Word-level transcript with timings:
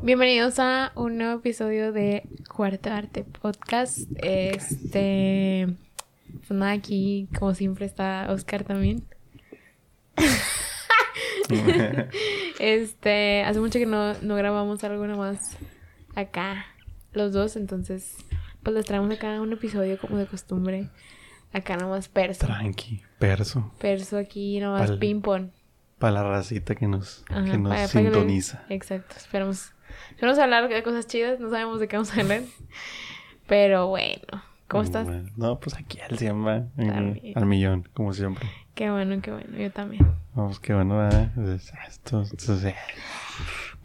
Bienvenidos 0.00 0.60
a 0.60 0.92
un 0.94 1.18
nuevo 1.18 1.40
episodio 1.40 1.90
de 1.90 2.22
Cuarto 2.54 2.92
Arte 2.92 3.24
Podcast. 3.24 3.98
Este. 4.22 5.66
Pues 6.46 6.50
nada, 6.52 6.70
aquí, 6.70 7.28
como 7.36 7.52
siempre, 7.54 7.86
está 7.86 8.28
Oscar 8.30 8.62
también. 8.62 9.02
este. 12.60 13.42
Hace 13.42 13.58
mucho 13.58 13.80
que 13.80 13.86
no, 13.86 14.14
no 14.22 14.36
grabamos 14.36 14.84
algo 14.84 15.04
más 15.16 15.56
acá, 16.14 16.66
los 17.14 17.32
dos, 17.32 17.56
entonces. 17.56 18.16
Pues 18.62 18.74
les 18.76 18.84
traemos 18.86 19.10
acá 19.10 19.40
un 19.40 19.52
episodio 19.52 19.98
como 19.98 20.16
de 20.18 20.26
costumbre. 20.26 20.88
Acá 21.52 21.76
nomás 21.76 22.08
perso. 22.08 22.46
Tranqui, 22.46 23.02
perso. 23.18 23.72
Perso 23.78 24.16
aquí 24.18 24.58
nomás 24.60 24.88
Pal- 24.90 24.98
ping-pong. 24.98 25.48
Para 25.98 26.14
la 26.14 26.22
racita 26.24 26.74
que 26.74 26.86
nos, 26.88 27.24
Ajá, 27.28 27.44
que 27.44 27.58
nos 27.58 27.68
para- 27.72 27.86
para 27.86 27.92
que 27.92 27.98
le- 27.98 28.04
sintoniza. 28.10 28.64
Exacto, 28.68 29.14
esperamos. 29.16 29.72
Esperamos 30.10 30.38
hablar 30.38 30.68
de 30.68 30.82
cosas 30.82 31.06
chidas, 31.06 31.38
no 31.40 31.50
sabemos 31.50 31.78
de 31.80 31.88
qué 31.88 31.96
vamos 31.96 32.16
a 32.16 32.20
hablar. 32.20 32.40
Pero 33.46 33.88
bueno, 33.88 34.42
¿cómo 34.68 34.82
estás? 34.82 35.04
Bueno, 35.06 35.28
no, 35.36 35.60
pues 35.60 35.74
aquí 35.76 36.00
al 36.00 36.16
100 36.18 36.46
va, 36.46 36.64
en- 36.78 37.32
Al 37.36 37.46
millón. 37.46 37.88
como 37.92 38.12
siempre. 38.14 38.48
Qué 38.74 38.90
bueno, 38.90 39.20
qué 39.20 39.30
bueno, 39.32 39.58
yo 39.58 39.70
también. 39.70 40.06
Vamos, 40.34 40.58
qué 40.58 40.72
bueno, 40.72 40.96
¿verdad? 40.96 41.30
Esto, 41.86 42.22
esto. 42.22 42.54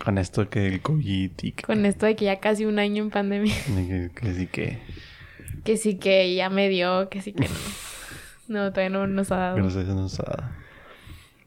Con 0.04 0.18
esto 0.18 0.50
que 0.50 0.68
el 0.68 0.82
COVID 0.82 1.32
y 1.42 1.52
que, 1.52 1.64
Con 1.64 1.86
esto 1.86 2.06
de 2.06 2.16
que 2.16 2.26
ya 2.26 2.40
casi 2.40 2.66
un 2.66 2.80
año 2.80 3.04
en 3.04 3.10
pandemia, 3.10 3.54
que, 3.66 4.10
que 4.16 4.34
sí 4.34 4.48
que, 4.48 4.80
que 5.64 5.78
sí 5.78 5.96
que 5.96 6.36
ya 6.36 6.50
me 6.50 6.70
dio, 6.70 7.10
que 7.10 7.22
sí 7.22 7.34
que 7.34 7.48
no. 7.48 7.56
No, 8.48 8.72
todavía 8.72 8.90
no 8.98 9.08
nos 9.08 9.32
ha 9.32 9.36
que 9.36 9.42
dado. 9.42 9.58
no 9.60 9.70
sé, 9.70 9.84
nos 9.84 10.20
ha 10.20 10.24
dado. 10.24 10.50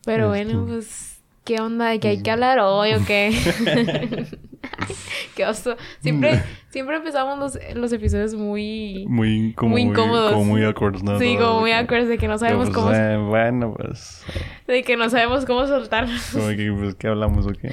Pero 0.05 0.28
bueno, 0.28 0.51
Esto. 0.51 0.67
pues, 0.67 1.21
¿qué 1.45 1.61
onda? 1.61 1.89
¿De 1.89 2.01
qué 2.01 2.09
hay 2.09 2.23
que 2.23 2.31
hablar 2.31 2.59
hoy 2.61 2.93
o 2.95 3.05
qué? 3.06 3.33
qué 5.37 5.47
oso. 5.47 5.77
Siempre, 6.01 6.43
siempre 6.71 6.97
empezamos 6.97 7.39
los, 7.39 7.59
los 7.75 7.93
episodios 7.93 8.34
muy... 8.34 9.05
Muy, 9.09 9.53
como, 9.55 9.73
Muy 9.73 9.83
incómodos. 9.83 10.33
Como 10.33 10.45
muy 10.45 10.65
awkward, 10.65 11.03
¿no? 11.03 11.19
Sí, 11.19 11.37
como 11.39 11.61
muy 11.61 11.71
que- 11.71 11.77
awkward 11.77 12.06
de 12.09 12.19
que 12.19 12.28
no 12.28 12.39
sabemos 12.39 12.71
pues, 12.71 12.77
cómo... 12.77 12.93
eh, 12.93 13.17
bueno, 13.17 13.75
pues, 13.75 14.25
De 14.67 14.83
que 14.83 14.97
no 14.97 15.09
sabemos 15.11 15.45
cómo 15.47 15.67
soltar. 15.67 16.06
como 16.33 16.48
que, 16.48 16.73
pues, 16.77 16.95
¿qué 16.97 17.09
hablamos 17.09 17.47
o 17.47 17.51
qué? 17.51 17.73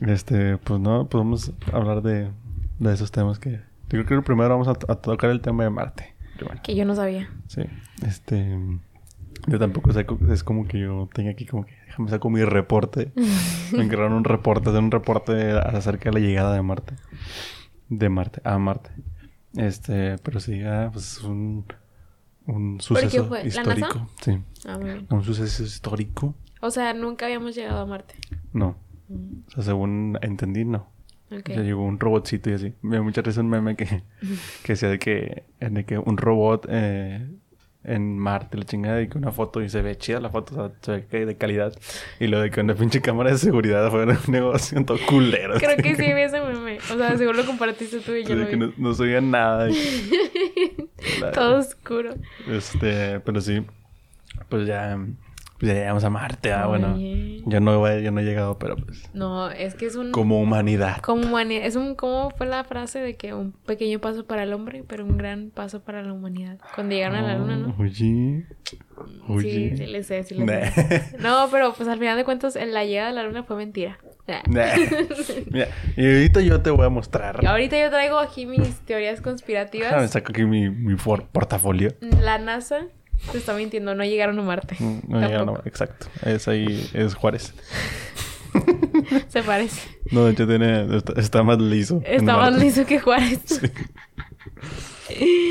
Este, 0.00 0.56
pues 0.58 0.80
no, 0.80 1.08
podemos 1.08 1.52
hablar 1.72 2.02
de, 2.02 2.30
de 2.78 2.92
esos 2.92 3.10
temas 3.12 3.38
que... 3.38 3.60
Yo 3.90 4.04
creo 4.06 4.20
que 4.20 4.26
primero 4.26 4.48
vamos 4.48 4.68
a, 4.68 4.70
a 4.70 4.96
tocar 4.96 5.30
el 5.30 5.40
tema 5.40 5.64
de 5.64 5.70
Marte. 5.70 6.14
Primero. 6.36 6.60
Que 6.62 6.74
yo 6.74 6.84
no 6.84 6.94
sabía. 6.94 7.30
Sí, 7.46 7.62
este... 8.06 8.58
Yo 9.48 9.58
tampoco 9.58 9.92
sé, 9.92 10.06
es 10.30 10.44
como 10.44 10.66
que 10.66 10.78
yo 10.78 11.08
tengo 11.12 11.30
aquí 11.30 11.46
como 11.46 11.66
que... 11.66 11.74
Déjame 11.86 12.08
saco 12.10 12.30
mi 12.30 12.44
reporte. 12.44 13.12
Me 13.72 13.84
encargaron 13.84 14.12
un 14.14 14.24
reporte, 14.24 14.70
hacer 14.70 14.82
un 14.82 14.90
reporte 14.90 15.52
acerca 15.52 16.10
de 16.10 16.20
la 16.20 16.26
llegada 16.26 16.54
de 16.54 16.62
Marte. 16.62 16.94
De 17.88 18.08
Marte, 18.08 18.40
a 18.44 18.56
Marte. 18.58 18.90
Este, 19.56 20.16
pero 20.18 20.40
sí, 20.40 20.62
ah, 20.62 20.88
pues 20.92 21.18
es 21.18 21.22
un... 21.24 21.66
Un 22.44 22.78
qué 22.78 22.84
suceso 22.84 23.26
fue? 23.26 23.42
¿La 23.42 23.48
histórico. 23.48 24.08
Sí, 24.20 24.38
Ah, 24.66 24.78
un 25.10 25.22
suceso 25.22 25.62
histórico. 25.62 26.34
O 26.60 26.70
sea, 26.70 26.92
nunca 26.94 27.26
habíamos 27.26 27.54
llegado 27.54 27.80
a 27.80 27.86
Marte. 27.86 28.14
No, 28.52 28.76
o 29.48 29.50
sea, 29.50 29.62
según 29.62 30.18
entendí, 30.22 30.64
no. 30.64 30.88
Ok. 31.30 31.48
O 31.50 31.54
sea, 31.54 31.62
llegó 31.62 31.84
un 31.84 31.98
robotcito 31.98 32.50
y 32.50 32.54
así. 32.54 32.74
Me 32.82 32.96
dio 32.96 33.04
mucha 33.04 33.22
risa 33.22 33.40
un 33.40 33.48
meme 33.48 33.74
que, 33.76 33.86
que 34.64 34.72
decía 34.72 34.88
de 34.90 34.98
que, 34.98 35.44
de 35.60 35.84
que 35.84 35.98
un 35.98 36.16
robot 36.18 36.66
eh, 36.68 37.26
en 37.84 38.16
Marte, 38.18 38.56
la 38.58 38.64
chingada, 38.64 39.00
y 39.02 39.08
que 39.08 39.18
una 39.18 39.32
foto 39.32 39.60
y 39.62 39.68
se 39.68 39.82
ve 39.82 39.96
chida 39.96 40.20
la 40.20 40.30
foto, 40.30 40.52
o 40.54 40.56
sea, 40.68 40.72
se 40.82 40.92
ve 40.92 41.06
que 41.06 41.26
de 41.26 41.36
calidad. 41.36 41.72
Y 42.20 42.26
lo 42.28 42.40
de 42.40 42.50
que 42.50 42.60
una 42.60 42.74
pinche 42.74 43.00
cámara 43.00 43.30
de 43.32 43.38
seguridad 43.38 43.90
fuera 43.90 44.12
un 44.12 44.18
negocio 44.32 44.84
todo 44.84 44.98
culero. 45.08 45.54
Creo 45.58 45.76
que 45.78 45.96
sí 45.96 46.02
vi 46.12 46.20
ese 46.20 46.40
meme. 46.40 46.78
O 46.92 46.96
sea, 46.98 47.16
seguro 47.16 47.38
lo 47.38 47.46
compartiste 47.46 48.00
tú 48.00 48.12
y 48.12 48.24
yo 48.24 48.34
lo 48.36 48.46
que 48.48 48.56
vi. 48.56 48.60
no, 48.66 48.72
no 48.76 48.94
se 48.94 49.04
veía 49.04 49.20
nada. 49.20 49.64
de 49.64 49.72
que- 49.72 50.88
Todo 51.34 51.58
oscuro. 51.58 52.14
Este, 52.48 53.18
pero 53.20 53.40
sí, 53.40 53.64
pues 54.48 54.66
ya, 54.66 54.98
pues 55.62 55.74
llegamos 55.74 56.02
a 56.04 56.10
Marte. 56.10 56.52
Ah, 56.52 56.66
bueno, 56.66 56.96
yo 56.98 57.60
no, 57.60 57.86
he- 57.88 58.02
yo 58.02 58.10
no 58.10 58.20
he 58.20 58.24
llegado, 58.24 58.58
pero 58.58 58.76
pues, 58.76 59.08
No, 59.14 59.48
es 59.50 59.74
que 59.76 59.86
es 59.86 59.94
un... 59.94 60.10
como 60.10 60.40
humanidad. 60.40 60.98
Como 60.98 61.22
humanidad. 61.22 61.64
Es 61.66 61.76
un... 61.76 61.94
¿Cómo 61.94 62.30
fue 62.30 62.46
la 62.46 62.64
frase 62.64 62.98
de 62.98 63.14
que 63.16 63.32
un 63.32 63.52
pequeño 63.52 64.00
paso 64.00 64.26
para 64.26 64.42
el 64.42 64.52
hombre, 64.52 64.84
pero 64.86 65.04
un 65.04 65.16
gran 65.16 65.50
paso 65.50 65.82
para 65.82 66.02
la 66.02 66.12
humanidad? 66.12 66.58
Cuando 66.74 66.94
llegaron 66.94 67.16
a 67.18 67.22
la 67.22 67.38
luna, 67.38 67.56
¿no? 67.56 67.74
Oye, 67.78 67.94
Sí, 67.94 68.44
oye. 69.28 69.76
sí 69.76 69.86
le 69.86 70.02
sé, 70.02 70.22
sí 70.24 70.34
le 70.34 70.44
Nah. 70.44 70.70
sé. 70.70 71.16
No, 71.20 71.48
pero 71.50 71.72
pues 71.74 71.88
al 71.88 71.98
final 71.98 72.16
de 72.16 72.24
cuentas 72.24 72.56
la 72.56 72.84
llegada 72.84 73.10
a 73.10 73.12
la 73.12 73.22
luna 73.22 73.42
fue 73.44 73.56
mentira. 73.56 73.98
Nah. 74.26 74.42
Nah. 74.48 74.64
Mira, 75.50 75.68
y 75.96 76.06
ahorita 76.06 76.40
yo 76.40 76.60
te 76.60 76.70
voy 76.70 76.86
a 76.86 76.88
mostrar. 76.88 77.38
Y 77.42 77.46
ahorita 77.46 77.80
yo 77.80 77.90
traigo 77.90 78.18
aquí 78.18 78.46
mis 78.46 78.80
teorías 78.80 79.20
conspirativas. 79.20 80.10
saco 80.10 80.32
aquí 80.32 80.44
mi, 80.44 80.70
mi 80.70 80.96
portafolio. 80.96 81.90
La 82.20 82.38
NASA 82.38 82.86
te 83.30 83.38
está 83.38 83.54
mintiendo, 83.54 83.94
no 83.94 84.04
llegaron 84.04 84.38
a 84.38 84.42
Marte. 84.42 84.76
No, 84.80 85.20
no, 85.20 85.28
Tampoco. 85.30 85.62
exacto. 85.64 86.06
Es 86.24 86.48
ahí, 86.48 86.88
es 86.92 87.14
Juárez. 87.14 87.54
Se 89.28 89.42
parece. 89.42 89.88
No, 90.10 90.24
de 90.24 90.32
hecho 90.32 90.46
tiene, 90.46 90.96
está, 90.96 91.12
está 91.20 91.42
más 91.42 91.58
liso. 91.58 92.02
Está 92.04 92.36
más 92.36 92.50
Marte. 92.52 92.64
liso 92.64 92.86
que 92.86 92.98
Juárez. 93.00 93.60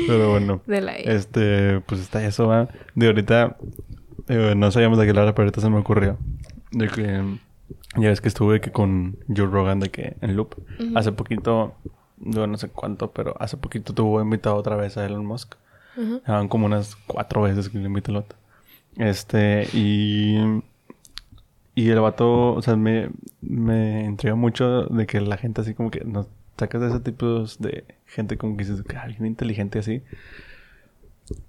Pero 0.06 0.30
bueno, 0.30 0.60
De 0.66 0.80
la 0.80 0.92
este, 0.96 1.80
pues 1.86 2.00
está 2.00 2.24
eso, 2.24 2.48
va. 2.48 2.68
De 2.94 3.06
ahorita, 3.06 3.56
eh, 4.28 4.54
no 4.56 4.70
sabíamos 4.70 4.98
de 4.98 5.04
qué 5.04 5.10
hablar, 5.10 5.34
pero 5.34 5.44
ahorita 5.46 5.60
se 5.60 5.70
me 5.70 5.78
ocurrió. 5.78 6.18
De 6.72 6.88
que, 6.88 7.38
ya 7.96 8.08
ves 8.08 8.20
que 8.20 8.28
estuve 8.28 8.60
que 8.60 8.72
con 8.72 9.18
Joe 9.28 9.46
Rogan 9.46 9.78
de 9.78 9.90
que 9.90 10.16
en 10.20 10.36
Loop. 10.36 10.56
Hace 10.96 11.12
poquito, 11.12 11.74
yo 12.18 12.46
no 12.46 12.56
sé 12.58 12.68
cuánto, 12.68 13.12
pero 13.12 13.36
hace 13.40 13.56
poquito 13.56 13.94
tuvo 13.94 14.20
invitado 14.20 14.56
otra 14.56 14.74
vez 14.76 14.96
a 14.96 15.04
Elon 15.06 15.24
Musk. 15.24 15.54
Ujú. 15.96 16.22
Van 16.26 16.48
como 16.48 16.66
unas 16.66 16.96
cuatro 17.06 17.42
veces 17.42 17.68
que 17.68 17.78
le 17.78 17.86
invito 17.86 18.10
el 18.10 18.18
vato. 18.18 18.36
Este, 18.96 19.68
y. 19.72 20.36
Y 21.74 21.88
el 21.88 22.00
vato, 22.00 22.52
o 22.52 22.60
sea, 22.60 22.76
me, 22.76 23.08
me 23.40 24.04
intriga 24.04 24.34
mucho 24.34 24.82
de 24.84 25.06
que 25.06 25.20
la 25.22 25.38
gente 25.38 25.62
así 25.62 25.72
como 25.72 25.90
que 25.90 26.04
nos 26.04 26.26
sacas 26.58 26.82
de 26.82 26.88
ese 26.88 27.00
tipo 27.00 27.44
de 27.60 27.84
gente 28.04 28.36
como 28.36 28.56
que 28.58 28.64
dices 28.64 28.82
que 28.82 28.96
alguien 28.98 29.24
inteligente 29.24 29.78
así. 29.78 30.02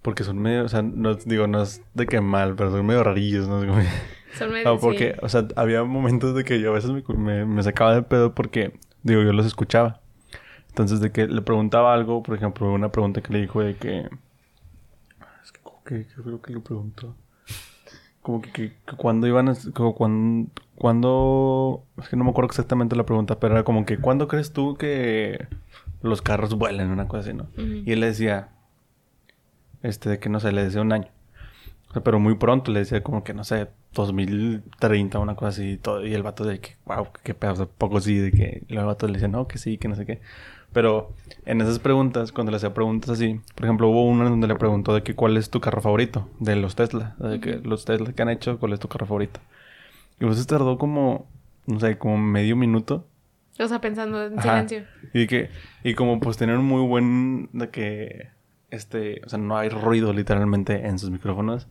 Porque 0.01 0.23
son 0.23 0.37
medio, 0.39 0.63
o 0.63 0.69
sea, 0.69 0.81
no 0.81 1.15
digo, 1.15 1.47
no 1.47 1.61
es 1.61 1.81
de 1.93 2.05
que 2.05 2.21
mal, 2.21 2.55
pero 2.55 2.71
son 2.71 2.85
medio 2.85 3.03
rarillos, 3.03 3.49
¿no? 3.49 3.59
Como- 3.59 3.81
Son 4.37 4.51
medio- 4.51 4.63
no, 4.73 4.79
porque, 4.79 5.13
sí. 5.13 5.19
o 5.21 5.27
sea, 5.29 5.45
había 5.57 5.83
momentos 5.83 6.33
de 6.35 6.43
que 6.45 6.61
yo 6.61 6.71
a 6.71 6.75
veces 6.75 6.91
me, 6.91 7.03
me, 7.15 7.45
me 7.45 7.63
sacaba 7.63 7.93
de 7.93 8.03
pedo 8.03 8.33
porque, 8.33 8.79
digo, 9.01 9.21
yo 9.23 9.33
los 9.33 9.45
escuchaba. 9.45 9.99
Entonces, 10.69 11.01
de 11.01 11.11
que 11.11 11.27
le 11.27 11.41
preguntaba 11.41 11.93
algo, 11.93 12.23
por 12.23 12.35
ejemplo, 12.35 12.71
una 12.71 12.89
pregunta 12.93 13.21
que 13.21 13.33
le 13.33 13.41
dijo 13.41 13.61
de 13.61 13.75
que... 13.75 14.07
Que, 15.85 16.05
como 16.05 16.05
que, 16.05 16.07
¿qué 16.07 16.21
fue 16.21 16.53
lo 16.53 16.63
preguntó? 16.63 17.15
Como 18.21 18.41
que, 18.41 18.51
que, 18.51 18.73
que 18.85 18.95
cuando 18.95 19.27
iban 19.27 19.49
a... 19.49 19.53
Como 19.73 19.95
cuando, 19.95 20.51
cuando... 20.75 21.83
Es 21.97 22.07
que 22.09 22.15
no 22.15 22.23
me 22.23 22.29
acuerdo 22.29 22.49
exactamente 22.49 22.95
la 22.95 23.05
pregunta, 23.05 23.39
pero 23.39 23.55
era 23.55 23.63
como 23.63 23.85
que, 23.85 23.97
¿cuándo 23.97 24.27
crees 24.27 24.53
tú 24.53 24.75
que 24.75 25.47
los 26.01 26.21
carros 26.21 26.57
vuelen? 26.57 26.89
Una 26.89 27.07
cosa 27.07 27.29
así, 27.29 27.33
¿no? 27.33 27.47
Y 27.57 27.91
él 27.91 27.99
le 27.99 28.07
decía... 28.07 28.49
Este, 29.81 30.09
de 30.09 30.19
que 30.19 30.29
no 30.29 30.39
sé, 30.39 30.53
le 30.53 30.63
decía 30.63 30.81
un 30.81 30.93
año. 30.93 31.09
O 31.89 31.93
sea, 31.93 32.03
pero 32.03 32.19
muy 32.19 32.35
pronto 32.35 32.71
le 32.71 32.79
decía 32.79 33.03
como 33.03 33.23
que, 33.25 33.33
no 33.33 33.43
sé, 33.43 33.67
2030, 33.93 35.19
una 35.19 35.35
cosa 35.35 35.49
así 35.49 35.71
y 35.71 35.77
todo. 35.77 36.05
Y 36.05 36.13
el 36.13 36.23
vato 36.23 36.45
de 36.45 36.59
que, 36.59 36.77
wow, 36.85 37.07
qué 37.23 37.33
pedo, 37.33 37.53
o 37.53 37.55
sea, 37.57 37.65
poco 37.65 37.99
sí, 37.99 38.17
de 38.17 38.31
que 38.31 38.63
el 38.67 38.85
vato 38.85 39.07
le 39.07 39.13
decía, 39.13 39.27
no, 39.27 39.47
que 39.47 39.57
sí, 39.57 39.77
que 39.77 39.89
no 39.89 39.95
sé 39.95 40.05
qué. 40.05 40.21
Pero 40.73 41.13
en 41.45 41.61
esas 41.61 41.79
preguntas, 41.79 42.31
cuando 42.31 42.51
le 42.51 42.57
hacía 42.57 42.73
preguntas 42.73 43.11
así, 43.11 43.39
por 43.55 43.65
ejemplo, 43.65 43.89
hubo 43.89 44.05
una 44.05 44.23
en 44.25 44.31
donde 44.31 44.47
le 44.47 44.55
preguntó 44.55 44.93
de 44.93 45.03
que 45.03 45.15
cuál 45.15 45.37
es 45.37 45.49
tu 45.49 45.59
carro 45.61 45.81
favorito, 45.81 46.27
de 46.39 46.55
los 46.55 46.75
Tesla, 46.75 47.15
de 47.19 47.39
que 47.39 47.59
los 47.59 47.85
Tesla 47.85 48.11
que 48.13 48.21
han 48.21 48.29
hecho, 48.29 48.59
cuál 48.59 48.73
es 48.73 48.79
tu 48.79 48.87
carro 48.87 49.05
favorito. 49.05 49.39
Y 50.19 50.25
pues 50.25 50.45
tardó 50.47 50.77
como, 50.77 51.27
no 51.67 51.79
sé, 51.79 51.97
como 51.97 52.17
medio 52.17 52.55
minuto. 52.55 53.05
O 53.59 53.67
sea, 53.67 53.79
pensando 53.81 54.23
en 54.25 54.39
Ajá. 54.39 54.49
silencio. 54.65 54.83
Y 55.13 55.27
que, 55.27 55.49
y 55.83 55.93
como 55.93 56.19
pues 56.19 56.37
tener 56.37 56.57
un 56.57 56.65
muy 56.65 56.81
buen, 56.87 57.49
de 57.53 57.69
que, 57.69 58.29
este, 58.71 59.21
o 59.25 59.29
sea, 59.29 59.37
no 59.37 59.55
hay 59.57 59.69
ruido 59.69 60.11
literalmente 60.11 60.87
en 60.87 60.97
sus 60.97 61.11
micrófonos. 61.11 61.67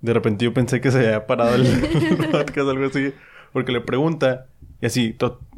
De 0.00 0.12
repente 0.12 0.44
yo 0.44 0.52
pensé 0.52 0.80
que 0.80 0.90
se 0.90 0.98
había 0.98 1.26
parado 1.26 1.54
el 1.54 1.64
podcast 2.32 2.58
o 2.58 2.70
algo 2.70 2.86
así. 2.86 3.12
Porque 3.52 3.72
le 3.72 3.80
pregunta, 3.80 4.46
y 4.80 4.86
así, 4.86 5.16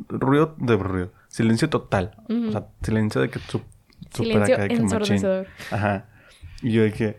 ruido 0.09 0.55
de 0.59 0.77
ruido. 0.77 1.11
Silencio 1.31 1.71
total. 1.71 2.17
O 2.29 2.51
sea, 2.51 2.67
silencio 2.83 3.21
de 3.21 3.31
que 3.31 3.39
su, 3.39 3.63
Silencio 4.13 4.55
acá 4.55 4.63
de 4.65 4.69
que 4.69 4.81
machín. 4.83 5.23
Ajá. 5.71 6.07
Y 6.63 6.73
yo 6.73 6.83
que, 6.93 7.19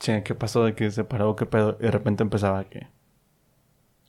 che, 0.00 0.22
¿qué 0.22 0.34
pasó? 0.34 0.64
De 0.64 0.74
que 0.74 0.90
se 0.90 1.04
paró, 1.04 1.36
¿qué 1.36 1.44
pedo? 1.44 1.76
Y 1.78 1.84
de 1.84 1.90
repente 1.90 2.22
empezaba 2.22 2.64
que, 2.64 2.86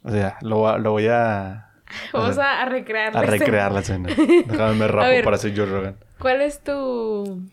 o 0.04 0.10
sea, 0.12 0.38
lo, 0.42 0.78
lo 0.78 0.92
voy 0.92 1.08
a, 1.08 1.72
Vamos 2.14 2.38
a, 2.38 2.62
a 2.62 2.66
recrear 2.66 3.14
la 3.14 3.20
a 3.20 3.24
escena. 3.24 3.38
recrear 3.40 3.72
la 3.74 3.80
escena. 3.82 4.10
Déjame 4.48 4.76
me 4.76 4.88
rapo 4.88 5.10
ver. 5.10 5.24
para 5.26 5.38
ser 5.38 5.56
Joe 5.56 5.66
Rogan. 5.66 5.98
¿Cuál 6.20 6.42
es 6.42 6.64
tu 6.64 7.44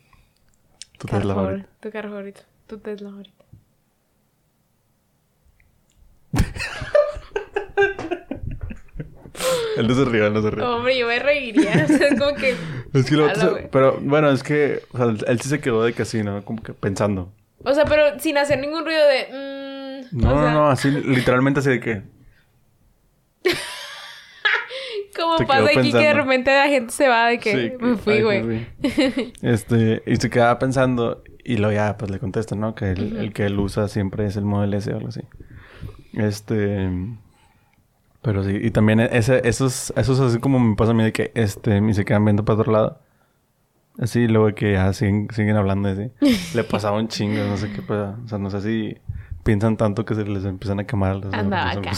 Tu 0.98 1.06
Tesla 1.08 1.34
favorito. 1.34 1.68
Tu 1.80 1.90
carro 1.90 2.10
favorito. 2.10 2.40
Tu 2.68 2.78
Tesla 2.78 3.10
favorito. 3.10 3.43
Él 9.76 9.88
no 9.88 9.94
se 9.94 10.04
ríe, 10.04 10.26
él 10.26 10.32
no 10.32 10.42
se 10.42 10.50
ríe. 10.50 10.64
Hombre, 10.64 10.96
yo 10.98 11.06
me 11.06 11.18
reiría. 11.18 11.84
O 11.84 11.88
sea, 11.88 12.08
es 12.08 12.18
como 12.20 12.34
que. 12.36 12.54
Es 12.92 13.06
que 13.06 13.16
lo 13.16 13.34
se-. 13.34 13.68
Pero 13.72 13.98
bueno, 14.00 14.30
es 14.30 14.42
que 14.42 14.82
o 14.92 14.96
sea, 14.96 15.06
él 15.26 15.40
sí 15.40 15.48
se 15.48 15.60
quedó 15.60 15.82
de 15.82 15.92
casino, 15.92 16.44
como 16.44 16.62
que 16.62 16.72
pensando. 16.72 17.32
O 17.64 17.72
sea, 17.74 17.84
pero 17.84 18.18
sin 18.20 18.36
hacer 18.38 18.58
ningún 18.60 18.84
ruido 18.84 19.00
de. 19.08 20.06
mm, 20.12 20.18
No, 20.20 20.28
o 20.28 20.32
sea, 20.42 20.42
no, 20.42 20.52
no, 20.52 20.70
así 20.70 20.90
literalmente 20.90 21.60
así 21.60 21.70
de 21.70 21.80
que. 21.80 22.02
Como 25.16 25.38
se 25.38 25.46
pasa 25.46 25.68
aquí 25.78 25.92
que 25.92 25.98
de 25.98 26.14
repente 26.14 26.50
la 26.52 26.66
gente 26.68 26.92
se 26.92 27.06
va 27.06 27.28
de 27.28 27.38
que 27.38 27.52
Sí, 27.52 27.72
me 27.84 27.96
fui, 27.96 28.22
güey. 28.22 28.66
Este, 29.42 30.02
y 30.06 30.16
se 30.16 30.28
quedaba 30.28 30.58
pensando, 30.58 31.22
y 31.44 31.56
luego 31.56 31.72
ya 31.72 31.96
pues 31.96 32.10
le 32.10 32.18
contestan, 32.18 32.58
¿no? 32.60 32.74
Que 32.74 32.90
el, 32.90 33.16
el 33.18 33.32
que 33.32 33.46
él 33.46 33.58
usa 33.58 33.86
siempre 33.88 34.26
es 34.26 34.36
el 34.36 34.44
Model 34.44 34.74
S 34.74 34.92
o 34.92 34.96
algo 34.96 35.08
así. 35.08 35.20
Este. 36.14 36.90
Pero 38.24 38.42
sí, 38.42 38.58
y 38.60 38.70
también 38.70 39.00
ese, 39.00 39.46
esos, 39.46 39.92
esos 39.96 40.18
así 40.18 40.38
como 40.38 40.58
me 40.58 40.76
pasa 40.76 40.92
a 40.92 40.94
mí 40.94 41.04
de 41.04 41.12
que 41.12 41.30
este, 41.34 41.76
y 41.78 41.92
se 41.92 42.06
quedan 42.06 42.24
viendo 42.24 42.42
para 42.42 42.58
otro 42.58 42.72
lado. 42.72 42.98
Así, 43.98 44.26
luego 44.26 44.52
que 44.54 44.72
ya 44.72 44.92
siguen, 44.94 45.28
siguen 45.30 45.56
hablando 45.56 45.90
así. 45.90 46.10
Le 46.56 46.64
pasaba 46.64 46.96
un 46.98 47.06
chingo, 47.08 47.44
no 47.44 47.58
sé 47.58 47.70
qué, 47.70 47.82
pero, 47.86 48.16
o 48.24 48.28
sea, 48.28 48.38
no 48.38 48.48
sé 48.48 48.62
si 48.62 48.96
piensan 49.44 49.76
tanto 49.76 50.06
que 50.06 50.14
se 50.14 50.24
les 50.24 50.46
empiezan 50.46 50.80
a 50.80 50.84
quemar. 50.84 51.16
las 51.16 51.34
Andaba 51.34 51.72
acá. 51.72 51.90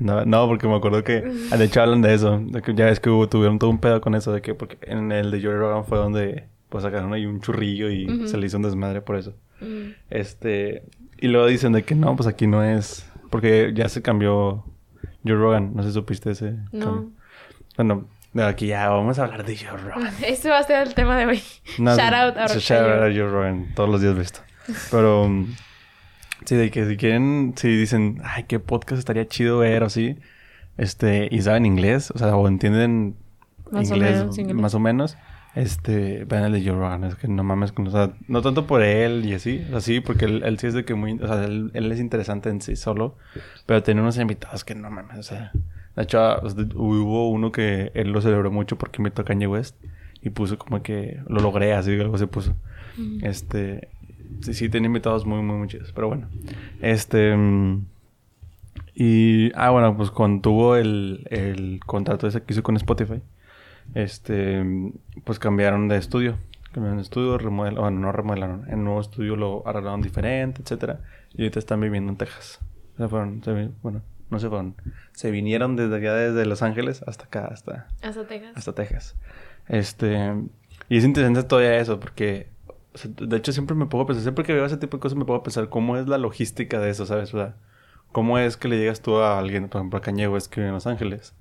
Andaba- 0.00 0.24
no, 0.26 0.48
porque 0.48 0.66
me 0.66 0.74
acuerdo 0.74 1.04
que 1.04 1.20
de 1.22 1.64
hecho 1.64 1.80
hablan 1.80 2.02
de 2.02 2.12
eso, 2.12 2.40
de 2.44 2.60
que 2.60 2.74
ya 2.74 2.86
ves 2.86 2.98
que 2.98 3.08
hubo, 3.08 3.28
tuvieron 3.28 3.60
todo 3.60 3.70
un 3.70 3.78
pedo 3.78 4.00
con 4.00 4.16
eso, 4.16 4.32
de 4.32 4.42
que 4.42 4.54
porque 4.54 4.78
en 4.82 5.12
el 5.12 5.30
de 5.30 5.40
Joe 5.40 5.56
Rogan 5.56 5.84
fue 5.84 5.96
donde 5.98 6.48
pues 6.68 6.82
sacaron 6.82 7.12
ahí 7.12 7.24
un 7.24 7.40
churrillo 7.40 7.88
y 7.88 8.26
se 8.26 8.36
le 8.36 8.46
hizo 8.46 8.56
un 8.56 8.64
desmadre 8.64 9.00
por 9.00 9.14
eso. 9.14 9.32
Mm. 9.60 9.90
Este, 10.10 10.82
y 11.18 11.28
luego 11.28 11.46
dicen 11.46 11.70
de 11.72 11.84
que 11.84 11.94
no, 11.94 12.16
pues 12.16 12.26
aquí 12.26 12.48
no 12.48 12.64
es, 12.64 13.08
porque 13.30 13.72
ya 13.74 13.88
se 13.88 14.02
cambió 14.02 14.64
Joe 15.26 15.36
Rogan, 15.36 15.72
no 15.74 15.82
sé 15.82 15.88
si 15.88 15.94
supiste 15.94 16.30
ese 16.30 16.54
No. 16.72 17.12
cambio. 17.76 18.08
Bueno, 18.32 18.50
aquí 18.50 18.66
ya 18.66 18.90
vamos 18.90 19.18
a 19.18 19.24
hablar 19.24 19.44
de 19.46 19.56
Joe 19.56 19.78
Rogan. 19.78 20.12
Ese 20.26 20.50
va 20.50 20.58
a 20.58 20.62
ser 20.62 20.86
el 20.86 20.94
tema 20.94 21.16
de 21.16 21.24
hoy. 21.24 21.42
No, 21.78 21.96
Shout 21.96 22.12
out 22.12 22.36
a 22.36 22.46
shout 22.48 22.82
out 22.82 23.02
a. 23.02 23.10
Joe 23.10 23.28
Rogan. 23.30 23.72
Todos 23.74 23.88
los 23.88 24.02
días 24.02 24.14
visto. 24.14 24.40
Pero... 24.90 25.22
um, 25.24 25.54
sí, 26.44 26.54
de 26.54 26.70
que 26.70 26.86
si 26.86 26.98
quieren... 26.98 27.54
Si 27.56 27.68
dicen... 27.68 28.20
Ay, 28.24 28.44
qué 28.44 28.58
podcast 28.60 28.98
estaría 28.98 29.26
chido 29.26 29.58
ver 29.58 29.82
o 29.82 29.86
así. 29.86 30.18
Este... 30.76 31.28
Y 31.30 31.40
saben 31.40 31.64
inglés. 31.64 32.10
O 32.10 32.18
sea, 32.18 32.36
o 32.36 32.46
entienden... 32.46 33.16
Más 33.70 33.90
o 33.90 33.96
menos, 33.96 34.38
inglés. 34.38 34.56
Más 34.56 34.74
o 34.74 34.80
menos. 34.80 35.16
Este... 35.56 36.24
Vean 36.26 36.44
el 36.44 36.52
de 36.52 36.60
Joe 36.64 36.78
Rogan. 36.78 37.02
Es 37.04 37.16
que 37.16 37.26
no 37.26 37.42
mames 37.42 37.72
con... 37.72 37.88
O 37.88 37.90
sea, 37.90 38.12
no 38.28 38.42
tanto 38.42 38.66
por 38.66 38.82
él 38.82 39.24
y 39.24 39.34
así. 39.34 39.62
O 39.68 39.70
sea, 39.70 39.80
sí, 39.80 40.00
porque 40.00 40.26
él, 40.26 40.42
él 40.44 40.58
sí 40.58 40.68
es 40.68 40.74
de 40.74 40.84
que 40.84 40.94
muy... 40.94 41.14
O 41.14 41.26
sea, 41.26 41.44
él, 41.44 41.70
él 41.74 41.90
es 41.90 41.98
interesante 41.98 42.50
en 42.50 42.60
sí 42.60 42.76
solo. 42.76 43.16
Pero 43.64 43.82
tiene 43.82 44.02
unos 44.02 44.18
invitados 44.18 44.64
que 44.64 44.74
no 44.74 44.90
mames. 44.90 45.18
O 45.18 45.22
sea... 45.22 45.50
De 45.96 46.02
hecho, 46.02 46.20
ah, 46.20 46.42
hubo 46.74 47.30
uno 47.30 47.50
que 47.52 47.90
él 47.94 48.12
lo 48.12 48.20
celebró 48.20 48.50
mucho 48.50 48.76
porque 48.76 48.98
invitó 48.98 49.22
a 49.22 49.24
Kanye 49.24 49.46
West. 49.46 49.76
Y 50.20 50.28
puso 50.30 50.58
como 50.58 50.82
que... 50.82 51.20
Lo 51.26 51.40
logré, 51.40 51.72
así 51.72 51.98
algo 51.98 52.18
se 52.18 52.26
puso. 52.26 52.54
Mm. 52.98 53.24
Este... 53.24 53.88
Sí, 54.42 54.52
sí, 54.52 54.68
tenía 54.68 54.88
invitados 54.88 55.24
muy, 55.24 55.40
muy, 55.40 55.56
muy 55.56 55.68
chidos. 55.68 55.90
Pero 55.92 56.08
bueno. 56.08 56.28
Este... 56.82 57.34
mm, 57.34 57.86
Y... 58.94 59.52
Ah, 59.54 59.70
bueno, 59.70 59.96
pues 59.96 60.10
cuando 60.10 60.42
tuvo 60.42 60.76
el, 60.76 61.26
el 61.30 61.80
contrato 61.86 62.26
ese 62.26 62.42
que 62.42 62.52
hizo 62.52 62.62
con 62.62 62.76
Spotify. 62.76 63.22
Este... 63.94 64.64
Pues 65.24 65.38
cambiaron 65.38 65.88
de 65.88 65.96
estudio. 65.96 66.36
Cambiaron 66.72 66.98
de 66.98 67.02
estudio, 67.02 67.38
remodelaron... 67.38 67.82
Bueno, 67.82 68.00
no 68.00 68.12
remodelaron. 68.12 68.64
En 68.68 68.80
un 68.80 68.84
nuevo 68.84 69.00
estudio 69.00 69.36
lo 69.36 69.66
arreglaron 69.66 70.02
diferente, 70.02 70.62
etcétera. 70.62 71.00
Y 71.32 71.42
ahorita 71.42 71.58
están 71.58 71.80
viviendo 71.80 72.12
en 72.12 72.18
Texas. 72.18 72.60
Se 72.96 73.08
fueron... 73.08 73.42
se 73.42 73.70
bueno, 73.82 74.02
no 74.30 74.38
se 74.38 74.48
fueron. 74.48 74.74
Se 75.12 75.30
vinieron 75.30 75.76
desde 75.76 75.96
allá, 75.96 76.14
desde 76.14 76.46
Los 76.46 76.62
Ángeles 76.62 77.02
hasta 77.06 77.24
acá, 77.24 77.46
hasta 77.46 77.88
Hasta 78.02 78.26
Texas. 78.26 78.52
hasta 78.56 78.74
Texas. 78.74 79.16
Este, 79.68 80.34
y 80.88 80.96
es 80.96 81.04
interesante 81.04 81.42
todavía 81.42 81.76
eso, 81.76 81.98
porque, 82.00 82.48
o 82.94 82.98
sea, 82.98 83.10
de 83.16 83.36
hecho, 83.36 83.52
siempre 83.52 83.74
me 83.74 83.84
a 83.84 83.88
pensar, 83.88 84.22
siempre 84.22 84.44
que 84.44 84.52
veo 84.52 84.64
ese 84.64 84.76
tipo 84.76 84.96
de 84.96 85.00
cosas, 85.00 85.18
me 85.18 85.34
a 85.34 85.42
pensar 85.42 85.68
cómo 85.68 85.96
es 85.96 86.08
la 86.08 86.18
logística 86.18 86.80
de 86.80 86.90
eso, 86.90 87.06
¿sabes? 87.06 87.32
O 87.34 87.38
sea, 87.38 87.56
cómo 88.12 88.38
es 88.38 88.56
que 88.56 88.68
le 88.68 88.78
llegas 88.78 89.00
tú 89.00 89.16
a 89.18 89.38
alguien, 89.38 89.68
por 89.68 89.80
ejemplo, 89.80 89.98
a 89.98 90.02
Kanye 90.02 90.28
West 90.28 90.52
que 90.52 90.60
vive 90.60 90.68
en 90.68 90.74
Los 90.74 90.86
Ángeles. 90.86 91.34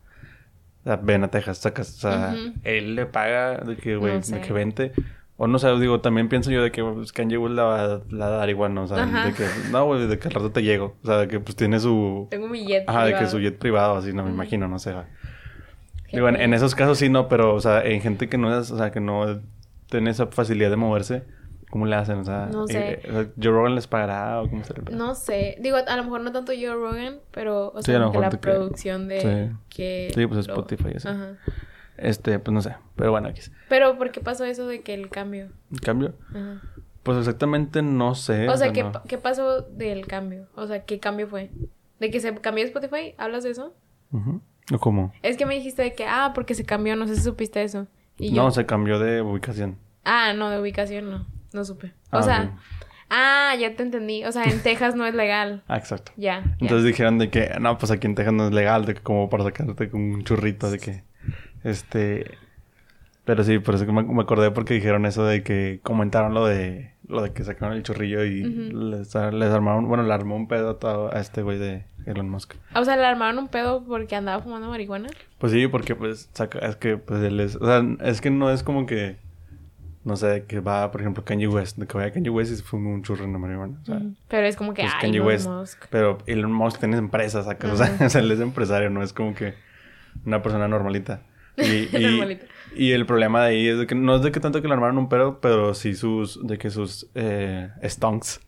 Sea, 0.85 0.97
ven 0.97 1.23
a 1.23 1.29
Texas, 1.29 1.57
sacas, 1.57 1.95
o 1.95 1.99
sea, 1.99 2.35
él 2.63 2.93
le 2.93 3.07
paga 3.07 3.57
de 3.57 3.75
que, 3.75 3.95
güey, 3.95 4.13
No 4.13 4.19
de 4.19 4.41
que 4.41 4.53
vente. 4.53 4.91
O 5.35 5.47
no 5.47 5.57
sé, 5.57 5.67
digo, 5.79 5.99
también 5.99 6.29
pienso 6.29 6.51
yo 6.51 6.61
de 6.61 6.71
que 6.71 6.83
pues, 6.83 7.11
Kanye 7.11 7.37
West 7.37 7.55
la 7.55 7.63
va, 7.63 7.83
a 7.83 8.29
dar 8.29 8.49
igual, 8.51 8.75
¿no? 8.75 8.83
O 8.83 8.87
sea, 8.87 9.03
Ajá. 9.03 9.25
de 9.25 9.33
que, 9.33 9.45
no, 9.71 9.83
güey, 9.85 10.05
de 10.07 10.19
que 10.19 10.27
al 10.27 10.33
rato 10.35 10.51
te 10.51 10.61
llego. 10.61 10.95
O 11.01 11.07
sea, 11.07 11.17
de 11.17 11.27
que 11.27 11.39
pues 11.39 11.55
tiene 11.55 11.79
su, 11.79 12.27
Tengo 12.29 12.47
mi 12.47 12.65
jet. 12.65 12.87
Ajá, 12.87 13.03
de 13.05 13.15
que 13.15 13.25
su 13.25 13.39
jet 13.39 13.57
privado, 13.57 13.97
así, 13.97 14.13
no 14.13 14.23
me 14.23 14.29
imagino, 14.29 14.67
no 14.67 14.77
sé. 14.77 14.93
Digo, 16.13 16.29
en, 16.29 16.39
en 16.39 16.53
esos 16.53 16.75
casos 16.75 16.99
sí, 16.99 17.09
no, 17.09 17.27
pero, 17.27 17.55
o 17.55 17.59
sea, 17.59 17.83
en 17.83 17.99
gente 17.99 18.29
que 18.29 18.37
no 18.37 18.57
es, 18.57 18.69
o 18.69 18.77
sea, 18.77 18.91
que 18.91 18.99
no 18.99 19.41
tiene 19.89 20.11
esa 20.11 20.27
facilidad 20.27 20.69
de 20.69 20.75
moverse, 20.75 21.23
¿cómo 21.69 21.85
le 21.85 21.95
hacen? 21.95 22.19
O 22.19 22.23
sea, 22.25 22.47
No 22.51 22.67
sé. 22.67 22.93
eh, 22.93 23.01
o 23.09 23.11
sea, 23.13 23.27
¿Joe 23.41 23.51
Rogan 23.51 23.75
les 23.75 23.87
pagará 23.87 24.41
o 24.41 24.49
cómo 24.49 24.63
se 24.63 24.73
le 24.73 24.81
No 24.95 25.15
sé. 25.15 25.57
Digo, 25.59 25.77
a 25.77 25.95
lo 25.97 26.03
mejor 26.03 26.21
no 26.21 26.31
tanto 26.31 26.51
Joe 26.53 26.73
Rogan, 26.73 27.19
pero, 27.31 27.71
o 27.73 27.81
Sí, 27.81 27.91
sea, 27.91 27.99
lo 27.99 28.11
que 28.11 28.19
la 28.19 28.29
producción 28.29 29.07
de 29.07 29.19
sí. 29.51 29.55
que. 29.69 30.11
Sí, 30.13 30.27
pues 30.27 30.47
lo- 30.47 30.53
Spotify 30.53 30.89
y 30.93 30.97
así. 30.97 31.07
Ajá. 31.07 31.37
Este, 31.97 32.39
pues 32.39 32.53
no 32.53 32.61
sé, 32.61 32.75
pero 32.97 33.11
bueno, 33.11 33.29
aquí. 33.29 33.41
Pero, 33.69 33.97
¿por 33.97 34.11
qué 34.11 34.19
pasó 34.19 34.43
eso 34.43 34.67
de 34.67 34.81
que 34.81 34.93
el 34.93 35.09
cambio? 35.09 35.49
En 35.71 35.77
cambio, 35.77 36.13
Ajá. 36.31 36.61
pues 37.03 37.17
exactamente 37.17 37.81
no 37.81 38.15
sé. 38.15 38.49
O 38.49 38.57
sea, 38.57 38.73
¿qué, 38.73 38.83
no. 38.83 38.91
¿qué 39.07 39.17
pasó 39.17 39.61
del 39.61 40.05
cambio? 40.05 40.47
O 40.55 40.67
sea, 40.67 40.83
¿qué 40.83 40.99
cambio 40.99 41.27
fue? 41.27 41.51
¿De 42.01 42.11
que 42.11 42.19
se 42.19 42.35
cambió 42.35 42.65
Spotify? 42.65 43.15
¿Hablas 43.17 43.43
de 43.45 43.51
eso? 43.51 43.73
Ujú. 44.11 44.41
¿O 44.73 44.79
cómo? 44.79 45.13
Es 45.21 45.37
que 45.37 45.45
me 45.45 45.55
dijiste 45.55 45.83
de 45.83 45.93
que, 45.93 46.05
ah, 46.05 46.31
porque 46.35 46.53
se 46.53 46.65
cambió, 46.65 46.95
no 46.97 47.07
sé 47.07 47.15
si 47.15 47.21
supiste 47.21 47.63
eso. 47.63 47.87
Y 48.17 48.33
yo, 48.33 48.43
No, 48.43 48.51
se 48.51 48.65
cambió 48.65 48.99
de 48.99 49.21
ubicación. 49.21 49.77
ah, 50.03 50.33
no, 50.35 50.49
de 50.49 50.59
ubicación 50.59 51.09
no, 51.09 51.25
no 51.55 51.65
supe. 51.65 51.87
O 52.11 52.17
Ah, 52.17 52.23
sea, 52.23 52.41
ok. 52.43 52.59
ah, 53.09 53.55
ya 53.59 53.75
te 53.75 53.81
entendí. 53.83 54.23
O 54.25 54.31
sea, 54.31 54.43
en 54.43 54.61
Texas 54.61 54.95
no 54.95 55.05
es 55.07 55.15
legal. 55.15 55.63
Ah, 55.67 55.77
exacto. 55.77 56.11
Ya. 56.17 56.41
ya. 56.43 56.55
Entonces 56.59 56.85
dijeron 56.85 57.17
de 57.17 57.29
que, 57.29 57.51
no, 57.59 57.77
pues 57.77 57.91
aquí 57.91 58.05
en 58.07 58.15
Texas 58.15 58.33
no 58.33 58.47
es 58.47 58.53
legal, 58.53 58.85
de 58.85 58.93
que 58.93 59.01
como 59.01 59.29
para 59.29 59.43
sacarte 59.43 59.89
con 59.89 60.01
un 60.01 60.23
churrito, 60.23 60.69
de 60.69 60.79
que, 60.79 61.03
este... 61.63 62.37
Pero 63.25 63.43
sí, 63.43 63.57
por 63.57 63.73
eso 63.73 63.87
que 63.87 63.91
me, 63.91 64.03
me 64.03 64.21
acordé 64.21 64.51
porque 64.51 64.75
dijeron 64.75 65.07
eso 65.07 65.25
de 65.25 65.41
que 65.41 65.79
comentaron 65.81 66.35
lo 66.35 66.45
de 66.45 66.93
lo 67.07 67.21
de 67.23 67.33
que 67.33 67.43
sacaron 67.43 67.75
el 67.75 67.81
churrillo 67.83 68.23
y 68.23 68.43
les, 68.43 69.13
les 69.15 69.49
armaron, 69.51 69.87
bueno, 69.87 70.03
le 70.03 70.13
armó 70.13 70.35
un 70.35 70.47
pedo 70.47 70.71
a, 70.71 70.79
todo- 70.79 71.11
a 71.15 71.19
este 71.19 71.41
güey 71.43 71.57
de 71.59 71.85
Elon 72.05 72.29
Musk. 72.29 72.53
O 72.75 72.83
sea, 72.85 72.97
le 72.97 73.05
armaron 73.05 73.37
un 73.39 73.47
pedo 73.47 73.83
porque 73.83 74.15
andaba 74.15 74.41
fumando 74.43 74.69
marihuana. 74.69 75.09
Pues 75.39 75.53
sí, 75.53 75.67
porque 75.67 75.95
pues 75.95 76.29
saca, 76.33 76.59
es 76.59 76.75
que 76.75 76.97
pues 76.97 77.21
él 77.23 77.39
es, 77.39 77.55
o 77.57 77.65
sea, 77.65 77.83
es 78.07 78.21
que 78.21 78.29
no 78.31 78.49
es 78.51 78.61
como 78.63 78.85
que, 78.85 79.17
no 80.05 80.15
sé, 80.15 80.45
que 80.47 80.59
va, 80.59 80.91
por 80.91 81.01
ejemplo, 81.01 81.25
Kanye 81.25 81.47
West, 81.47 81.81
que 81.81 81.97
vaya 81.97 82.13
Kanye 82.13 82.29
West 82.29 82.53
y 82.53 82.55
se 82.57 82.63
fuma 82.63 82.91
un 82.91 83.01
churro 83.01 83.25
en 83.25 83.33
la 83.33 83.39
marihuana, 83.39 83.79
o 83.81 83.85
sea, 83.85 83.95
Ujú. 83.95 84.13
Pero 84.27 84.47
es 84.47 84.55
como 84.55 84.73
que, 84.73 84.83
pues 84.83 84.93
ay, 84.93 85.01
Kanye 85.01 85.17
Elon 85.17 85.27
West. 85.27 85.47
Musk. 85.47 85.85
Pero 85.89 86.19
Elon 86.27 86.53
Musk 86.53 86.79
tiene 86.79 86.97
empresas, 86.97 87.45
sacas, 87.45 87.71
o, 87.71 87.77
sea, 87.77 87.97
o 88.05 88.09
sea, 88.09 88.21
él 88.21 88.31
es 88.31 88.39
empresario, 88.39 88.89
no 88.91 89.01
es 89.01 89.11
como 89.13 89.33
que 89.33 89.55
una 90.25 90.41
persona 90.43 90.67
normalita. 90.67 91.21
Y, 91.57 91.63
y, 91.97 92.39
y 92.75 92.91
el 92.91 93.05
problema 93.07 93.41
de 93.41 93.47
ahí 93.49 93.67
es 93.67 93.79
de 93.79 93.87
que 93.87 93.95
no 93.95 94.15
es 94.15 94.21
de 94.21 94.31
que 94.31 94.39
tanto 94.39 94.61
que 94.61 94.67
le 94.67 94.75
armaron 94.75 94.99
un 94.99 95.09
pedo, 95.09 95.39
pero 95.41 95.73
sí 95.73 95.95
sus, 95.95 96.45
de 96.45 96.59
que 96.59 96.69
sus 96.69 97.07
eh, 97.15 97.71
stonks, 97.83 98.41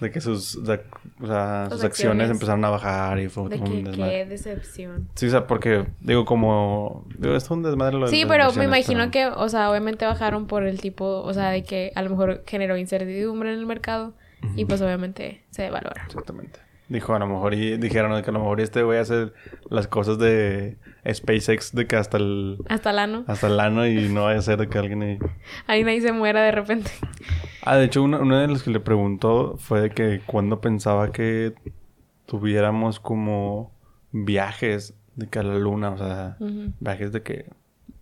de 0.00 0.10
que 0.10 0.20
sus, 0.20 0.64
de- 0.64 0.80
o 1.20 1.26
sea, 1.26 1.66
Sus 1.70 1.84
acciones. 1.84 1.84
acciones. 1.84 2.30
empezaron 2.30 2.64
a 2.64 2.70
bajar 2.70 3.18
y 3.20 3.28
fue 3.28 3.48
De 3.48 3.56
un 3.56 3.64
que, 3.64 3.82
desmadre. 3.90 4.10
qué 4.12 4.24
decepción. 4.26 5.08
Sí, 5.14 5.26
o 5.26 5.30
sea, 5.30 5.46
porque, 5.46 5.86
digo, 6.00 6.24
como, 6.24 7.06
digo, 7.18 7.34
es 7.34 7.50
un 7.50 7.62
desmadre 7.62 7.96
lo 7.98 8.06
de 8.06 8.12
Sí, 8.12 8.24
pero 8.26 8.52
me 8.52 8.64
imagino 8.64 9.10
pero- 9.10 9.10
que, 9.10 9.26
o 9.26 9.48
sea, 9.48 9.70
obviamente 9.70 10.04
bajaron 10.06 10.46
por 10.46 10.64
el 10.64 10.80
tipo, 10.80 11.20
o 11.22 11.34
sea, 11.34 11.50
de 11.50 11.62
que 11.64 11.92
a 11.94 12.02
lo 12.02 12.10
mejor 12.10 12.44
generó 12.46 12.76
incertidumbre 12.76 13.52
en 13.52 13.58
el 13.58 13.66
mercado 13.66 14.14
y 14.56 14.64
pues 14.66 14.80
obviamente 14.82 15.42
se 15.50 15.62
devaluaron. 15.62 16.02
Exactamente. 16.06 16.60
Dijo, 16.88 17.14
a 17.14 17.18
lo 17.18 17.26
mejor, 17.26 17.52
y 17.52 17.76
dijeron 17.76 18.10
que 18.22 18.30
a 18.30 18.32
lo 18.32 18.38
mejor 18.38 18.60
este 18.62 18.82
voy 18.82 18.96
a 18.96 19.02
hacer 19.02 19.34
las 19.68 19.86
cosas 19.88 20.18
de 20.18 20.78
SpaceX 21.12 21.74
de 21.74 21.86
que 21.86 21.96
hasta 21.96 22.16
el, 22.16 22.56
Hasta 22.68 22.90
el 22.90 22.98
ano. 22.98 23.24
hasta 23.26 23.46
el 23.48 23.60
ano 23.60 23.86
y 23.86 24.08
no 24.08 24.24
vaya 24.24 24.38
a 24.38 24.42
ser 24.42 24.58
de 24.58 24.68
que 24.68 24.78
alguien 24.78 25.02
ahí... 25.02 25.18
Ahí 25.66 25.84
nadie 25.84 26.00
se 26.00 26.12
muera 26.12 26.40
de 26.42 26.50
repente. 26.52 26.90
Ah, 27.62 27.76
de 27.76 27.84
hecho, 27.84 28.02
uno, 28.02 28.20
uno 28.20 28.38
de 28.38 28.48
los 28.48 28.62
que 28.62 28.70
le 28.70 28.80
preguntó 28.80 29.56
fue 29.58 29.82
de 29.82 29.90
que 29.90 30.20
cuando 30.24 30.62
pensaba 30.62 31.12
que 31.12 31.52
tuviéramos 32.26 33.00
como 33.00 33.72
viajes 34.12 34.94
de 35.16 35.26
que 35.28 35.38
a 35.40 35.42
la 35.42 35.58
luna, 35.58 35.90
o 35.90 35.98
sea, 35.98 36.36
viajes 36.80 37.12
de 37.12 37.22
que, 37.22 37.50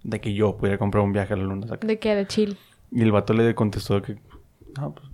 de 0.04 0.20
que 0.20 0.34
yo 0.34 0.56
pudiera 0.56 0.78
comprar 0.78 1.02
un 1.02 1.12
viaje 1.12 1.34
a 1.34 1.36
la 1.36 1.44
luna. 1.44 1.66
¿saca? 1.66 1.86
¿De 1.86 1.98
qué? 1.98 2.14
De 2.14 2.26
chill. 2.26 2.56
Y 2.92 3.02
el 3.02 3.10
vato 3.10 3.32
le 3.32 3.54
contestó 3.54 4.00
que, 4.02 4.16
no, 4.78 4.94
pues, 4.94 5.08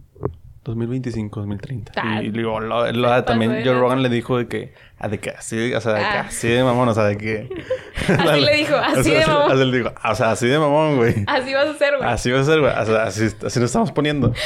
2025, 0.64 1.40
2030. 1.40 1.92
Ah, 1.96 2.22
y 2.22 2.30
digo, 2.30 2.60
lo, 2.60 2.90
lo- 2.92 3.24
también 3.24 3.62
Joe. 3.64 3.74
Rogan 3.74 4.02
le 4.02 4.08
dijo 4.08 4.38
de 4.38 4.46
que, 4.46 4.72
ah, 4.98 5.08
de 5.08 5.18
que 5.18 5.30
así, 5.30 5.74
o 5.74 5.80
sea, 5.80 5.94
de 5.94 5.98
que 6.00 6.04
Ah. 6.06 6.20
así 6.28 6.48
de 6.48 6.62
mamón, 6.62 6.88
o 6.88 6.94
sea, 6.94 7.04
de 7.04 7.16
que... 7.18 7.48
Así 8.08 8.40
le 8.40 8.56
dijo, 8.56 8.74
así 8.76 8.98
O 9.00 9.02
sea, 9.02 9.20
de 9.20 9.26
mamón. 9.26 9.52
Así 9.52 9.64
le 9.64 9.76
dijo, 9.78 9.92
o 10.04 10.14
sea, 10.14 10.30
así 10.32 10.46
de 10.48 10.58
mamón, 10.58 10.96
güey. 10.96 11.14
Así 11.26 11.52
vas 11.54 11.66
a 11.68 11.74
ser, 11.74 11.96
güey. 11.96 12.08
Así 12.08 12.30
va 12.30 12.40
a 12.40 12.44
ser, 12.44 12.60
güey. 12.60 12.72
O 12.72 12.84
sea, 12.86 13.02
así, 13.04 13.24
así 13.24 13.40
nos 13.42 13.56
estamos 13.70 13.92
poniendo. 13.92 14.32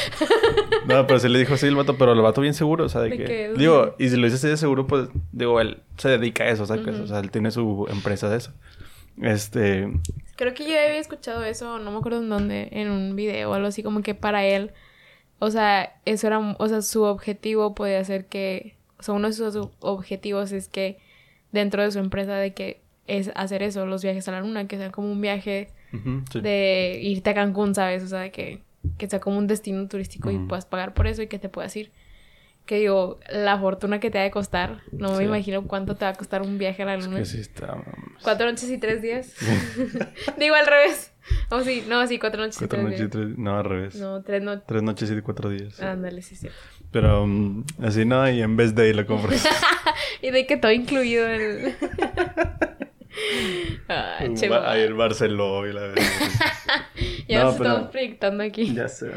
No, 0.87 1.05
pero 1.05 1.19
sí 1.19 1.27
le 1.27 1.37
dijo 1.39 1.55
así 1.55 1.67
el 1.67 1.75
vato, 1.75 1.97
pero 1.97 2.13
el 2.13 2.21
vato 2.21 2.39
bien 2.39 2.53
seguro, 2.53 2.85
o 2.85 2.89
sea, 2.89 3.01
de 3.01 3.09
De 3.09 3.17
que... 3.17 3.25
que- 3.25 3.53
Digo, 3.57 3.93
y 3.99 4.07
si 4.07 4.15
lo 4.15 4.23
dice 4.23 4.37
así 4.37 4.47
de 4.47 4.55
seguro, 4.55 4.87
pues, 4.87 5.09
digo, 5.33 5.59
él 5.59 5.81
se 5.97 6.07
dedica 6.07 6.45
a 6.45 6.47
eso, 6.47 6.65
¿sabes? 6.65 6.87
Ujú. 6.87 7.03
O 7.03 7.07
sea, 7.07 7.19
él 7.19 7.29
tiene 7.29 7.51
su 7.51 7.85
empresa 7.91 8.29
de 8.29 8.37
eso. 8.37 8.53
Este... 9.21 9.91
Creo 10.37 10.53
que 10.53 10.63
yo 10.63 10.69
había 10.69 10.97
escuchado 10.99 11.43
eso, 11.43 11.77
no 11.79 11.91
me 11.91 11.97
acuerdo 11.97 12.19
en 12.19 12.29
dónde, 12.29 12.69
en 12.71 12.89
un 12.89 13.17
video 13.17 13.51
o 13.51 13.53
algo 13.53 13.67
así, 13.67 13.83
como 13.83 14.01
que 14.01 14.15
para 14.15 14.45
él, 14.45 14.71
o 15.39 15.51
sea, 15.51 15.95
eso 16.05 16.27
era, 16.27 16.39
o 16.39 16.67
sea, 16.67 16.81
su 16.81 17.03
objetivo 17.03 17.75
podía 17.75 18.03
ser 18.03 18.25
que, 18.25 18.75
o 18.99 19.03
sea, 19.03 19.13
uno 19.13 19.27
de 19.27 19.33
sus 19.33 19.55
objetivos 19.79 20.51
es 20.51 20.67
que 20.67 20.97
dentro 21.51 21.83
de 21.83 21.91
su 21.91 21.99
empresa 21.99 22.35
de 22.35 22.53
que 22.53 22.81
es 23.05 23.31
hacer 23.35 23.63
eso, 23.63 23.85
los 23.85 24.03
viajes 24.03 24.27
a 24.27 24.31
la 24.31 24.41
luna, 24.41 24.67
que 24.67 24.77
sea 24.77 24.91
como 24.91 25.11
un 25.11 25.21
viaje 25.21 25.69
sí. 26.31 26.41
de 26.41 26.99
irte 27.01 27.29
a 27.29 27.33
Cancún, 27.33 27.73
¿sabes? 27.73 28.03
O 28.03 28.07
sea, 28.07 28.19
de 28.19 28.31
que, 28.31 28.61
que 28.97 29.07
sea 29.07 29.19
como 29.19 29.37
un 29.37 29.47
destino 29.47 29.87
turístico 29.87 30.31
y 30.31 30.37
puedas 30.39 30.65
pagar 30.65 30.93
por 30.93 31.07
eso 31.07 31.21
y 31.21 31.27
que 31.27 31.39
te 31.39 31.49
puedas 31.49 31.75
ir. 31.75 31.91
Que 32.67 32.75
digo, 32.79 33.19
la 33.31 33.57
fortuna 33.57 33.99
que 33.99 34.11
te 34.11 34.19
ha 34.19 34.23
de 34.23 34.29
costar, 34.29 34.81
no 34.91 35.13
me 35.17 35.23
imagino 35.23 35.63
cuánto 35.65 35.95
te 35.95 36.05
va 36.05 36.11
a 36.11 36.13
costar 36.13 36.41
un 36.43 36.57
viaje 36.57 36.83
a 36.83 36.85
la 36.85 36.95
Es 36.95 37.05
luna. 37.05 37.17
que 37.19 37.25
sí 37.25 37.39
está... 37.39 37.67
mames. 37.67 37.85
Cuatro 38.21 38.45
noches 38.45 38.69
y 38.69 38.77
tres 38.77 39.01
días. 39.01 39.33
Digo 40.37 40.53
al 40.53 40.67
revés. 40.67 41.13
O 41.49 41.61
sí, 41.61 41.83
no, 41.87 42.05
sí, 42.07 42.19
cuatro 42.19 42.41
noches 42.41 42.57
Cuatro 42.59 42.81
y 42.81 42.85
tres 42.85 42.91
noches 42.91 42.99
y 42.99 43.03
días. 43.03 43.27
tres... 43.29 43.37
No, 43.39 43.57
al 43.57 43.63
revés. 43.65 43.95
No, 43.95 44.21
tres 44.21 44.41
noches. 44.43 44.63
Tres 44.67 44.83
noches 44.83 45.09
y 45.11 45.21
cuatro 45.21 45.49
días. 45.49 45.79
Ándale, 45.81 46.21
sí, 46.21 46.35
sí. 46.35 46.49
Pero 46.91 47.23
um, 47.23 47.63
así 47.81 48.05
no, 48.05 48.29
y 48.29 48.41
en 48.41 48.55
vez 48.57 48.75
de 48.75 48.83
ahí 48.83 48.93
lo 48.93 49.05
compras. 49.07 49.47
Y 50.21 50.31
de 50.31 50.45
que 50.47 50.57
todo 50.57 50.71
incluido 50.71 51.27
en. 51.29 51.75
ah. 53.89 54.17
Ahí 54.65 54.81
el 54.81 54.93
Barceló 54.93 55.67
y 55.67 55.73
la 55.73 55.81
verdad. 55.81 56.03
Ya 57.27 57.39
No, 57.39 57.45
nos 57.45 57.55
pero- 57.55 57.69
estamos 57.69 57.91
proyectando 57.91 58.43
aquí. 58.43 58.73
Ya 58.73 58.87
sé. 58.87 59.11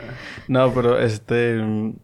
No, 0.49 0.73
pero 0.75 0.99
este. 1.01 1.55
mm, 1.57 1.95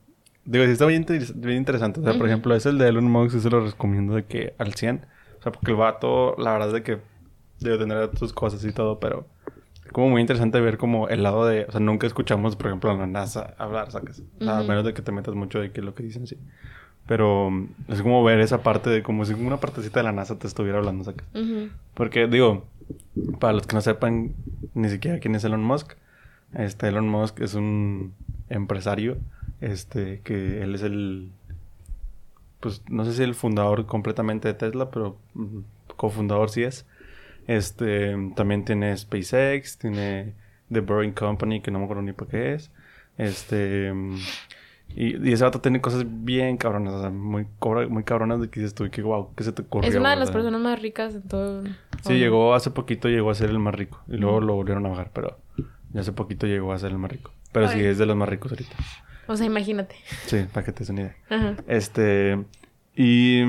Digo, 0.47 0.65
sí 0.65 0.71
está 0.73 0.87
bien, 0.87 1.03
inter- 1.03 1.35
bien 1.35 1.59
interesante. 1.59 2.01
O 2.01 2.03
sea, 2.03 2.13
por 2.13 2.23
Ujú. 2.23 2.27
ejemplo, 2.29 2.55
ese 2.55 2.69
el 2.71 2.79
de 2.79 2.89
Elon 2.89 3.11
Musk, 3.11 3.33
sí 3.35 3.41
se 3.41 3.51
lo 3.51 3.61
recomiendo 3.65 4.15
de 4.15 4.25
que 4.25 4.55
al 4.59 4.75
100. 4.75 5.07
O 5.41 5.43
sea, 5.43 5.53
porque 5.53 5.73
el 5.73 5.77
vato, 5.77 6.35
la 6.39 6.53
verdad 6.53 6.69
es 6.69 6.75
de 6.75 6.83
que 6.83 6.99
debe 7.61 7.79
tener 7.79 8.11
sus 8.19 8.33
cosas 8.33 8.65
y 8.65 8.73
todo, 8.73 9.01
pero 9.01 9.27
es 9.85 9.93
como 9.93 10.09
muy 10.11 10.21
interesante 10.21 10.61
ver 10.61 10.79
como 10.79 11.09
el 11.09 11.23
lado 11.23 11.47
de. 11.47 11.65
O 11.69 11.73
sea, 11.73 11.81
nunca 11.81 12.07
escuchamos, 12.07 12.57
por 12.57 12.69
ejemplo, 12.69 12.91
a 12.91 12.95
la 12.95 13.07
NASA 13.07 13.55
hablar, 13.59 13.91
¿sacas? 13.91 14.23
O 14.41 14.45
sea, 14.45 14.59
a 14.59 14.61
Ujú. 14.61 14.69
menos 14.69 14.85
de 14.85 14.95
que 14.95 15.03
te 15.03 15.13
metas 15.13 15.35
mucho 15.35 15.61
de 15.61 15.73
que 15.73 15.83
lo 15.83 15.95
que 15.95 16.03
dicen, 16.05 16.27
sí. 16.27 16.39
Pero 17.07 17.51
mm, 17.51 17.69
es 17.89 18.03
como 18.03 18.23
ver 18.25 18.41
esa 18.41 18.63
parte 18.63 18.91
de 18.91 19.03
como 19.03 19.25
si 19.25 19.35
una 19.35 19.59
partecita 19.59 20.01
de 20.01 20.05
la 20.05 20.13
NASA 20.13 20.39
te 20.39 20.47
estuviera 20.47 20.79
hablando, 20.79 21.05
¿sacas? 21.05 21.27
Ujú. 21.35 21.71
Porque, 21.95 22.27
digo, 22.27 22.65
para 23.41 23.53
los 23.55 23.67
que 23.67 23.75
no 23.75 23.81
sepan 23.81 24.33
ni 24.75 24.89
siquiera 24.89 25.19
quién 25.21 25.35
es 25.35 25.45
Elon 25.45 25.63
Musk, 25.63 25.93
este 26.55 26.89
Elon 26.89 27.09
Musk 27.09 27.41
es 27.41 27.55
un 27.55 28.15
empresario, 28.49 29.19
este, 29.61 30.21
que 30.23 30.63
él 30.63 30.75
es 30.75 30.83
el, 30.83 31.31
pues 32.61 32.83
no 32.89 33.05
sé 33.05 33.13
si 33.15 33.23
el 33.23 33.35
fundador 33.35 33.87
completamente 33.87 34.49
de 34.49 34.55
Tesla, 34.55 34.91
pero 34.91 35.17
mm, 35.35 35.59
cofundador 35.97 36.51
sí 36.51 36.63
es. 36.63 36.87
Este, 37.47 38.17
también 38.35 38.65
tiene 38.65 38.97
SpaceX, 38.97 39.79
tiene 39.79 40.35
The 40.73 40.81
Boring 40.81 41.13
Company, 41.13 41.61
que 41.61 41.71
no 41.71 41.79
me 41.79 41.85
acuerdo 41.85 42.03
ni 42.03 42.13
por 42.13 42.27
qué 42.29 42.55
es. 42.55 42.71
Este, 43.19 43.93
mm, 43.93 44.17
y, 44.97 45.29
y 45.29 45.33
ese 45.33 45.45
vato 45.45 45.61
tiene 45.61 45.81
cosas 45.81 46.05
bien 46.07 46.57
cabronas, 46.57 46.95
o 46.95 47.01
sea, 47.01 47.11
muy, 47.11 47.47
cobra- 47.59 47.89
muy 47.89 48.03
cabronas 48.05 48.41
de 48.41 48.49
que 48.51 48.61
dices 48.61 48.75
tú, 48.75 48.89
que 48.91 49.03
wow, 49.03 49.31
¿qué 49.37 49.45
se 49.45 49.53
te 49.53 49.63
ocurrió? 49.63 49.89
Es 49.89 49.97
una 49.97 50.11
de 50.11 50.17
las 50.17 50.31
personas 50.31 50.61
más 50.61 50.81
ricas 50.81 51.15
en 51.15 51.23
todo. 51.23 51.63
Sí, 52.03 52.15
llegó 52.19 52.55
hace 52.55 52.71
poquito, 52.71 53.09
llegó 53.09 53.31
a 53.31 53.35
ser 53.35 53.51
el 53.51 53.59
más 53.59 53.75
rico. 53.75 54.01
Y 54.09 54.17
luego 54.17 54.41
lo 54.41 54.55
volvieron 54.55 54.87
a 54.87 54.91
bajar, 54.91 55.11
pero 55.13 55.39
ya 55.93 56.01
hace 56.01 56.13
poquito 56.13 56.47
llegó 56.47 56.73
a 56.73 56.79
ser 56.79 56.91
el 56.93 56.99
más 56.99 57.11
rico. 57.11 57.31
Pero 57.53 57.69
sí, 57.69 57.81
es 57.85 57.99
de 57.99 58.07
los 58.07 58.17
más 58.17 58.29
ricos 58.29 58.53
ahorita. 58.53 58.77
O 59.29 59.37
sea, 59.37 59.47
imagínate. 59.47 59.97
Sí, 60.27 60.47
para 60.53 60.65
que 60.65 60.73
te 60.73 60.81
des 60.81 60.91
una 60.91 61.01
idea. 61.03 61.17
Ajá. 61.31 61.55
Este. 61.67 62.45
Y. 62.95 63.43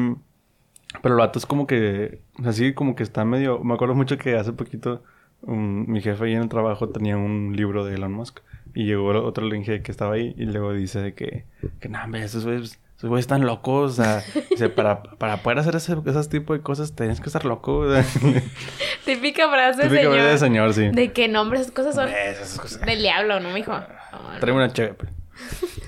Pero 1.02 1.16
el 1.16 1.20
vato 1.20 1.38
es 1.40 1.46
como 1.46 1.68
que. 1.68 2.22
Así 2.46 2.74
como 2.74 2.96
que 2.96 3.04
está 3.04 3.26
medio. 3.26 3.60
Me 3.64 3.74
acuerdo 3.74 3.96
mucho 3.96 4.18
que 4.18 4.36
hace 4.38 4.54
poquito. 4.54 5.04
um, 5.42 5.86
mi 5.88 6.02
jefe 6.02 6.26
ahí 6.26 6.34
en 6.34 6.42
el 6.44 6.50
trabajo 6.50 6.90
tenía 6.90 7.18
un 7.18 7.56
libro 7.56 7.86
de 7.86 7.96
Elon 7.96 8.14
Musk. 8.14 8.40
Y 8.74 8.86
llegó 8.86 9.08
otro 9.24 9.46
linge 9.48 9.82
que 9.82 9.92
estaba 9.92 10.16
ahí. 10.16 10.34
Y 10.38 10.46
luego 10.46 10.74
dice 10.74 11.00
de 11.00 11.14
que. 11.14 11.46
Que 11.80 11.90
no, 11.90 12.04
hombre, 12.04 12.24
esos 12.24 12.46
güeyes. 12.46 12.80
Esos 12.98 13.10
güeyes 13.12 13.26
están 13.26 13.46
locos. 13.46 14.00
O 14.00 14.04
sea, 14.04 14.24
dice, 14.50 14.70
para, 14.70 15.04
para 15.04 15.38
poder 15.44 15.60
hacer 15.60 15.76
ese, 15.76 15.96
esos 16.06 16.30
tipos 16.30 16.58
de 16.58 16.64
cosas 16.64 16.96
tienes 16.96 17.22
que 17.22 17.28
estar 17.28 17.46
loco. 17.46 17.86
Típica 19.06 19.50
frase, 19.50 19.84
Típica 19.84 20.02
señor. 20.02 20.14
frase 20.14 20.30
de 20.32 20.38
señor, 20.38 20.74
sí. 20.74 20.90
De 20.90 21.12
que 21.12 21.28
nombres, 21.28 21.62
esas 21.62 21.74
cosas 21.74 21.96
son 21.96 22.10
Esas 22.10 22.60
cosas. 22.60 22.82
del 22.82 23.00
diablo, 23.00 23.40
¿no, 23.40 23.52
mijo? 23.52 23.72
No, 23.72 24.56
una 24.56 24.72
chévere. 24.74 24.96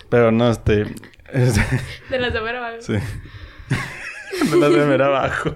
Pero 0.09 0.31
no, 0.31 0.49
este. 0.49 0.83
este, 1.33 1.61
De 2.09 2.19
las 2.19 2.33
de 2.33 2.41
mero 2.41 2.61
vago. 2.61 2.81
sí. 2.81 2.93
No 4.49 4.55
las 4.57 4.71
de 4.71 4.85
ver 4.85 5.01
abajo. 5.01 5.55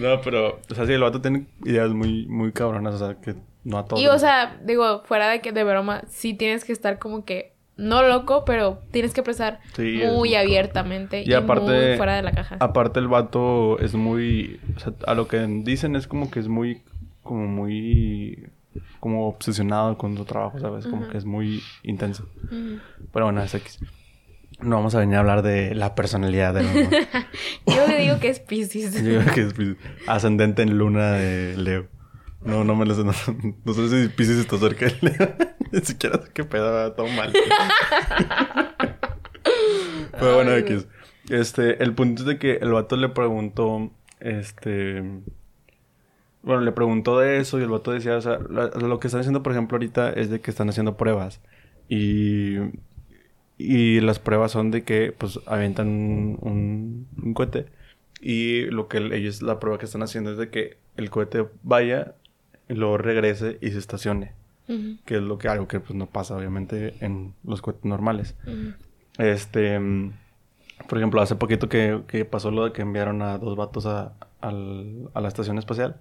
no, 0.00 0.20
pero. 0.22 0.60
O 0.70 0.74
sea, 0.74 0.86
sí, 0.86 0.92
el 0.92 1.00
vato 1.02 1.20
tiene 1.20 1.46
ideas 1.64 1.90
muy, 1.90 2.26
muy 2.26 2.52
cabronas. 2.52 2.94
O 2.94 2.98
sea, 2.98 3.20
que 3.20 3.34
no 3.64 3.78
a 3.78 3.84
todos. 3.84 4.02
Y 4.02 4.06
o 4.08 4.18
sea, 4.18 4.58
digo, 4.64 5.02
fuera 5.04 5.28
de 5.28 5.40
que 5.40 5.52
de 5.52 5.62
broma, 5.64 6.02
sí 6.08 6.34
tienes 6.34 6.64
que 6.64 6.72
estar 6.72 6.98
como 6.98 7.24
que 7.24 7.52
no 7.76 8.02
loco, 8.02 8.44
pero 8.44 8.80
tienes 8.90 9.12
que 9.14 9.22
pensar 9.22 9.60
Sí, 9.74 10.00
muy 10.04 10.14
muy 10.16 10.34
abiertamente 10.34 11.22
Y 11.24 11.30
y, 11.30 11.34
aparte- 11.34 11.88
muy 11.88 11.96
fuera 11.96 12.16
de 12.16 12.22
la 12.22 12.32
caja. 12.32 12.56
Aparte, 12.60 12.98
el 13.00 13.08
vato 13.08 13.78
es 13.78 13.94
muy. 13.94 14.60
O 14.76 14.80
sea, 14.80 14.92
a 15.06 15.14
lo 15.14 15.28
que 15.28 15.38
dicen 15.64 15.96
es 15.96 16.06
como 16.06 16.30
que 16.30 16.40
es 16.40 16.48
muy. 16.48 16.82
Como 17.22 17.46
muy. 17.46 18.48
Como 19.00 19.28
obsesionado 19.28 19.98
con 19.98 20.16
su 20.16 20.24
trabajo, 20.24 20.58
¿sabes? 20.60 20.86
Como 20.86 21.08
que 21.08 21.18
es 21.18 21.24
muy 21.24 21.62
intenso. 21.82 22.28
Ujú. 22.44 22.78
Pero 23.12 23.26
bueno, 23.26 23.42
es 23.42 23.54
X. 23.54 23.78
No 24.60 24.76
vamos 24.76 24.94
a 24.94 25.00
venir 25.00 25.16
a 25.16 25.20
hablar 25.20 25.42
de 25.42 25.74
la 25.74 25.94
personalidad 25.94 26.54
de 26.54 26.60
Elon 26.60 26.74
Musk. 26.84 26.94
Yo 27.66 27.86
le 27.88 27.98
digo 28.02 28.20
que 28.20 28.28
es 28.28 28.38
Pisces. 28.38 28.94
Yo 28.94 29.20
creo 29.20 29.34
que 29.34 29.40
es 29.42 29.54
Piscis. 29.54 29.76
ascendente 30.06 30.62
en 30.62 30.78
luna 30.78 31.12
de 31.12 31.56
Leo. 31.56 31.88
No, 32.44 32.62
no 32.64 32.74
me 32.76 32.86
lo 32.86 32.94
sé. 32.94 33.02
No, 33.04 33.12
no 33.64 33.74
sé 33.74 33.88
si 34.02 34.08
Pisces 34.08 34.38
está 34.38 34.58
cerca 34.58 34.86
de 34.86 34.96
Leo. 35.00 35.34
Ni 35.72 35.80
siquiera 35.80 36.20
sé 36.22 36.30
qué 36.32 36.44
pedo, 36.44 36.72
va 36.72 36.94
todo 36.94 37.08
mal. 37.08 37.32
Pero 40.12 40.34
bueno, 40.36 40.52
X. 40.52 40.86
Este, 41.30 41.82
el 41.82 41.94
punto 41.94 42.22
es 42.22 42.26
de 42.28 42.38
que 42.38 42.54
el 42.56 42.72
vato 42.72 42.96
le 42.96 43.08
preguntó, 43.08 43.90
este... 44.20 45.02
Bueno, 46.42 46.62
le 46.62 46.72
preguntó 46.72 47.18
de 47.18 47.38
eso 47.38 47.58
y 47.60 47.62
el 47.62 47.68
vato 47.70 47.92
decía, 47.92 48.16
o 48.16 48.20
sea, 48.20 48.38
la- 48.50 48.68
lo 48.68 48.98
que 49.00 49.06
están 49.06 49.20
haciendo, 49.20 49.42
por 49.42 49.52
ejemplo, 49.52 49.76
ahorita 49.76 50.10
es 50.12 50.28
de 50.30 50.40
que 50.40 50.50
están 50.50 50.68
haciendo 50.68 50.96
pruebas. 50.96 51.40
Y... 51.88 52.56
Y 53.58 54.00
las 54.00 54.18
pruebas 54.18 54.50
son 54.50 54.72
de 54.72 54.82
que, 54.82 55.14
pues, 55.16 55.38
avientan 55.46 55.86
un, 55.86 56.38
un, 56.40 57.06
un 57.22 57.34
cohete. 57.34 57.66
Y 58.20 58.62
lo 58.62 58.88
que 58.88 58.98
ellos, 58.98 59.40
la 59.42 59.60
prueba 59.60 59.78
que 59.78 59.84
están 59.84 60.02
haciendo 60.02 60.32
es 60.32 60.38
de 60.38 60.48
que 60.48 60.78
el 60.96 61.10
cohete 61.10 61.46
vaya, 61.62 62.14
y 62.68 62.74
luego 62.74 62.98
regrese 62.98 63.58
y 63.60 63.70
se 63.70 63.78
estacione. 63.78 64.32
Que 65.04 65.16
es 65.16 65.22
lo 65.22 65.38
que, 65.38 65.48
algo 65.48 65.68
que 65.68 65.78
pues 65.80 65.94
no 65.94 66.06
pasa, 66.06 66.34
obviamente, 66.36 66.94
en 67.00 67.34
los 67.44 67.62
cohetes 67.62 67.84
normales. 67.84 68.34
Este, 69.18 69.78
mm, 69.78 70.12
por 70.88 70.98
ejemplo, 70.98 71.20
hace 71.22 71.36
poquito 71.36 71.68
que, 71.68 72.02
que 72.08 72.24
pasó 72.24 72.50
lo 72.50 72.64
de 72.64 72.72
que 72.72 72.82
enviaron 72.82 73.22
a 73.22 73.38
dos 73.38 73.56
vatos 73.56 73.86
a, 73.86 74.14
al- 74.40 75.10
a 75.14 75.20
la 75.20 75.28
estación 75.28 75.58
espacial. 75.58 76.00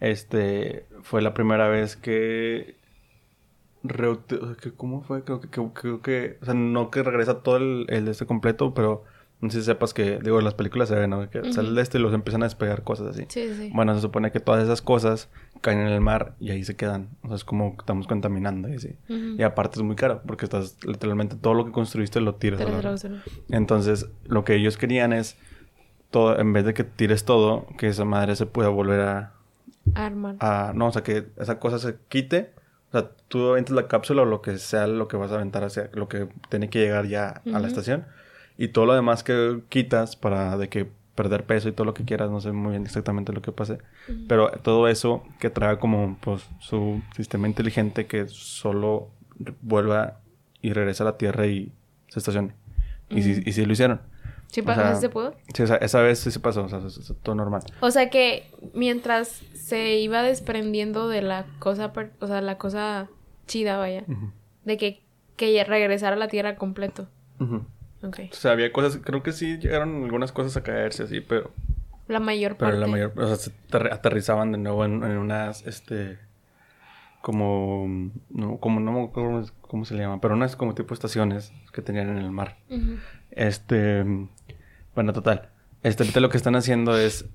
Este, 0.00 0.86
fue 1.02 1.22
la 1.22 1.34
primera 1.34 1.68
vez 1.68 1.96
que... 1.96 2.76
¿Cómo 4.76 5.02
fue? 5.02 5.24
Creo 5.24 5.40
que, 5.40 5.48
que- 5.48 5.70
creo 5.74 6.00
que... 6.02 6.38
O 6.42 6.44
sea, 6.44 6.54
no 6.54 6.90
que 6.90 7.02
regresa 7.02 7.42
todo 7.42 7.56
el, 7.58 7.86
el 7.88 8.04
de 8.06 8.12
este 8.12 8.26
completo, 8.26 8.74
pero 8.74 9.04
no 9.44 9.50
sé 9.50 9.60
si 9.60 9.66
sepas 9.66 9.94
que... 9.94 10.18
Digo, 10.20 10.40
las 10.40 10.54
películas 10.54 10.88
se 10.88 10.94
ve, 10.96 11.06
¿no? 11.06 11.28
Que 11.30 11.52
sale 11.52 11.68
el 11.68 11.74
de 11.74 11.82
este 11.82 11.98
y 11.98 12.00
los 12.00 12.12
empiezan 12.12 12.42
a 12.42 12.46
despegar 12.46 12.82
cosas 12.82 13.08
así. 13.08 13.24
Sí, 13.28 13.54
sí. 13.54 13.70
Bueno, 13.72 13.94
se 13.94 14.00
supone 14.00 14.32
que 14.32 14.40
todas 14.40 14.62
esas 14.64 14.82
cosas 14.82 15.28
caen 15.60 15.78
en 15.80 15.88
el 15.88 16.00
mar 16.00 16.34
y 16.40 16.50
ahí 16.50 16.64
se 16.64 16.74
quedan. 16.76 17.10
O 17.22 17.28
sea, 17.28 17.36
es 17.36 17.44
como 17.44 17.76
que 17.76 17.82
estamos 17.82 18.06
contaminando 18.06 18.68
y 18.68 18.74
así. 18.74 18.96
Y 19.08 19.42
aparte 19.42 19.78
es 19.78 19.82
muy 19.84 19.96
caro 19.96 20.22
porque 20.26 20.44
estás 20.46 20.76
literalmente 20.84 21.36
todo 21.36 21.54
lo 21.54 21.64
que 21.64 21.72
construiste 21.72 22.20
lo 22.20 22.34
tiras. 22.34 22.60
Entonces, 23.50 24.08
lo 24.24 24.44
que 24.44 24.54
ellos 24.56 24.76
querían 24.76 25.12
es 25.12 25.36
todo, 26.10 26.38
en 26.38 26.52
vez 26.52 26.64
de 26.64 26.74
que 26.74 26.84
tires 26.84 27.24
todo, 27.24 27.66
que 27.78 27.88
esa 27.88 28.04
madre 28.04 28.36
se 28.36 28.46
pueda 28.46 28.68
volver 28.68 29.00
a, 29.00 29.32
Armar. 29.94 30.36
a- 30.40 30.72
no, 30.74 30.86
o 30.88 30.92
sea, 30.92 31.02
que 31.02 31.26
esa 31.38 31.58
cosa 31.58 31.78
se 31.78 31.96
quite. 32.08 32.52
O 32.88 32.98
sea, 32.98 33.10
tú 33.28 33.48
aventas 33.50 33.74
la 33.74 33.88
cápsula 33.88 34.22
o 34.22 34.24
lo 34.24 34.40
que 34.40 34.56
sea 34.58 34.86
lo 34.86 35.08
que 35.08 35.16
vas 35.16 35.32
a 35.32 35.34
aventar 35.34 35.64
hacia 35.64 35.90
lo 35.94 36.08
que 36.08 36.28
tiene 36.48 36.70
que 36.70 36.78
llegar 36.78 37.06
ya 37.06 37.42
a 37.52 37.58
la 37.58 37.66
estación. 37.66 38.06
Y 38.56 38.68
todo 38.68 38.86
lo 38.86 38.94
demás 38.94 39.22
que 39.24 39.60
quitas 39.68 40.16
para 40.16 40.56
de 40.56 40.68
que 40.68 40.88
perder 41.14 41.44
peso 41.44 41.68
y 41.68 41.72
todo 41.72 41.84
lo 41.84 41.94
que 41.94 42.04
quieras, 42.04 42.30
no 42.30 42.40
sé 42.40 42.50
muy 42.52 42.70
bien 42.72 42.82
exactamente 42.84 43.32
lo 43.32 43.40
que 43.42 43.52
pase. 43.52 43.78
Pero 44.28 44.50
todo 44.62 44.88
eso 44.88 45.22
que 45.38 45.50
trae 45.50 45.78
como 45.78 46.18
pues 46.20 46.44
su 46.60 47.02
sistema 47.16 47.46
inteligente 47.48 48.06
que 48.06 48.26
solo 48.28 49.08
vuelva 49.62 50.20
y 50.60 50.72
regrese 50.72 51.02
a 51.02 51.06
la 51.06 51.16
Tierra 51.18 51.46
y 51.46 51.72
se 52.08 52.18
estacione. 52.18 52.54
Y, 53.10 53.22
sí 53.22 53.64
lo 53.66 53.72
hicieron. 53.72 54.00
¿Sí, 54.48 54.60
O 54.60 54.64
pa- 54.64 54.74
sea, 54.74 54.94
¿sí 54.94 55.00
se 55.02 55.08
pudo? 55.08 55.34
Sí, 55.52 55.62
o 55.62 55.66
sea, 55.66 55.76
esa 55.76 56.00
vez 56.00 56.18
sí 56.20 56.30
se 56.30 56.40
pasó, 56.40 56.64
o 56.64 56.68
sea, 56.68 56.80
todo 57.22 57.34
normal. 57.34 57.62
O 57.80 57.90
sea 57.90 58.08
que 58.10 58.50
mientras 58.72 59.28
se 59.54 59.98
iba 59.98 60.22
desprendiendo 60.22 61.08
de 61.08 61.22
la 61.22 61.44
cosa, 61.58 61.92
per- 61.92 62.12
o 62.20 62.26
sea, 62.26 62.40
la 62.40 62.56
cosa 62.58 63.08
chida, 63.46 63.76
vaya, 63.78 64.04
de 64.64 64.76
que, 64.78 65.02
que 65.36 65.62
regresara 65.64 66.16
a 66.16 66.18
la 66.18 66.28
Tierra 66.28 66.56
completo. 66.56 67.08
O 68.32 68.34
sea, 68.34 68.52
había 68.52 68.72
cosas, 68.72 69.00
creo 69.02 69.22
que 69.22 69.32
sí 69.32 69.58
llegaron 69.58 70.04
algunas 70.04 70.32
cosas 70.32 70.56
a 70.56 70.62
caerse 70.62 71.02
así, 71.04 71.20
pero, 71.20 71.50
La 72.08 72.20
mayor 72.20 72.56
pero 72.56 72.70
parte. 72.72 72.80
la 72.80 72.86
mayor, 72.86 73.12
o 73.16 73.26
sea, 73.26 73.36
se 73.36 73.50
aterri- 73.68 73.92
aterrizaban 73.92 74.52
de 74.52 74.58
nuevo 74.58 74.84
en, 74.84 75.02
en 75.04 75.16
unas, 75.18 75.66
este, 75.66 76.18
como, 77.20 78.10
no, 78.30 78.58
como, 78.58 78.80
no 78.80 78.92
me 78.92 79.04
acuerdo 79.04 79.30
cómo, 79.30 79.46
cómo 79.62 79.84
se 79.84 79.94
le 79.94 80.00
llama, 80.02 80.20
pero 80.20 80.34
unas 80.34 80.56
como 80.56 80.74
tipo 80.74 80.92
estaciones 80.94 81.52
que 81.72 81.80
tenían 81.82 82.10
en 82.10 82.18
el 82.18 82.30
mar. 82.30 82.58
Este, 83.30 84.04
bueno, 84.94 85.12
total. 85.12 85.48
Este, 85.82 86.02
ahorita 86.02 86.20
lo 86.20 86.28
que 86.28 86.36
están 86.36 86.56
haciendo 86.56 86.96
es 86.98 87.26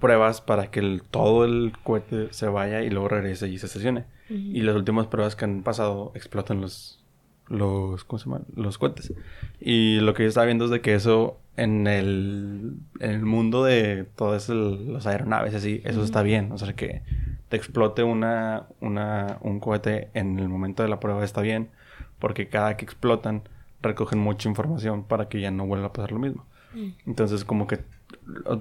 pruebas 0.00 0.40
para 0.40 0.70
que 0.70 0.80
el- 0.80 1.02
todo 1.02 1.44
el 1.44 1.72
cohete 1.82 2.32
se 2.32 2.46
vaya 2.46 2.82
y 2.82 2.90
luego 2.90 3.08
regrese 3.08 3.48
y 3.48 3.58
se 3.58 3.66
estacione. 3.66 4.04
Y 4.30 4.62
las 4.62 4.74
últimas 4.74 5.06
pruebas 5.06 5.36
que 5.36 5.44
han 5.44 5.62
pasado 5.62 6.10
explotan 6.14 6.60
los, 6.62 7.03
los, 7.48 8.04
¿cómo 8.04 8.18
se 8.18 8.26
llama? 8.26 8.42
Los 8.54 8.78
cohetes. 8.78 9.12
Y 9.60 10.00
lo 10.00 10.14
que 10.14 10.24
yo 10.24 10.28
estaba 10.28 10.46
viendo 10.46 10.64
es 10.64 10.70
de 10.70 10.80
que 10.80 10.94
eso 10.94 11.38
en 11.56 11.86
el, 11.86 12.76
en 13.00 13.10
el 13.10 13.24
mundo 13.24 13.64
de 13.64 14.04
todas 14.16 14.48
las 14.48 15.06
aeronaves 15.06 15.54
así, 15.54 15.80
eso 15.84 16.02
está 16.02 16.22
bien. 16.22 16.52
O 16.52 16.58
sea, 16.58 16.74
que 16.74 17.02
te 17.48 17.56
explote 17.56 18.02
una, 18.02 18.66
una, 18.80 19.38
un 19.40 19.60
cohete 19.60 20.10
en 20.14 20.38
el 20.38 20.48
momento 20.48 20.82
de 20.82 20.88
la 20.88 21.00
prueba 21.00 21.24
está 21.24 21.40
bien. 21.40 21.70
Porque 22.18 22.48
cada 22.48 22.76
que 22.76 22.84
explotan 22.84 23.42
recogen 23.82 24.18
mucha 24.18 24.48
información 24.48 25.04
para 25.04 25.28
que 25.28 25.40
ya 25.40 25.50
no 25.50 25.66
vuelva 25.66 25.86
a 25.86 25.92
pasar 25.92 26.12
lo 26.12 26.18
mismo. 26.18 26.46
Mm. 26.74 26.88
Entonces, 27.06 27.44
como 27.44 27.66
que 27.66 27.80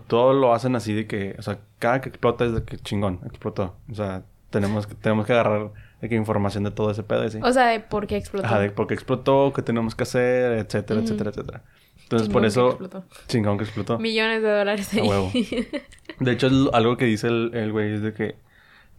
todo 0.08 0.34
lo 0.34 0.54
hacen 0.54 0.76
así 0.76 0.94
de 0.94 1.08
que, 1.08 1.36
o 1.38 1.42
sea, 1.42 1.60
cada 1.80 2.02
que 2.02 2.10
explota 2.10 2.46
es 2.46 2.54
de 2.54 2.64
que 2.64 2.78
chingón, 2.78 3.20
explotó. 3.26 3.76
O 3.90 3.96
sea, 3.96 4.24
tenemos 4.50 4.88
que, 4.88 4.96
tenemos 4.96 5.26
que 5.26 5.34
agarrar 5.34 5.72
de 6.04 6.10
que 6.10 6.16
información 6.16 6.66
de 6.66 6.72
todo 6.72 6.92
ese 6.92 7.02
pedo 7.02 7.24
y 7.24 7.28
así. 7.28 7.40
O 7.42 7.54
sea, 7.54 7.68
de 7.68 7.80
por 7.80 8.08
qué 8.08 8.18
explotó. 8.18 8.46
Ajá, 8.46 8.60
de 8.60 8.72
por 8.72 8.88
qué 8.88 8.94
explotó, 8.94 9.54
qué 9.56 9.62
tenemos 9.62 9.96
que 9.96 10.04
hacer, 10.04 10.52
etcétera, 10.58 11.00
etcétera, 11.00 11.30
etcétera. 11.30 11.64
Entonces, 12.04 12.28
Chingón 12.28 12.34
por 12.34 12.42
que 12.42 12.48
eso, 12.50 12.68
explotó. 12.72 13.06
chingón 13.28 13.58
que 13.58 13.64
explotó. 13.64 14.00
Millones 14.00 14.44
de 14.44 14.50
dólares 14.50 14.94
ahí. 14.94 15.00
A 15.00 15.04
huevo. 15.10 15.32
De 16.20 16.32
hecho, 16.34 16.48
es 16.48 16.54
algo 16.74 16.98
que 16.98 17.06
dice 17.06 17.28
el 17.28 17.52
el 17.54 17.72
güey 17.72 17.94
es 17.94 18.02
de 18.02 18.14
que 18.14 18.36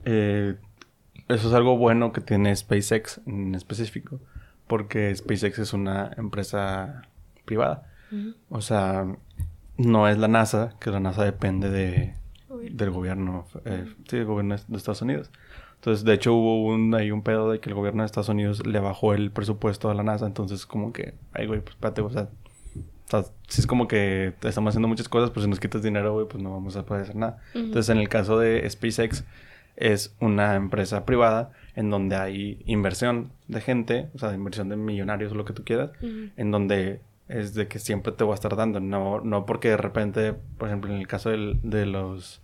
eh, 0.06 0.54
eso 1.28 1.49
es 1.49 1.54
algo 1.54 1.76
bueno 1.76 2.11
que 2.12 2.23
tiene 2.23 2.56
SpaceX 2.56 3.20
en 3.26 3.54
específico, 3.54 4.18
porque 4.66 5.14
SpaceX 5.14 5.58
es 5.58 5.75
una 5.75 6.11
empresa 6.16 7.02
privada. 7.44 7.90
O 8.49 8.62
sea, 8.62 9.04
no 9.76 10.08
es 10.08 10.16
la 10.16 10.28
NASA, 10.28 10.75
que 10.80 10.90
la 10.90 11.00
NASA 11.00 11.23
depende 11.23 11.68
de, 11.68 12.14
del 12.70 12.90
gobierno, 12.90 13.46
eh, 13.66 13.92
sí, 14.08 14.16
del 14.16 14.25
gobierno 14.25 14.56
de 14.56 14.76
Estados 14.78 15.02
Unidos. 15.02 15.30
Entonces, 15.84 16.04
de 16.04 16.14
hecho, 16.14 16.32
hubo 16.32 16.64
un, 16.64 16.94
ahí 16.94 17.10
un 17.10 17.20
pedo 17.22 17.50
de 17.50 17.60
que 17.60 17.68
el 17.68 17.74
gobierno 17.74 18.02
de 18.02 18.06
Estados 18.06 18.30
Unidos 18.30 18.66
le 18.66 18.80
bajó 18.80 19.12
el 19.12 19.30
presupuesto 19.30 19.90
a 19.90 19.94
la 19.94 20.02
NASA. 20.02 20.26
Entonces, 20.26 20.64
como 20.64 20.94
que, 20.94 21.12
ay, 21.34 21.46
güey, 21.46 21.60
pues 21.60 21.74
espérate, 21.74 22.00
o 22.00 22.08
sea, 22.08 22.22
o 22.26 23.10
sea, 23.10 23.24
si 23.48 23.60
es 23.60 23.66
como 23.66 23.86
que 23.86 24.32
estamos 24.42 24.70
haciendo 24.70 24.88
muchas 24.88 25.10
cosas, 25.10 25.30
pues 25.30 25.44
si 25.44 25.50
nos 25.50 25.60
quitas 25.60 25.82
dinero, 25.82 26.14
güey, 26.14 26.26
pues 26.26 26.42
no 26.42 26.52
vamos 26.52 26.74
a 26.76 26.86
poder 26.86 27.02
hacer 27.02 27.16
nada. 27.16 27.38
Entonces, 27.54 27.90
en 27.90 27.98
el 27.98 28.08
caso 28.08 28.38
de 28.38 28.68
SpaceX, 28.70 29.24
es 29.76 30.14
una 30.20 30.54
empresa 30.54 31.04
privada 31.04 31.50
en 31.76 31.90
donde 31.90 32.16
hay 32.16 32.62
inversión 32.64 33.30
de 33.48 33.60
gente, 33.60 34.08
o 34.14 34.18
sea, 34.18 34.32
inversión 34.34 34.70
de 34.70 34.76
millonarios 34.76 35.32
o 35.32 35.34
lo 35.34 35.44
que 35.44 35.52
tú 35.52 35.64
quieras, 35.64 35.90
en 36.36 36.50
donde 36.50 37.00
es 37.28 37.52
de 37.54 37.68
que 37.68 37.78
siempre 37.78 38.12
te 38.12 38.24
voy 38.24 38.32
a 38.32 38.36
estar 38.36 38.54
dando, 38.56 38.80
no, 38.80 39.20
no 39.20 39.44
porque 39.44 39.68
de 39.68 39.76
repente, 39.76 40.32
por 40.56 40.68
ejemplo, 40.68 40.90
en 40.92 40.98
el 40.98 41.06
caso 41.08 41.28
del- 41.30 41.58
de 41.62 41.84
los 41.86 42.40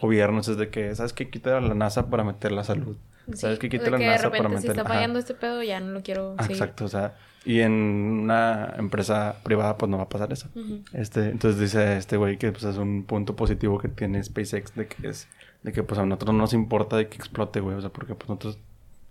gobiernos 0.00 0.48
es 0.48 0.56
de 0.56 0.68
que, 0.70 0.94
¿sabes 0.94 1.12
qué? 1.12 1.30
Quita 1.30 1.60
la 1.60 1.74
NASA 1.74 2.08
para 2.10 2.24
meter 2.24 2.52
la 2.52 2.64
salud. 2.64 2.96
¿Sabes 3.34 3.58
qué? 3.58 3.68
Quita 3.68 3.90
la 3.90 3.98
que 3.98 4.04
de 4.04 4.10
NASA 4.10 4.24
repente 4.30 4.48
para 4.48 4.48
si 4.60 4.68
meter... 4.68 4.70
está 4.70 4.82
ajá. 4.82 4.94
fallando 4.94 5.18
este 5.18 5.34
pedo 5.34 5.62
ya 5.62 5.80
no 5.80 5.90
lo 5.92 6.02
quiero 6.02 6.34
Ah, 6.38 6.44
seguir. 6.44 6.56
Exacto, 6.56 6.84
o 6.84 6.88
sea, 6.88 7.16
y 7.44 7.60
en 7.60 7.72
una 7.72 8.74
empresa 8.78 9.36
privada 9.42 9.76
pues 9.76 9.90
no 9.90 9.96
va 9.98 10.04
a 10.04 10.08
pasar 10.08 10.32
eso. 10.32 10.48
Este, 10.92 11.30
entonces 11.30 11.60
dice 11.60 11.96
este 11.96 12.16
güey 12.16 12.38
que 12.38 12.52
pues 12.52 12.64
es 12.64 12.76
un 12.76 13.04
punto 13.04 13.34
positivo 13.36 13.78
que 13.78 13.88
tiene 13.88 14.22
SpaceX 14.22 14.74
de 14.74 14.86
que 14.86 15.08
es 15.08 15.28
de 15.62 15.72
que 15.72 15.82
pues 15.82 15.98
a 15.98 16.06
nosotros 16.06 16.34
no 16.34 16.40
nos 16.42 16.52
importa 16.52 16.96
de 16.96 17.08
que 17.08 17.16
explote, 17.16 17.60
güey, 17.60 17.76
o 17.76 17.80
sea, 17.80 17.90
porque 17.90 18.14
pues 18.14 18.28
nosotros 18.28 18.58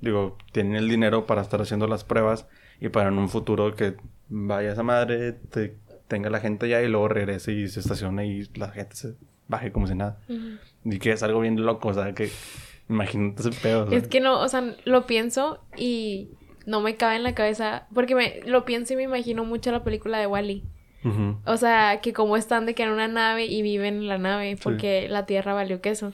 digo, 0.02 0.38
tienen 0.54 0.76
el 0.76 0.88
dinero 0.90 1.26
para 1.26 1.42
estar 1.42 1.62
haciendo 1.62 1.88
las 1.88 2.04
pruebas 2.06 2.48
y 2.80 2.90
para 2.90 3.10
en 3.10 3.18
un 3.18 3.28
futuro 3.30 3.76
que 3.76 3.96
vaya 4.30 4.72
esa 4.72 4.84
madre, 4.84 5.34
te, 5.34 5.76
tenga 6.08 6.30
la 6.30 6.40
gente 6.40 6.70
ya 6.70 6.82
y 6.82 6.88
luego 6.88 7.08
regrese 7.10 7.52
y 7.54 7.68
se 7.68 7.80
estacione 7.82 8.28
y 8.28 8.44
la 8.56 8.70
gente 8.70 8.96
se 8.96 9.16
baje 9.48 9.72
como 9.72 9.88
si 9.88 9.96
nada. 9.96 10.20
Ujú. 10.30 10.58
Y 10.86 11.00
que 11.00 11.12
es 11.12 11.24
algo 11.24 11.40
bien 11.40 11.64
loco, 11.66 11.90
o 11.90 11.94
sea, 11.94 12.14
que 12.14 12.30
imagínate 12.90 13.42
ese 13.42 13.60
pedo. 13.62 13.86
o 13.86 13.90
sea. 13.90 13.98
Es 13.98 14.08
que 14.08 14.20
no, 14.20 14.40
o 14.40 14.48
sea, 14.48 14.76
lo 14.86 15.06
pienso 15.06 15.60
y 15.78 16.30
no 16.66 16.82
me 16.82 16.96
cabe 16.96 17.16
en 17.16 17.24
la 17.24 17.36
cabeza. 17.36 17.88
Porque 17.94 18.16
me 18.16 18.42
lo 18.46 18.66
pienso 18.66 18.94
y 18.94 18.96
me 18.96 19.04
imagino 19.04 19.46
mucho 19.46 19.72
la 19.72 19.84
película 19.84 20.18
de 20.20 20.28
Wally. 20.28 20.64
O 21.46 21.58
sea, 21.58 22.00
que 22.02 22.14
como 22.14 22.36
están 22.36 22.66
de 22.66 22.74
que 22.74 22.82
en 22.82 22.90
una 22.90 23.08
nave 23.08 23.46
y 23.46 23.62
viven 23.62 23.98
en 23.98 24.08
la 24.08 24.18
nave 24.18 24.58
porque 24.62 25.08
la 25.08 25.28
tierra 25.28 25.54
valió 25.54 25.80
queso. 25.80 26.14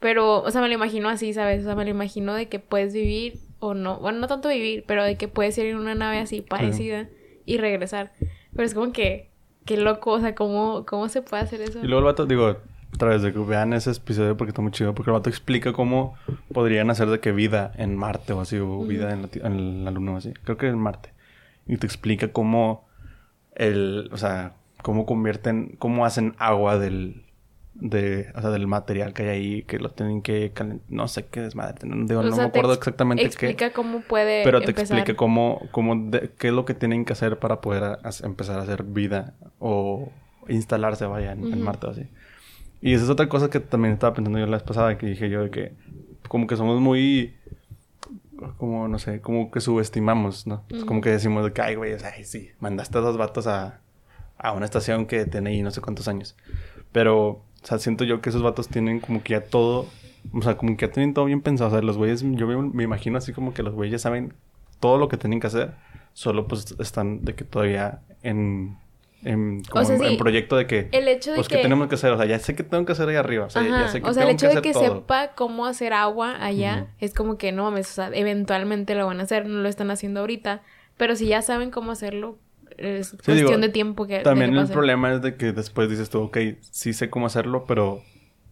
Pero, 0.00 0.42
o 0.42 0.50
sea, 0.50 0.60
me 0.60 0.66
lo 0.66 0.74
imagino 0.74 1.08
así, 1.08 1.32
¿sabes? 1.32 1.60
O 1.62 1.66
sea, 1.66 1.76
me 1.76 1.84
lo 1.84 1.90
imagino 1.90 2.34
de 2.34 2.48
que 2.48 2.58
puedes 2.58 2.92
vivir 2.92 3.38
o 3.60 3.74
no. 3.74 4.00
Bueno, 4.00 4.18
no 4.18 4.26
tanto 4.26 4.48
vivir, 4.48 4.82
pero 4.88 5.04
de 5.04 5.16
que 5.16 5.28
puedes 5.28 5.56
ir 5.58 5.66
en 5.66 5.76
una 5.76 5.94
nave 5.94 6.18
así 6.18 6.40
parecida 6.40 7.08
y 7.46 7.58
regresar. 7.58 8.10
Pero 8.52 8.64
es 8.64 8.74
como 8.74 8.92
que, 8.92 9.30
qué 9.64 9.76
loco, 9.76 10.12
o 10.12 10.20
sea, 10.20 10.34
¿cómo, 10.34 10.84
cómo 10.86 11.08
se 11.08 11.22
puede 11.22 11.42
hacer 11.42 11.60
eso? 11.60 11.80
Y 11.80 11.86
luego 11.86 12.00
el 12.00 12.04
vato, 12.04 12.26
digo, 12.26 12.56
otra 12.94 13.10
vez 13.10 13.22
de 13.22 13.32
que 13.32 13.38
vean 13.38 13.72
ese 13.72 13.90
episodio 13.90 14.36
porque 14.36 14.50
está 14.50 14.62
muy 14.62 14.72
chido, 14.72 14.94
porque 14.94 15.10
el 15.10 15.14
vato 15.14 15.30
explica 15.30 15.72
cómo 15.72 16.14
podrían 16.52 16.90
hacer 16.90 17.08
de 17.08 17.20
que 17.20 17.32
vida 17.32 17.72
en 17.76 17.96
Marte 17.96 18.32
o 18.32 18.40
así, 18.40 18.58
o 18.58 18.80
vida 18.80 19.12
en 19.12 19.22
la, 19.22 19.28
en 19.48 19.84
la 19.84 19.90
Luna 19.90 20.12
o 20.12 20.16
así. 20.16 20.32
Creo 20.44 20.56
que 20.56 20.68
en 20.68 20.78
Marte. 20.78 21.12
Y 21.66 21.76
te 21.76 21.86
explica 21.86 22.28
cómo 22.28 22.86
el, 23.54 24.08
o 24.12 24.16
sea, 24.16 24.54
cómo 24.82 25.06
convierten, 25.06 25.76
cómo 25.78 26.04
hacen 26.04 26.34
agua 26.38 26.78
del, 26.78 27.24
de, 27.74 28.30
o 28.34 28.40
sea, 28.40 28.50
del 28.50 28.66
material 28.66 29.12
que 29.12 29.24
hay 29.24 29.28
ahí, 29.28 29.62
que 29.64 29.78
lo 29.78 29.90
tienen 29.90 30.22
que 30.22 30.52
calentar, 30.52 30.86
no 30.88 31.08
sé 31.08 31.26
qué 31.26 31.40
desmadre, 31.40 31.86
no, 31.88 32.06
digo, 32.06 32.22
no 32.22 32.30
sea, 32.34 32.44
me 32.44 32.50
te 32.50 32.58
acuerdo 32.58 32.72
ex- 32.72 32.78
exactamente 32.78 33.22
qué. 33.24 33.28
Explica 33.28 33.72
cómo 33.72 34.00
puede 34.00 34.44
Pero 34.44 34.60
te 34.60 34.66
empezar. 34.70 34.98
explica 34.98 35.16
cómo, 35.16 35.68
cómo 35.72 35.96
de- 36.10 36.30
qué 36.38 36.48
es 36.48 36.54
lo 36.54 36.64
que 36.64 36.74
tienen 36.74 37.04
que 37.04 37.12
hacer 37.14 37.38
para 37.38 37.60
poder 37.60 37.82
a- 37.84 37.94
a- 38.02 38.26
empezar 38.26 38.58
a 38.58 38.62
hacer 38.62 38.84
vida 38.84 39.34
o 39.58 40.12
instalarse, 40.48 41.04
vaya, 41.06 41.32
en, 41.32 41.40
en 41.40 41.54
Ujú. 41.54 41.64
Marte 41.64 41.86
o 41.86 41.90
así. 41.90 42.06
Y 42.80 42.94
esa 42.94 43.04
es 43.04 43.10
otra 43.10 43.28
cosa 43.28 43.50
que 43.50 43.60
también 43.60 43.94
estaba 43.94 44.14
pensando 44.14 44.38
yo 44.38 44.46
la 44.46 44.56
vez 44.58 44.62
pasada, 44.62 44.96
que 44.98 45.06
dije 45.06 45.28
yo 45.30 45.42
de 45.42 45.50
que 45.50 45.72
como 46.28 46.46
que 46.46 46.56
somos 46.56 46.80
muy, 46.80 47.34
como, 48.58 48.88
no 48.88 48.98
sé, 48.98 49.20
como 49.20 49.50
que 49.50 49.60
subestimamos, 49.60 50.46
¿no? 50.46 50.64
Es 50.70 50.84
Como 50.84 50.98
Ujú. 50.98 51.04
que 51.04 51.10
decimos 51.10 51.44
de 51.44 51.52
que, 51.52 51.62
ay, 51.62 51.74
güey, 51.76 51.94
ay, 51.94 52.24
sí, 52.24 52.50
mandaste 52.60 52.98
a 52.98 53.00
dos 53.00 53.16
vatos 53.16 53.46
a, 53.46 53.80
a 54.36 54.52
una 54.52 54.64
estación 54.64 55.06
que 55.06 55.24
tiene 55.26 55.50
ahí 55.50 55.62
no 55.62 55.70
sé 55.70 55.80
cuántos 55.80 56.08
años. 56.08 56.36
Pero, 56.92 57.42
o 57.64 57.66
sea, 57.66 57.78
siento 57.78 58.04
yo 58.04 58.20
que 58.20 58.28
esos 58.28 58.42
vatos 58.42 58.68
tienen 58.68 59.00
como 59.00 59.22
que 59.22 59.32
ya 59.32 59.40
todo, 59.40 59.86
o 60.34 60.42
sea, 60.42 60.58
como 60.58 60.76
que 60.76 60.86
ya 60.86 60.92
tienen 60.92 61.14
todo 61.14 61.24
bien 61.24 61.40
pensado. 61.40 61.68
O 61.68 61.72
sea, 61.72 61.80
los 61.80 61.96
güeyes, 61.96 62.22
yo 62.22 62.46
me, 62.46 62.56
me 62.56 62.84
imagino 62.84 63.16
así 63.16 63.32
como 63.32 63.54
que 63.54 63.62
los 63.62 63.72
güeyes 63.72 64.02
saben 64.02 64.34
todo 64.80 64.98
lo 64.98 65.08
que 65.08 65.16
tienen 65.16 65.40
que 65.40 65.46
hacer, 65.46 65.72
solo 66.12 66.46
pues 66.46 66.74
están 66.78 67.24
de 67.24 67.34
que 67.34 67.44
todavía 67.44 68.02
en, 68.22 68.76
en, 69.24 69.62
como 69.64 69.82
sea, 69.82 69.96
en, 69.96 70.04
en 70.04 70.10
sí, 70.10 70.16
proyecto 70.18 70.56
de 70.56 70.66
que, 70.66 70.90
El 70.92 71.08
hecho 71.08 71.30
de 71.30 71.36
pues, 71.36 71.48
que... 71.48 71.56
¿qué 71.56 71.62
tenemos 71.62 71.88
que 71.88 71.94
hacer? 71.94 72.12
O 72.12 72.18
sea, 72.18 72.26
ya 72.26 72.38
sé 72.38 72.54
que 72.54 72.64
tengo 72.64 72.84
que 72.84 72.92
hacer 72.92 73.08
ahí 73.08 73.16
arriba. 73.16 73.46
O 73.46 73.50
sea, 73.50 73.62
ya 73.62 73.88
sé 73.88 74.02
que 74.02 74.10
o 74.10 74.12
sea, 74.12 74.24
el 74.24 74.30
hecho 74.30 74.48
de 74.48 74.60
que 74.60 74.72
todo. 74.74 74.82
sepa 74.96 75.28
cómo 75.34 75.64
hacer 75.64 75.94
agua 75.94 76.36
allá 76.44 76.88
es 77.00 77.14
como 77.14 77.38
que 77.38 77.50
no 77.50 77.64
mames, 77.64 77.90
o 77.92 77.94
sea, 77.94 78.10
eventualmente 78.12 78.94
lo 78.94 79.06
van 79.06 79.20
a 79.20 79.22
hacer, 79.22 79.46
no 79.46 79.62
lo 79.62 79.68
están 79.70 79.90
haciendo 79.90 80.20
ahorita, 80.20 80.60
pero 80.98 81.16
si 81.16 81.28
ya 81.28 81.40
saben 81.40 81.70
cómo 81.70 81.92
hacerlo, 81.92 82.36
es 82.78 83.10
cuestión 83.10 83.36
digo, 83.36 83.56
de 83.58 83.68
tiempo 83.68 84.06
que 84.06 84.18
de 84.18 84.20
También 84.24 84.52
que 84.52 84.60
el 84.60 84.68
problema 84.68 85.12
es 85.12 85.22
de 85.22 85.36
que 85.36 85.52
después 85.52 85.88
dices 85.88 86.10
tú, 86.10 86.20
ok, 86.22 86.38
sí 86.60 86.92
sé 86.92 87.10
cómo 87.10 87.26
hacerlo, 87.26 87.64
pero 87.66 88.02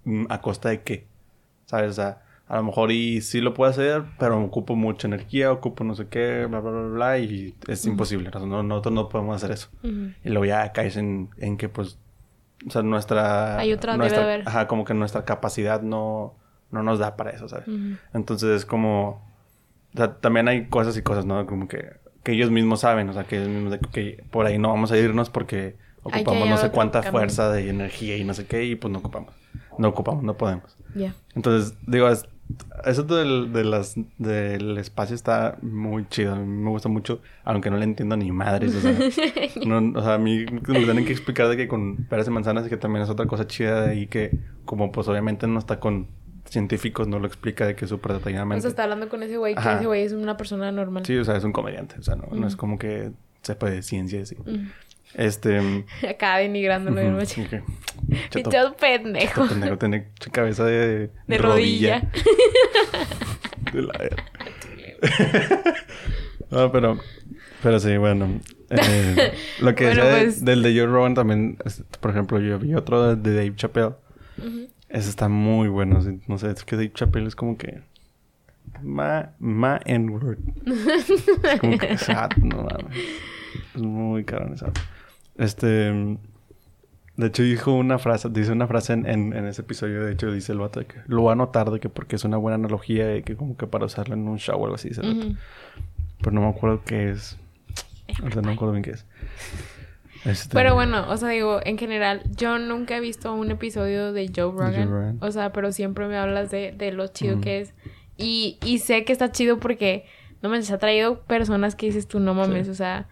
mm, 0.04 0.26
¿a 0.28 0.40
costa 0.40 0.68
de 0.70 0.82
qué? 0.82 1.06
¿Sabes? 1.66 1.90
O 1.90 1.94
sea, 1.94 2.22
a 2.48 2.56
lo 2.56 2.64
mejor 2.64 2.90
y 2.92 3.20
sí 3.22 3.40
lo 3.40 3.54
puedo 3.54 3.70
hacer, 3.70 4.02
pero 4.18 4.42
ocupo 4.42 4.76
mucha 4.76 5.06
energía, 5.06 5.50
ocupo 5.52 5.85
no 5.85 5.94
sé 5.94 6.08
qué, 6.08 6.46
bla, 6.48 6.61
bla, 6.61 6.70
bla, 6.70 6.88
bla, 6.88 7.18
y 7.18 7.54
es 7.66 7.87
imposible. 7.87 8.28
O 8.28 8.38
sea, 8.38 8.46
no- 8.46 8.62
nosotros 8.62 8.94
no 8.94 9.08
podemos 9.08 9.37
hacer 9.37 9.52
eso. 9.52 9.68
Ujú. 9.82 10.11
Y 10.24 10.28
luego 10.28 10.44
ya 10.44 10.72
caes 10.72 10.96
en, 10.96 11.30
en 11.38 11.56
que, 11.56 11.68
pues, 11.68 11.98
o 12.66 12.70
sea, 12.70 12.82
nuestra... 12.82 13.58
Hay 13.58 13.72
otra, 13.72 13.92
debe 13.92 13.98
nuestra, 14.04 14.22
haber. 14.24 14.42
Ajá, 14.46 14.66
como 14.68 14.85
que 14.85 14.92
nuestra 14.94 15.24
capacidad 15.24 15.80
no, 15.82 16.35
no 16.70 16.82
nos 16.82 16.98
da 16.98 17.16
para 17.16 17.30
eso, 17.30 17.48
¿sabes? 17.48 17.66
Ujú. 17.68 17.96
Entonces 18.12 18.50
es 18.50 18.66
como... 18.66 19.24
O 19.94 19.96
sea, 19.96 20.14
también 20.20 20.48
hay 20.48 20.66
cosas 20.68 20.96
y 20.96 21.02
cosas, 21.02 21.24
¿no? 21.26 21.46
Como 21.46 21.68
que, 21.68 21.90
que 22.22 22.32
ellos 22.32 22.50
mismos 22.50 22.80
saben, 22.80 23.08
o 23.08 23.12
sea, 23.12 23.24
que 23.24 23.37
ellos 23.37 23.48
mismos 23.48 23.72
de 23.72 23.78
que 23.80 24.24
por 24.30 24.46
ahí 24.46 24.58
no 24.58 24.68
vamos 24.68 24.92
a 24.92 24.98
irnos 24.98 25.30
porque 25.30 25.76
ocupamos 26.02 26.48
no 26.48 26.56
sé 26.56 26.70
cuánta 26.70 27.00
fuerza 27.12 27.50
de 27.52 27.68
energía 27.68 28.16
y 28.16 28.24
no 28.24 28.35
sé 28.35 28.46
qué 28.46 28.64
y 28.64 28.74
pues 28.76 28.92
no 28.92 28.98
ocupamos. 29.00 29.35
No 29.78 29.88
ocupamos, 29.88 30.22
no 30.22 30.37
podemos. 30.37 30.76
Ya. 30.94 31.14
Entonces, 31.35 31.74
digo, 31.87 32.08
es- 32.08 32.26
Eso 32.85 33.04
del, 33.04 33.52
de 33.52 33.64
las, 33.64 33.94
del 34.18 34.76
espacio 34.76 35.14
está 35.14 35.56
muy 35.62 36.06
chido. 36.08 36.35
A 36.35 36.37
mí 36.37 36.44
me 36.46 36.68
gusta 36.68 36.88
mucho, 36.90 37.22
aunque 37.44 37.70
no 37.70 37.78
le 37.78 37.85
entiendo 37.85 38.14
ni 38.16 38.30
madres. 38.30 38.74
O 38.74 38.80
sea, 38.80 38.92
no, 39.66 39.98
o 39.98 40.02
sea 40.02 40.14
a 40.14 40.18
mí 40.18 40.44
me 40.50 40.61
tienen 40.61 41.06
que 41.06 41.12
explicar 41.12 41.48
de 41.48 41.56
que 41.56 41.66
con 41.68 42.04
peras 42.11 42.26
y 42.26 42.30
manzanas, 42.30 42.68
que 42.68 42.76
también 42.76 43.04
es 43.04 43.08
otra 43.11 43.26
cosa 43.26 43.46
chida 43.46 43.82
de 43.87 43.92
ahí 43.92 44.06
que, 44.06 44.38
como 44.66 44.92
pues 44.92 45.08
obviamente 45.08 45.46
no 45.46 45.58
está 45.58 45.80
con 45.80 46.08
científicos, 46.44 47.09
no 47.09 47.18
lo 47.18 47.26
explica 47.26 47.66
de 47.66 47.74
que 47.74 47.87
súper 47.87 48.12
detalladamente. 48.14 48.59
O 48.59 48.62
sea, 48.62 48.70
está 48.70 48.83
hablando 48.85 49.09
con 49.09 49.22
ese 49.22 49.37
güey, 49.37 49.55
que 49.55 49.61
ese 49.74 49.87
güey 49.87 50.02
es 50.02 50.12
una 50.12 50.37
persona 50.37 50.70
normal. 50.72 51.05
Sí, 51.07 51.16
o 51.16 51.24
sea, 51.24 51.37
es 51.37 51.44
un 51.44 51.52
comediante. 51.52 51.96
O 51.98 52.02
sea, 52.02 52.16
no, 52.16 52.28
no 52.33 52.46
es 52.46 52.57
como 52.57 52.78
que 52.78 53.11
sepa 53.42 53.70
de 53.70 53.83
ciencia 53.83 54.18
y 54.18 54.22
así. 54.22 54.37
Este. 55.14 55.85
Acá 56.09 56.38
denigrándolo 56.38 56.96
bien 57.00 57.12
ujú, 57.12 57.18
machín. 57.20 57.44
ok. 57.46 57.62
Chato- 58.31 58.76
pendejo. 58.76 59.42
chato 59.42 59.48
pendejo, 59.55 59.76
tiene 59.78 60.09
cabeza 60.33 60.64
de, 60.64 61.11
De 61.26 61.38
rodilla. 61.38 62.02
De 63.72 63.83
la 63.83 63.92
no, 66.50 66.70
pero, 66.72 66.98
pero 67.62 67.81
sí, 67.81 67.96
bueno. 67.96 68.40
eh, 68.70 69.33
lo 69.61 69.74
que 69.74 69.85
Bueno, 69.87 70.05
decía 70.05 70.14
de- 70.18 70.24
pues- 70.24 70.44
del 70.44 70.62
de 70.62 70.70
Joe 70.78 70.87
Rogan 70.87 71.14
también, 71.14 71.57
es- 71.64 71.83
por 72.00 72.11
ejemplo, 72.11 72.38
yo 72.40 72.59
vi 72.59 72.74
otro 72.74 73.16
de 73.16 73.35
Dave 73.35 73.55
Chappelle. 73.57 73.94
Ujú. 74.46 74.68
Ese 74.88 75.09
está 75.09 75.28
muy 75.28 75.68
bueno. 75.68 76.00
No 76.26 76.38
sé, 76.38 76.50
es 76.50 76.64
que 76.64 76.76
Dave 76.76 76.92
Chappelle 76.92 77.26
es 77.26 77.37
como 77.37 77.57
que. 77.57 77.83
Ma, 78.83 79.33
ma 79.38 79.81
N-word. 79.85 80.38
es 80.66 81.61
como 81.61 81.78
que 81.78 81.96
sad, 81.98 82.31
no 82.38 82.64
mames. 82.64 82.96
Es 83.74 83.83
muy 83.83 84.24
cabrón 84.24 84.55
esa. 84.55 84.70
Este. 85.37 86.18
De 87.14 87.26
hecho, 87.26 87.42
dijo 87.42 87.72
una 87.74 87.98
frase, 87.98 88.31
dice 88.31 88.52
una 88.52 88.66
frase 88.66 88.94
en, 88.94 89.07
en, 89.07 89.33
en 89.35 89.46
ese 89.46 89.62
episodio. 89.62 90.05
De 90.05 90.12
hecho, 90.12 90.33
dice 90.33 90.52
el 90.52 90.59
vato 90.59 90.81
de 90.81 90.87
que 90.87 90.96
lo 91.07 91.24
va 91.24 91.33
a 91.33 91.37
notar 91.37 91.70
de 91.70 91.78
que 91.78 91.88
porque 91.90 92.16
es 92.16 92.24
una 92.24 92.38
buena 92.38 92.55
analogía 92.55 93.16
y 93.16 93.22
que 93.22 93.37
como 93.37 93.57
que 93.57 93.66
para 93.66 93.85
usarla 93.85 94.14
en 94.14 94.26
un 94.26 94.38
show 94.38 94.59
o 94.59 94.64
algo 94.64 94.76
así. 94.76 94.88
Vato. 94.90 95.07
Ujú. 95.09 95.37
Pero 96.20 96.31
no 96.33 96.40
me 96.40 96.48
acuerdo 96.48 96.83
qué 96.85 97.11
es. 97.11 97.38
Ahorita 98.20 98.40
no 98.40 98.48
me 98.48 98.55
acuerdo 98.55 98.72
bien 98.72 98.85
qué 98.85 98.90
es. 98.92 99.07
Este, 100.24 100.54
Pero 100.54 100.74
bueno, 100.74 101.06
o 101.08 101.16
sea, 101.16 101.28
digo, 101.30 101.61
en 101.64 101.78
general, 101.78 102.22
yo 102.37 102.58
nunca 102.58 102.96
he 102.96 103.00
visto 103.00 103.35
un 103.35 103.50
episodio 103.50 104.12
de 104.12 104.30
Joe 104.35 104.52
Rogan. 104.52 104.90
Rogan. 104.90 105.18
O 105.20 105.30
sea, 105.30 105.52
pero 105.52 105.72
siempre 105.72 106.06
me 106.06 106.16
hablas 106.16 106.50
de, 106.50 106.72
de 106.72 106.92
lo 106.92 107.08
chido 107.08 107.40
que 107.40 107.61
es. 107.61 107.74
Y, 108.16 108.58
y 108.64 108.78
sé 108.78 109.04
que 109.04 109.12
está 109.12 109.32
chido 109.32 109.58
porque, 109.58 110.04
no 110.42 110.48
me 110.48 110.58
ha 110.58 110.78
traído 110.78 111.20
personas 111.22 111.74
que 111.74 111.87
dices 111.87 112.06
tú, 112.06 112.20
no 112.20 112.35
mames, 112.35 112.66
Sí. 112.66 112.70
o 112.70 112.74
sea, 112.74 113.08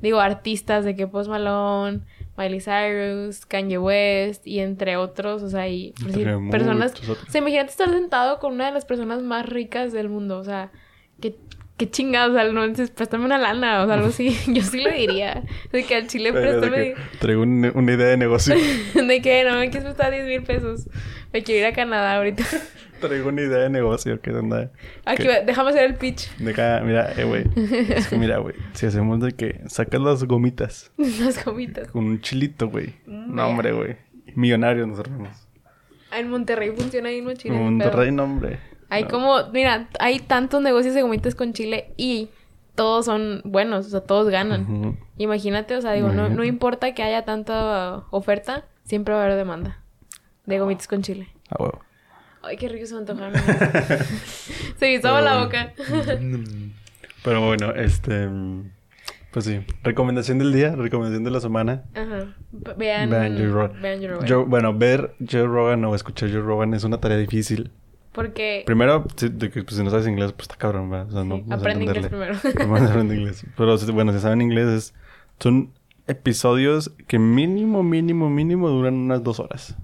digo, 0.00 0.20
artistas 0.20 0.84
de 0.84 0.94
que 0.94 1.06
Post 1.06 1.28
Malone, 1.28 2.00
Miley 2.36 2.60
Cyrus, 2.60 3.46
Kanye 3.46 3.78
West 3.78 4.46
y 4.46 4.60
entre 4.60 4.96
otros, 4.96 5.42
o 5.42 5.48
sea, 5.48 5.68
y 5.68 5.92
personas... 6.50 6.94
O 7.08 7.30
sea, 7.30 7.40
imagínate 7.40 7.70
estar 7.70 7.90
sentado 7.90 8.38
con 8.38 8.52
una 8.54 8.66
de 8.66 8.72
las 8.72 8.84
personas 8.84 9.22
más 9.22 9.46
ricas 9.46 9.92
del 9.92 10.08
mundo, 10.08 10.38
o 10.38 10.44
sea, 10.44 10.70
qué, 11.20 11.36
qué 11.76 11.90
chingados, 11.90 12.30
o 12.30 12.34
sea, 12.40 12.50
no 12.52 12.66
dices, 12.68 12.90
préstame 12.90 13.24
una 13.24 13.38
lana, 13.38 13.82
o 13.82 13.86
sea, 13.86 13.94
algo 13.96 14.08
así, 14.08 14.36
yo 14.52 14.62
sí 14.62 14.78
le 14.82 14.92
diría, 14.92 15.42
de 15.72 15.84
que 15.84 15.94
al 15.94 16.06
chile 16.06 16.32
Pero 16.32 16.60
préstame... 16.60 16.94
traigo 17.18 17.42
un- 17.42 17.70
una 17.74 17.92
idea 17.92 18.06
de 18.06 18.16
negocio. 18.16 18.54
De 18.94 19.20
que 19.22 19.44
no 19.44 19.58
me 19.58 19.70
quieres 19.70 19.84
prestar 19.84 20.10
10 20.12 20.26
mil 20.26 20.42
pesos. 20.42 20.88
Me 21.32 21.42
quiero 21.42 21.60
ir 21.60 21.66
a 21.66 21.76
Canadá 21.76 22.16
ahorita. 22.16 22.44
traigo 23.00 23.28
una 23.28 23.42
idea 23.42 23.58
de 23.58 23.68
negocio. 23.70 24.20
Que 24.22 24.30
onda. 24.30 24.70
Aquí, 25.04 25.24
que- 25.24 25.28
va- 25.28 25.40
déjame 25.40 25.70
hacer 25.70 25.84
el 25.84 25.94
pitch. 25.96 26.34
Deja, 26.38 26.80
mira, 26.80 27.12
eh, 27.16 27.24
güey. 27.24 27.44
Es 27.90 28.08
que 28.08 28.16
mira, 28.16 28.38
güey. 28.38 28.54
Si 28.72 28.86
hacemos 28.86 29.20
de 29.20 29.32
que 29.32 29.60
sacas 29.68 30.00
las 30.00 30.24
gomitas 30.24 30.90
Las 30.96 31.44
gomitas. 31.44 31.88
con 31.90 32.04
un 32.06 32.20
chilito, 32.22 32.68
güey. 32.68 32.94
Mm, 33.06 33.34
No, 33.34 33.48
hombre, 33.48 33.72
güey. 33.72 33.96
Millonarios 34.34 34.88
nos 34.88 34.98
armamos. 35.00 35.46
En 36.16 36.30
Monterrey 36.30 36.70
funciona 36.74 37.10
ahí 37.10 37.18
en 37.18 37.36
Chile. 37.36 37.54
En 37.54 37.62
Monterrey, 37.62 38.10
no, 38.12 38.24
hombre. 38.24 38.58
Hay 38.88 39.02
No. 39.04 39.08
como, 39.08 39.36
mira, 39.52 39.88
hay 39.98 40.20
tantos 40.20 40.62
negocios 40.62 40.94
de 40.94 41.02
gomitas 41.02 41.34
con 41.34 41.52
Chile 41.52 41.92
y 41.96 42.28
todos 42.74 43.04
son 43.06 43.40
buenos, 43.44 43.86
o 43.86 43.88
sea, 43.90 44.00
todos 44.00 44.28
ganan. 44.30 44.98
Imagínate, 45.18 45.76
o 45.76 45.80
sea, 45.80 45.92
digo, 45.92 46.08
no, 46.10 46.44
importa 46.44 46.94
que 46.94 47.02
haya 47.02 47.24
tanta 47.24 48.04
oferta, 48.10 48.64
siempre 48.84 49.14
va 49.14 49.22
a 49.22 49.24
haber 49.24 49.36
demanda 49.36 49.80
de 50.44 50.58
gomitas 50.60 50.86
con 50.86 51.02
chile. 51.02 51.28
Ah, 51.50 51.56
huevo. 51.58 51.80
Ay, 52.42 52.56
qué 52.56 52.68
rico 52.68 52.86
se 52.86 52.94
me 52.94 53.00
antojaron. 53.00 53.32
Se 54.78 54.86
me 54.86 54.96
agua 55.08 55.20
la 55.20 55.42
boca. 55.42 55.72
Pero 57.24 57.44
bueno, 57.44 57.72
este. 57.74 58.28
Pues 59.32 59.44
sí. 59.44 59.60
Recomendación 59.82 60.38
del 60.38 60.52
día, 60.52 60.74
recomendación 60.76 61.24
de 61.24 61.30
la 61.30 61.40
semana. 61.40 61.82
Ajá. 61.94 62.34
Ve- 62.52 62.74
Vean, 62.76 63.10
Vean 63.10 63.36
Joe 63.36 63.48
Rogan. 63.48 63.82
vean 63.82 63.98
Joe 63.98 64.08
Rogan. 64.08 64.28
Joe- 64.28 64.44
bueno, 64.46 64.72
ver 64.74 65.14
Joe 65.28 65.44
Rogan 65.46 65.84
o 65.84 65.94
escuchar 65.94 66.30
Joe 66.30 66.40
Rogan 66.40 66.72
es 66.74 66.84
una 66.84 67.00
tarea 67.00 67.18
difícil. 67.18 67.72
Porque 68.16 68.64
Primero, 68.66 69.04
si, 69.14 69.28
de 69.28 69.50
que, 69.50 69.62
pues, 69.62 69.76
si 69.76 69.84
no 69.84 69.90
sabes 69.90 70.08
inglés, 70.08 70.32
pues 70.32 70.44
está 70.48 70.56
cabrón, 70.56 70.90
¿verdad? 70.90 71.06
O 71.08 71.12
sea, 71.12 71.22
no 71.24 71.36
Sí, 71.36 71.44
a 71.50 71.54
aprende 71.54 71.84
inglés 71.84 72.06
primero. 72.08 72.34
Aprende 72.88 73.14
inglés. 73.14 73.46
Pero 73.56 73.76
bueno, 73.92 74.12
si 74.12 74.18
saben 74.18 74.42
inglés, 74.42 74.66
es- 74.68 74.94
son 75.38 75.70
episodios 76.08 76.92
que 77.06 77.18
mínimo, 77.20 77.82
mínimo, 77.84 78.28
mínimo 78.30 78.68
duran 78.70 78.94
unas 78.94 79.22
dos 79.22 79.38
horas. 79.38 79.76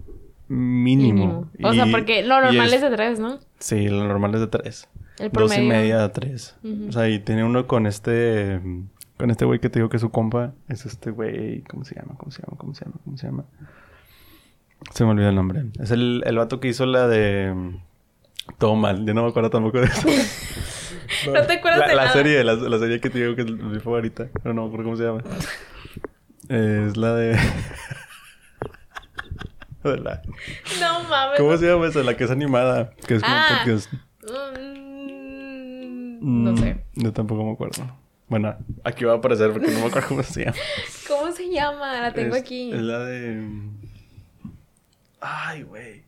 Mínimo. 0.48 1.48
O 1.62 1.72
sea, 1.72 1.86
porque 1.90 2.22
lo 2.22 2.40
normal 2.40 2.72
es, 2.74 2.80
de 2.80 2.90
tres, 2.90 3.18
¿no? 3.20 3.38
Sí, 3.58 3.88
lo 3.88 4.04
normal 4.06 4.34
es 4.34 4.40
de 4.40 4.46
tres. 4.48 4.88
El 5.18 5.30
Dos 5.30 5.52
y 5.52 5.54
promedio. 5.56 5.68
media 5.68 6.04
a 6.04 6.12
tres. 6.12 6.56
O 6.88 6.92
sea, 6.92 7.08
y 7.08 7.18
tiene 7.20 7.44
uno 7.44 7.66
con 7.66 7.86
este... 7.86 8.60
Con 9.18 9.30
este 9.30 9.44
güey 9.44 9.60
que 9.60 9.68
te 9.70 9.78
digo 9.78 9.88
que 9.88 9.98
es 9.98 10.00
su 10.00 10.10
compa. 10.10 10.52
Es 10.68 10.84
este 10.86 11.10
güey... 11.10 11.62
¿Cómo 11.62 11.84
se 11.84 11.94
llama? 11.94 12.14
¿Cómo 12.16 12.32
se 12.32 12.42
llama? 12.42 12.56
¿Cómo 12.58 12.74
se 12.74 12.84
llama? 12.84 12.96
¿Cómo 13.04 13.16
se 13.18 13.26
llama? 13.26 13.44
Se 14.92 15.04
me 15.04 15.10
olvidó 15.10 15.28
el 15.28 15.34
nombre. 15.36 15.64
Es 15.80 15.90
el, 15.92 16.22
el 16.26 16.36
vato 16.38 16.60
que 16.60 16.68
hizo 16.68 16.86
la 16.86 17.06
de... 17.08 17.54
Todo 18.58 18.74
mal. 18.76 19.04
Yo 19.06 19.14
no 19.14 19.22
me 19.24 19.28
acuerdo 19.30 19.50
tampoco 19.50 19.78
de 19.80 19.86
eso. 19.86 20.08
No 21.26 21.42
te 21.46 21.52
acuerdas 21.54 21.80
la, 21.80 21.88
de 21.88 21.94
la 21.94 22.02
nada. 22.04 22.12
serie, 22.14 22.42
la, 22.42 22.54
la 22.54 22.78
serie 22.78 22.98
que 23.00 23.10
te 23.10 23.18
digo 23.20 23.36
que 23.36 23.42
es 23.42 23.50
mi 23.50 23.78
favorita. 23.80 24.28
Pero 24.42 24.54
no 24.54 24.62
me 24.62 24.68
acuerdo 24.68 24.84
cómo 24.86 24.96
se 24.96 25.04
llama. 25.04 25.22
Es 26.48 26.96
la 26.96 27.14
de... 27.14 27.32
de 29.84 29.96
la- 29.98 30.22
No 30.80 31.02
mames. 31.08 31.38
¿Cómo 31.38 31.56
se 31.58 31.66
llama 31.66 31.86
esa? 31.88 32.02
La 32.02 32.16
que 32.16 32.24
es 32.24 32.30
animada. 32.30 32.90
Que 33.06 33.16
es 33.16 33.22
como 33.22 33.34
Ah. 33.36 33.60
podcast. 33.64 33.92
Mm, 36.22 36.44
No 36.44 36.52
Mm, 36.52 36.56
sé. 36.58 36.84
Yo 36.94 37.12
tampoco 37.12 37.44
me 37.44 37.52
acuerdo. 37.52 37.84
Bueno, 38.28 38.56
aquí 38.84 39.04
va 39.04 39.12
a 39.12 39.16
aparecer 39.16 39.52
porque 39.52 39.70
no 39.70 39.80
me 39.80 39.86
acuerdo 39.86 40.08
cómo 40.08 40.22
se 40.22 40.44
llama. 40.46 40.56
¿Cómo 41.08 41.30
se 41.32 41.50
llama? 41.50 42.00
La 42.00 42.12
tengo 42.12 42.34
Es- 42.34 42.42
aquí. 42.42 42.72
Es 42.72 42.80
la 42.80 43.00
de. 43.00 43.42
Ay, 45.20 45.62
güey. 45.62 46.04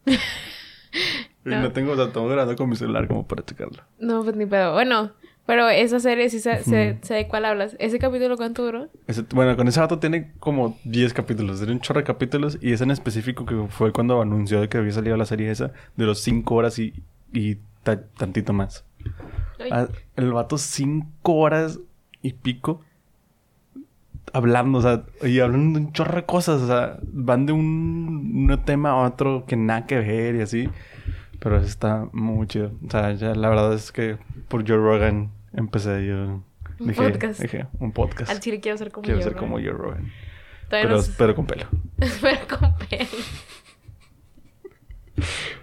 No. 1.44 1.60
no. 1.60 1.72
tengo, 1.72 1.92
o 1.92 1.96
sea, 1.96 2.10
tengo 2.12 2.26
grabando 2.28 2.56
con 2.56 2.68
mi 2.70 2.76
celular 2.76 3.06
como 3.08 3.26
para 3.26 3.44
checarlo. 3.44 3.82
No, 3.98 4.22
pues 4.24 4.34
ni 4.36 4.46
pedo. 4.46 4.72
Bueno, 4.72 5.12
pero 5.46 5.68
esa 5.68 6.00
serie 6.00 6.30
sí 6.30 6.40
sé, 6.40 6.62
sé, 6.64 6.92
Ujú. 6.92 7.06
sé 7.06 7.14
de 7.14 7.28
cuál 7.28 7.44
hablas. 7.44 7.76
¿Ese 7.78 7.98
capítulo 7.98 8.36
cuánto 8.38 8.64
duró? 8.64 8.88
Ese- 9.06 9.24
bueno, 9.34 9.54
con 9.56 9.68
ese 9.68 9.78
vato 9.80 9.98
tiene 9.98 10.32
como 10.38 10.78
10 10.84 11.12
capítulos. 11.12 11.58
Tiene 11.58 11.72
un 11.74 11.80
chorro 11.80 12.00
de 12.00 12.04
capítulos. 12.04 12.56
Y 12.62 12.72
ese 12.72 12.84
en 12.84 12.90
específico 12.92 13.44
que 13.44 13.54
fue 13.68 13.92
cuando 13.92 14.22
anunció 14.22 14.60
de 14.60 14.68
que 14.70 14.78
había 14.78 14.92
salido 14.92 15.16
la 15.18 15.26
serie 15.26 15.50
esa 15.50 15.72
de 15.96 16.06
los 16.06 16.20
5 16.20 16.54
horas 16.54 16.78
y, 16.78 16.94
y 17.32 17.56
ta- 17.82 18.02
tantito 18.16 18.52
más. 18.54 18.84
Ah, 19.70 19.88
el 20.16 20.32
vato 20.32 20.56
5 20.56 21.32
horas 21.34 21.78
y 22.22 22.32
pico 22.32 22.80
hablando, 24.32 24.78
o 24.78 24.82
sea, 24.82 25.04
y 25.22 25.40
hablan 25.40 25.74
de 25.74 25.80
un 25.80 25.92
chorro 25.92 26.16
de 26.16 26.24
cosas, 26.24 26.62
o 26.62 26.66
sea, 26.66 26.98
van 27.12 27.46
de 27.46 27.52
un, 27.52 28.48
un 28.50 28.64
tema 28.64 28.90
a 28.90 29.06
otro 29.06 29.44
que 29.46 29.56
nada 29.56 29.86
que 29.86 29.98
ver 29.98 30.34
y 30.36 30.40
así. 30.40 30.68
Pero 31.44 31.58
está 31.58 32.08
muy 32.12 32.46
chido. 32.48 32.72
O 32.86 32.90
sea, 32.90 33.12
ya 33.12 33.34
la 33.34 33.48
verdad 33.50 33.72
es 33.74 33.92
que 33.92 34.16
por 34.48 34.66
Joe 34.66 34.78
Rogan 34.78 35.30
empecé 35.52 36.06
yo. 36.06 36.42
Un 36.80 36.88
Dije, 36.88 37.12
podcast. 37.12 37.40
dije, 37.40 37.66
un 37.78 37.92
podcast. 37.92 38.30
Al 38.32 38.40
chile 38.40 38.58
quiero 38.60 38.76
ser 38.78 38.90
como 38.90 39.04
Quiero 39.04 39.20
yo, 39.20 39.24
ser 39.24 39.34
¿no? 39.34 39.38
como 39.38 39.56
Joe 39.58 39.70
Rogan. 39.70 40.10
Pero, 40.70 41.00
pero 41.18 41.34
con 41.36 41.46
pelo. 41.46 41.66
pero 42.20 42.40
con 42.48 42.74
pelo. 42.88 43.06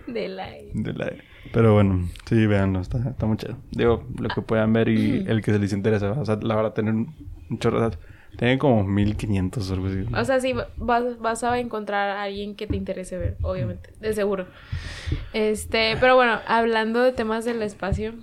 De 0.08 0.28
la... 0.30 0.48
De 0.74 0.94
la- 0.94 1.14
Pero 1.52 1.74
bueno, 1.74 2.08
sí, 2.26 2.46
véanlo, 2.46 2.80
está, 2.80 2.98
está 3.10 3.26
muy 3.26 3.38
chido. 3.38 3.58
Digo, 3.72 4.06
lo 4.20 4.30
que 4.30 4.42
puedan 4.42 4.72
ver 4.74 4.88
y 4.90 5.18
el 5.28 5.42
que 5.42 5.52
se 5.52 5.60
les 5.60 5.74
interese. 5.74 6.06
O 6.06 6.26
sea, 6.26 6.38
la 6.42 6.56
verdad, 6.56 6.74
tener 6.74 6.94
un, 6.94 7.14
un 7.50 7.60
chorro 7.60 7.82
de... 8.42 8.46
Tienen 8.48 8.60
como 8.60 8.84
1500 8.84 9.70
o 9.70 9.74
algo 9.74 9.88
así. 9.88 10.06
O 10.16 10.26
sea, 10.26 10.40
sí, 10.40 10.54
vas, 10.78 11.20
vas 11.20 11.44
a 11.44 11.60
encontrar 11.60 12.10
a 12.10 12.24
alguien 12.24 12.56
que 12.56 12.68
te 12.68 12.76
interese 12.76 13.18
ver, 13.18 13.38
obviamente, 13.42 13.92
de 14.00 14.14
seguro. 14.14 14.48
Este, 15.34 15.96
pero 16.00 16.16
bueno, 16.16 16.40
hablando 16.48 17.02
de 17.04 17.12
temas 17.12 17.46
del 17.46 17.62
espacio, 17.62 18.14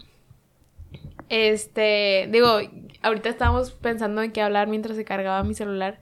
este, 1.28 2.28
digo, 2.32 2.58
ahorita 3.02 3.28
estábamos 3.28 3.70
pensando 3.72 4.22
en 4.22 4.32
qué 4.32 4.40
hablar 4.40 4.68
mientras 4.68 4.96
se 4.96 5.04
cargaba 5.04 5.42
mi 5.44 5.54
celular 5.54 6.00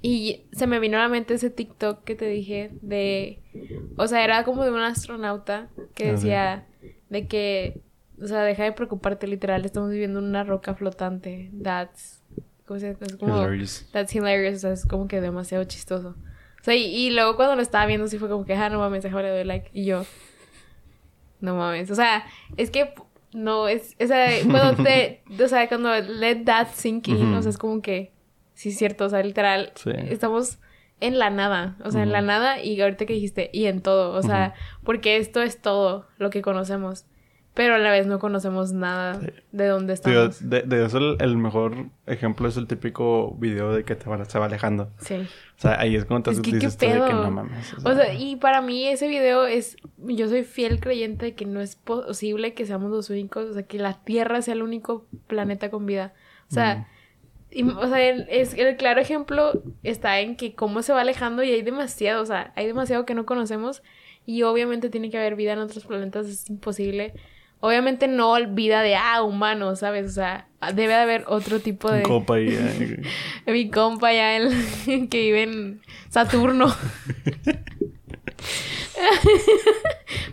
y 0.00 0.42
se 0.52 0.66
me 0.66 0.80
vino 0.80 0.96
a 0.98 1.02
la 1.02 1.08
mente 1.08 1.34
ese 1.34 1.50
TikTok 1.50 2.04
que 2.04 2.14
te 2.14 2.26
dije 2.26 2.70
de, 2.82 3.40
o 3.96 4.06
sea, 4.06 4.24
era 4.24 4.44
como 4.44 4.64
de 4.64 4.70
un 4.70 4.80
astronauta 4.80 5.68
que 5.94 6.08
Ah, 6.08 6.12
decía 6.12 6.66
de 7.08 7.26
que, 7.26 7.80
o 8.20 8.26
sea, 8.26 8.42
deja 8.42 8.64
de 8.64 8.72
preocuparte, 8.72 9.26
literal, 9.26 9.64
estamos 9.64 9.90
viviendo 9.90 10.18
en 10.18 10.26
una 10.26 10.44
roca 10.44 10.74
flotante. 10.74 11.50
That's, 11.62 12.17
¿cómo 12.68 12.78
se 12.78 12.90
Es 12.90 13.16
como, 13.16 13.36
Hilarious. 13.38 13.88
That's 13.90 14.14
hilarious, 14.14 14.56
o 14.56 14.58
sea, 14.60 14.72
es 14.72 14.86
como 14.86 15.08
que 15.08 15.20
demasiado 15.20 15.64
chistoso. 15.64 16.10
O 16.60 16.64
sea, 16.64 16.76
y, 16.76 16.84
y 16.84 17.10
luego 17.10 17.34
cuando 17.34 17.56
lo 17.56 17.62
estaba 17.62 17.86
viendo, 17.86 18.06
sí 18.06 18.18
fue 18.18 18.28
como 18.28 18.44
que, 18.44 18.54
ah, 18.54 18.68
no 18.68 18.78
mames, 18.78 19.02
déjame 19.02 19.22
le 19.24 19.30
doy 19.30 19.44
like. 19.44 19.70
Y 19.72 19.84
yo, 19.86 20.04
No 21.40 21.56
mames. 21.56 21.90
O 21.90 21.94
sea, 21.94 22.24
es 22.56 22.70
que 22.70 22.94
no 23.32 23.68
es. 23.68 23.96
O 24.00 24.06
sea, 24.06 24.28
cuando 24.48 24.82
te. 24.82 25.22
O 25.42 25.48
sea, 25.48 25.68
cuando 25.68 25.94
let 26.00 26.44
that 26.44 26.68
sink 26.74 27.08
in, 27.08 27.34
o 27.34 27.42
sea, 27.42 27.50
es 27.50 27.58
como 27.58 27.80
que. 27.80 28.12
Sí, 28.54 28.70
es 28.70 28.78
cierto. 28.78 29.04
O 29.04 29.08
sea, 29.08 29.22
literal. 29.22 29.72
Sí. 29.74 29.90
Estamos 29.94 30.58
en 31.00 31.18
la 31.18 31.30
nada. 31.30 31.76
O 31.84 31.90
sea, 31.90 32.02
en 32.02 32.10
la 32.10 32.22
nada 32.22 32.60
y 32.62 32.80
ahorita 32.80 33.06
que 33.06 33.12
dijiste, 33.12 33.50
y 33.52 33.66
en 33.66 33.82
todo. 33.82 34.12
O 34.14 34.22
sea, 34.22 34.54
porque 34.84 35.16
esto 35.16 35.42
es 35.42 35.60
todo 35.60 36.06
lo 36.18 36.30
que 36.30 36.42
conocemos. 36.42 37.06
Pero 37.58 37.74
a 37.74 37.78
la 37.78 37.90
vez 37.90 38.06
no 38.06 38.20
conocemos 38.20 38.72
nada 38.72 39.18
de 39.50 39.66
dónde 39.66 39.94
Digo, 40.04 40.22
estamos. 40.26 40.48
de, 40.48 40.62
de 40.62 40.84
eso 40.86 40.98
el, 40.98 41.16
el 41.20 41.36
mejor 41.36 41.86
ejemplo 42.06 42.46
es 42.46 42.56
el 42.56 42.68
típico 42.68 43.34
video 43.34 43.72
de 43.72 43.82
que 43.82 43.96
te 43.96 44.08
va, 44.08 44.24
se 44.26 44.38
va 44.38 44.44
alejando. 44.46 44.92
Sí. 44.98 45.14
O 45.16 45.60
sea, 45.60 45.80
ahí 45.80 45.96
es 45.96 46.04
cuando 46.04 46.30
te 46.30 46.36
Es 46.36 46.40
que, 46.40 46.50
¿qué 46.52 46.56
dices 46.58 46.76
tú 46.76 46.86
de 46.86 46.92
que 46.92 47.12
no 47.12 47.30
mames. 47.32 47.74
O 47.84 47.94
sea, 47.96 48.14
y 48.14 48.36
para 48.36 48.60
mí 48.62 48.86
ese 48.86 49.08
video 49.08 49.44
es, 49.44 49.76
yo 49.96 50.28
soy 50.28 50.44
fiel 50.44 50.78
creyente 50.78 51.26
de 51.26 51.34
que 51.34 51.46
no 51.46 51.60
es 51.60 51.74
posible 51.74 52.54
que 52.54 52.64
seamos 52.64 52.92
los 52.92 53.10
únicos, 53.10 53.46
o 53.50 53.54
sea, 53.54 53.64
que 53.64 53.78
la 53.80 53.94
Tierra 54.04 54.40
sea 54.40 54.54
el 54.54 54.62
único 54.62 55.06
planeta 55.26 55.68
con 55.68 55.84
vida. 55.84 56.14
O 56.48 56.54
sea, 56.54 56.86
y- 57.50 57.64
o 57.68 57.88
sea, 57.88 58.00
el, 58.08 58.26
es, 58.30 58.54
el 58.54 58.76
claro 58.76 59.00
ejemplo 59.00 59.64
está 59.82 60.20
en 60.20 60.36
que 60.36 60.54
cómo 60.54 60.82
se 60.82 60.92
va 60.92 61.00
alejando 61.00 61.42
y 61.42 61.50
hay 61.50 61.62
demasiado, 61.62 62.22
o 62.22 62.26
sea, 62.26 62.52
hay 62.54 62.68
demasiado 62.68 63.04
que 63.04 63.14
no 63.16 63.26
conocemos 63.26 63.82
y 64.26 64.44
obviamente 64.44 64.90
tiene 64.90 65.10
que 65.10 65.18
haber 65.18 65.34
vida 65.34 65.54
en 65.54 65.58
otros 65.58 65.86
planetas, 65.86 66.28
es 66.28 66.48
imposible. 66.48 67.14
Obviamente 67.60 68.06
no 68.06 68.34
vida 68.50 68.82
de, 68.82 68.94
ah, 68.94 69.22
humano, 69.22 69.74
¿sabes? 69.74 70.06
O 70.06 70.14
sea, 70.14 70.46
debe 70.74 70.94
de 70.94 71.00
haber 71.00 71.24
otro 71.26 71.58
tipo 71.60 71.90
de... 71.90 71.98
Un 71.98 72.04
copa 72.04 72.38
y... 72.38 72.48
eh, 72.50 73.02
Mi 73.46 73.68
compa 73.70 74.12
ya, 74.12 74.36
el 74.36 74.50
que 75.10 75.20
vive 75.20 75.42
en 75.42 75.80
Saturno. 76.08 76.66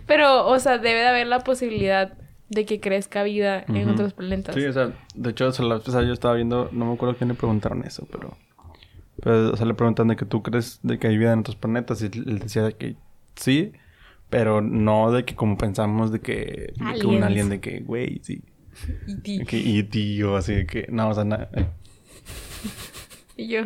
Pero, 0.06 0.46
o 0.46 0.58
sea, 0.60 0.78
debe 0.78 1.00
de 1.00 1.06
haber 1.08 1.26
la 1.26 1.40
posibilidad 1.40 2.12
de 2.48 2.64
que 2.64 2.78
crezca 2.78 3.24
vida 3.24 3.64
en 3.66 3.88
otros 3.88 4.12
planetas. 4.12 4.54
Sí, 4.54 4.64
o 4.64 4.72
sea, 4.72 4.92
de 5.14 5.30
hecho, 5.30 5.48
o 5.48 5.52
sea, 5.52 5.64
la 5.64 5.80
yo 5.80 6.12
estaba 6.12 6.34
viendo, 6.34 6.68
no 6.70 6.86
me 6.86 6.94
acuerdo 6.94 7.16
quién 7.16 7.28
le 7.28 7.34
preguntaron 7.34 7.84
eso, 7.84 8.06
pero... 8.10 8.36
Pero, 9.22 9.52
o 9.52 9.56
sea, 9.56 9.66
le 9.66 9.74
preguntan 9.74 10.08
de 10.08 10.16
que 10.16 10.26
tú 10.26 10.42
crees 10.42 10.78
de 10.82 10.98
que 10.98 11.08
hay 11.08 11.16
vida 11.16 11.32
en 11.32 11.40
otros 11.40 11.56
planetas 11.56 12.02
y 12.02 12.06
él 12.06 12.38
decía 12.38 12.62
de 12.62 12.74
que 12.74 12.96
sí, 13.34 13.72
pero 14.36 14.60
no 14.60 15.12
de 15.12 15.24
que 15.24 15.34
como 15.34 15.56
pensamos 15.56 16.12
de 16.12 16.20
que, 16.20 16.74
de 16.76 17.00
que 17.00 17.06
un 17.06 17.22
alien 17.22 17.48
de 17.48 17.58
que, 17.58 17.80
güey, 17.80 18.20
sí. 18.22 18.42
De 19.24 19.46
que 19.46 19.78
E.T. 19.78 20.24
o 20.24 20.36
así 20.36 20.54
de 20.54 20.66
que, 20.66 20.86
no, 20.90 21.08
o 21.08 21.14
sea, 21.14 21.24
na- 21.24 21.48
eh, 21.54 21.66
y 23.38 23.48
yo, 23.48 23.62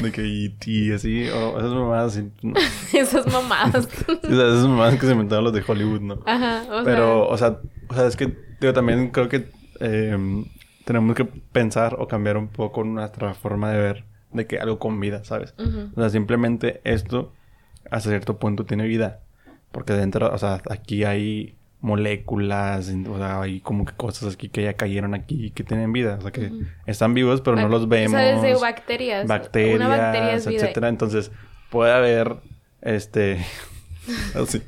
de 0.00 0.10
que 0.10 0.22
E.T. 0.46 0.94
así, 0.94 1.28
o 1.28 1.58
esas 1.58 1.70
mamadas 1.74 2.16
así, 2.16 2.30
no. 2.40 2.54
esas 2.98 3.30
mamadas. 3.30 3.86
O 4.08 4.26
sea, 4.26 4.48
esas 4.48 4.66
mamadas 4.66 4.98
que 4.98 5.04
se 5.04 5.12
inventaron 5.12 5.44
los 5.44 5.52
de 5.52 5.62
Hollywood, 5.66 6.00
¿no? 6.00 6.20
Ajá, 6.24 6.62
o 6.70 6.82
Pero, 6.82 7.28
o 7.28 7.36
sea, 7.36 7.60
o 7.90 7.94
sea, 7.94 8.06
es 8.06 8.16
que 8.16 8.38
digo, 8.58 8.72
también 8.72 9.10
creo 9.10 9.28
que 9.28 9.50
eh, 9.80 10.16
tenemos 10.86 11.14
que 11.14 11.26
pensar 11.26 11.96
o 11.98 12.08
cambiar 12.08 12.38
un 12.38 12.48
poco 12.48 12.84
nuestra 12.84 13.34
forma 13.34 13.70
de 13.70 13.78
ver 13.82 14.04
de 14.32 14.46
que 14.46 14.58
algo 14.58 14.78
con 14.78 14.98
vida, 14.98 15.24
¿sabes? 15.24 15.54
sea. 15.58 15.92
O 15.94 16.00
sea, 16.00 16.08
simplemente 16.08 16.80
esto 16.84 17.34
hasta 17.90 18.10
cierto 18.10 18.38
punto 18.38 18.64
tiene 18.64 18.86
vida. 18.86 19.20
Porque 19.72 19.92
dentro, 19.92 20.32
o 20.32 20.38
sea, 20.38 20.62
aquí 20.70 21.04
hay 21.04 21.54
moléculas, 21.80 22.92
o 23.08 23.18
sea, 23.18 23.40
hay 23.42 23.60
como 23.60 23.84
que 23.84 23.94
cosas 23.94 24.34
aquí 24.34 24.48
que 24.48 24.62
ya 24.62 24.74
cayeron 24.74 25.14
aquí 25.14 25.46
y 25.46 25.50
que 25.50 25.64
tienen 25.64 25.92
vida. 25.92 26.16
O 26.18 26.22
sea, 26.22 26.30
que 26.30 26.50
están 26.86 27.14
vivos, 27.14 27.40
pero 27.40 27.56
no 27.56 27.68
los 27.68 27.88
vemos. 27.88 28.14
O 28.14 28.18
sea, 28.18 28.40
desde 28.40 28.60
bacterias. 28.60 29.26
bacterias, 29.26 29.76
Una 29.76 29.88
bacteria 29.88 30.34
es 30.34 30.46
vida. 30.46 30.60
etcétera. 30.60 30.88
Entonces, 30.88 31.30
puede 31.70 31.92
haber 31.92 32.36
este 32.82 33.44
así. 34.34 34.62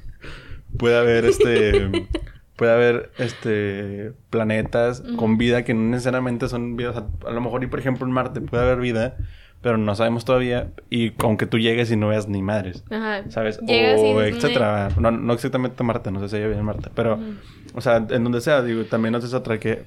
Puede 0.78 0.98
haber 0.98 1.24
este 1.24 1.90
puede 2.60 2.72
haber 2.72 3.10
este 3.16 4.12
planetas 4.28 5.02
con 5.16 5.38
vida 5.38 5.64
que 5.64 5.72
no 5.72 5.88
necesariamente 5.88 6.46
son 6.46 6.76
vida, 6.76 6.90
o 6.90 6.92
sea, 6.92 7.06
a 7.26 7.32
lo 7.32 7.40
mejor 7.40 7.64
y 7.64 7.68
por 7.68 7.78
ejemplo 7.78 8.06
en 8.06 8.12
Marte 8.12 8.42
puede 8.42 8.62
haber 8.62 8.80
vida, 8.80 9.16
pero 9.62 9.76
no 9.76 9.94
sabemos 9.94 10.24
todavía 10.24 10.70
y 10.88 11.12
aunque 11.18 11.46
tú 11.46 11.58
llegues 11.58 11.90
y 11.90 11.96
no 11.96 12.08
veas 12.08 12.28
ni 12.28 12.42
madres. 12.42 12.84
Ajá. 12.90 13.30
¿Sabes? 13.30 13.60
Llegas 13.60 14.00
o 14.00 14.22
etcétera. 14.22 14.88
No, 14.98 15.10
no 15.10 15.32
exactamente 15.32 15.82
Marte, 15.84 16.10
no 16.10 16.20
sé 16.20 16.28
si 16.28 16.36
vida 16.42 16.58
en 16.58 16.64
Marte, 16.64 16.90
pero 16.94 17.16
Ujú. 17.16 17.34
o 17.74 17.80
sea, 17.80 17.96
en 17.96 18.24
donde 18.24 18.40
sea, 18.40 18.62
digo, 18.62 18.84
también 18.84 19.14
es 19.14 19.34
otra 19.34 19.58
que 19.58 19.84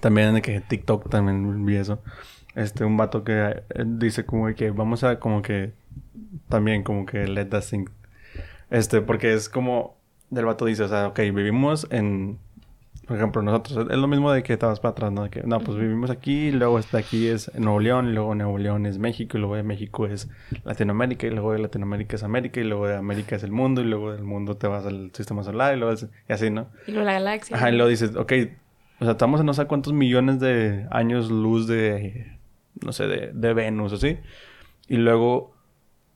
también 0.00 0.34
de 0.34 0.42
que 0.42 0.60
TikTok 0.60 1.08
también 1.08 1.64
vi 1.66 1.76
eso. 1.76 2.00
Este, 2.54 2.84
un 2.84 2.96
vato 2.96 3.24
que 3.24 3.62
eh, 3.68 3.84
dice 3.84 4.24
como 4.24 4.52
que 4.54 4.70
vamos 4.70 5.02
a 5.02 5.18
como 5.18 5.42
que 5.42 5.72
también 6.48 6.84
como 6.84 7.04
que 7.04 7.26
let 7.26 7.46
that 7.46 7.62
sink. 7.62 7.90
Este, 8.70 9.00
porque 9.00 9.34
es 9.34 9.48
como 9.48 9.96
del 10.30 10.46
vato 10.46 10.64
dice, 10.64 10.84
o 10.84 10.88
sea, 10.88 11.08
ok, 11.08 11.18
vivimos 11.18 11.86
en 11.90 12.38
por 13.06 13.16
ejemplo, 13.16 13.42
nosotros 13.42 13.86
es 13.90 13.96
lo 13.96 14.06
mismo 14.06 14.32
de 14.32 14.42
que 14.42 14.52
estabas 14.52 14.80
para 14.80 14.92
atrás, 14.92 15.12
¿no? 15.12 15.24
De 15.24 15.30
que 15.30 15.42
no, 15.42 15.60
pues 15.60 15.76
vivimos 15.78 16.10
aquí, 16.10 16.48
y 16.48 16.52
luego 16.52 16.78
hasta 16.78 16.98
aquí 16.98 17.28
es 17.28 17.52
Nuevo 17.54 17.80
León, 17.80 18.08
y 18.08 18.12
luego 18.12 18.34
Nuevo 18.34 18.58
León 18.58 18.86
es 18.86 18.98
México, 18.98 19.36
y 19.36 19.40
luego 19.40 19.56
de 19.56 19.62
México 19.62 20.06
es 20.06 20.28
Latinoamérica, 20.64 21.26
y 21.26 21.30
luego 21.30 21.52
de 21.52 21.58
Latinoamérica 21.58 22.16
es 22.16 22.22
América, 22.22 22.60
y 22.60 22.64
luego 22.64 22.86
de 22.86 22.96
América 22.96 23.36
es 23.36 23.42
el 23.42 23.52
mundo, 23.52 23.80
y 23.80 23.84
luego 23.84 24.12
del 24.12 24.24
mundo 24.24 24.56
te 24.56 24.66
vas 24.66 24.86
al 24.86 25.10
sistema 25.12 25.42
solar, 25.44 25.76
y 25.76 25.78
luego 25.78 25.94
es, 25.94 26.06
y 26.28 26.32
así, 26.32 26.50
¿no? 26.50 26.68
Y 26.86 26.92
luego 26.92 27.06
la 27.06 27.14
galaxia. 27.14 27.56
Ajá, 27.56 27.70
y 27.70 27.72
luego 27.72 27.88
dices, 27.88 28.16
ok, 28.16 28.32
o 29.00 29.04
sea, 29.04 29.12
estamos 29.12 29.40
en 29.40 29.46
no 29.46 29.54
sé 29.54 29.66
cuántos 29.66 29.92
millones 29.92 30.40
de 30.40 30.86
años 30.90 31.30
luz 31.30 31.66
de, 31.66 32.38
no 32.84 32.92
sé, 32.92 33.06
de, 33.06 33.32
de 33.32 33.54
Venus, 33.54 33.92
así. 33.92 34.18
Y 34.88 34.96
luego, 34.96 35.54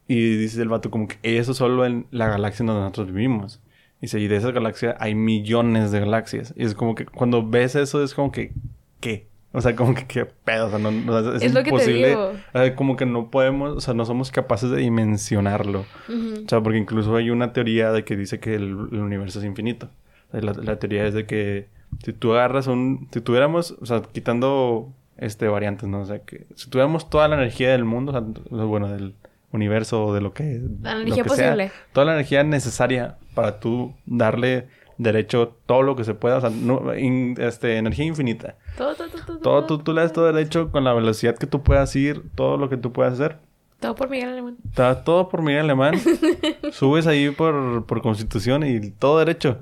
y 0.06 0.36
dice 0.36 0.62
el 0.62 0.68
vato 0.68 0.90
como 0.90 1.08
que 1.08 1.18
eso 1.22 1.54
solo 1.54 1.84
en 1.84 2.06
la 2.10 2.28
galaxia 2.28 2.62
en 2.62 2.68
donde 2.68 2.82
nosotros 2.82 3.12
vivimos. 3.12 3.60
Y 4.00 4.16
y 4.16 4.28
de 4.28 4.36
esa 4.36 4.50
galaxia 4.52 4.96
hay 5.00 5.14
millones 5.14 5.90
de 5.90 6.00
galaxias. 6.00 6.54
Y 6.56 6.64
es 6.64 6.74
como 6.74 6.94
que 6.94 7.04
cuando 7.06 7.46
ves 7.46 7.74
eso 7.74 8.02
es 8.02 8.14
como 8.14 8.30
que, 8.30 8.52
¿qué? 9.00 9.26
O 9.52 9.60
sea, 9.60 9.74
como 9.74 9.94
que 9.94 10.06
qué 10.06 10.24
pedo, 10.26 10.66
o 10.66 10.70
sea, 10.70 10.78
no, 10.78 10.90
no- 10.90 11.34
es, 11.34 11.42
Es 11.42 11.54
lo 11.54 11.60
que 11.60 11.70
te 11.70 11.70
imposible. 11.70 12.08
digo. 12.08 12.32
como 12.76 12.96
que 12.96 13.06
no 13.06 13.30
podemos, 13.30 13.76
o 13.76 13.80
sea, 13.80 13.94
no 13.94 14.04
somos 14.04 14.30
capaces 14.30 14.70
de 14.70 14.76
dimensionarlo. 14.78 15.80
O 16.08 16.48
sea, 16.48 16.60
porque 16.62 16.78
incluso 16.78 17.16
hay 17.16 17.30
una 17.30 17.52
teoría 17.52 17.90
de 17.90 18.04
que 18.04 18.16
dice 18.16 18.38
que 18.40 18.54
el, 18.54 18.64
el 18.92 19.00
universo 19.00 19.38
es 19.40 19.44
infinito. 19.46 19.88
La 20.32 20.78
teoría 20.78 21.06
es 21.06 21.14
de 21.14 21.24
que 21.26 21.66
si 22.04 22.12
tú 22.12 22.32
agarras 22.34 22.66
un... 22.66 23.08
Si 23.10 23.20
tuviéramos, 23.22 23.74
o 23.80 23.86
sea, 23.86 24.02
quitando 24.02 24.92
este 25.16 25.48
variantes, 25.48 25.88
¿no? 25.88 26.00
O 26.02 26.04
sea, 26.04 26.18
que 26.20 26.46
si 26.54 26.68
tuviéramos 26.68 27.08
toda 27.08 27.26
la 27.28 27.36
energía 27.36 27.70
del 27.72 27.84
mundo, 27.86 28.12
o 28.12 28.56
sea, 28.56 28.64
bueno, 28.66 28.88
del 28.88 29.14
universo 29.52 30.04
o 30.06 30.14
de 30.14 30.20
lo 30.20 30.32
que... 30.34 30.60
La 30.82 30.92
energía 30.92 31.22
que 31.22 31.28
sea, 31.30 31.46
posible. 31.52 31.72
toda 31.92 32.06
la 32.06 32.12
energía 32.14 32.42
necesaria 32.44 33.16
para 33.34 33.60
tú 33.60 33.94
darle 34.06 34.68
derecho 34.98 35.56
todo 35.66 35.82
lo 35.82 35.94
que 35.96 36.04
se 36.04 36.14
pueda, 36.14 36.38
o 36.38 36.40
sea, 36.40 36.50
no, 36.50 36.94
in- 36.96 37.36
este, 37.40 37.76
energía 37.78 38.04
infinita. 38.04 38.56
Todo, 38.76 38.94
todo, 38.94 39.08
todo, 39.08 39.22
todo. 39.24 39.38
Todo, 39.38 39.64
tú, 39.64 39.78
tú 39.78 39.92
le 39.92 40.00
das 40.02 40.12
todo 40.12 40.26
derecho 40.32 40.70
con 40.72 40.82
la 40.84 40.92
velocidad 40.92 41.36
que 41.36 41.46
tú 41.46 41.62
puedas 41.62 41.94
ir, 41.96 42.22
todo 42.34 42.56
lo 42.56 42.68
que 42.68 42.76
tú 42.76 42.92
puedas 42.92 43.14
hacer. 43.14 43.38
Todo 43.80 43.94
por 43.94 44.10
Miguel 44.10 44.30
Alemán. 44.30 44.56
Está 44.68 45.04
todo 45.04 45.28
por 45.28 45.40
Miguel 45.42 45.60
Alemán. 45.64 45.94
Subes 46.72 47.06
ahí 47.06 47.30
por, 47.30 47.86
por 47.86 48.02
Constitución 48.02 48.64
y 48.66 48.90
todo 48.90 49.20
derecho. 49.20 49.58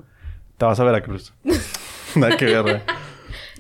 Te 0.57 0.65
vas 0.65 0.81
a 0.81 0.85
Veracruz. 0.85 1.35
Nada 2.17 2.35
que 2.39 2.47
ver. 2.47 2.83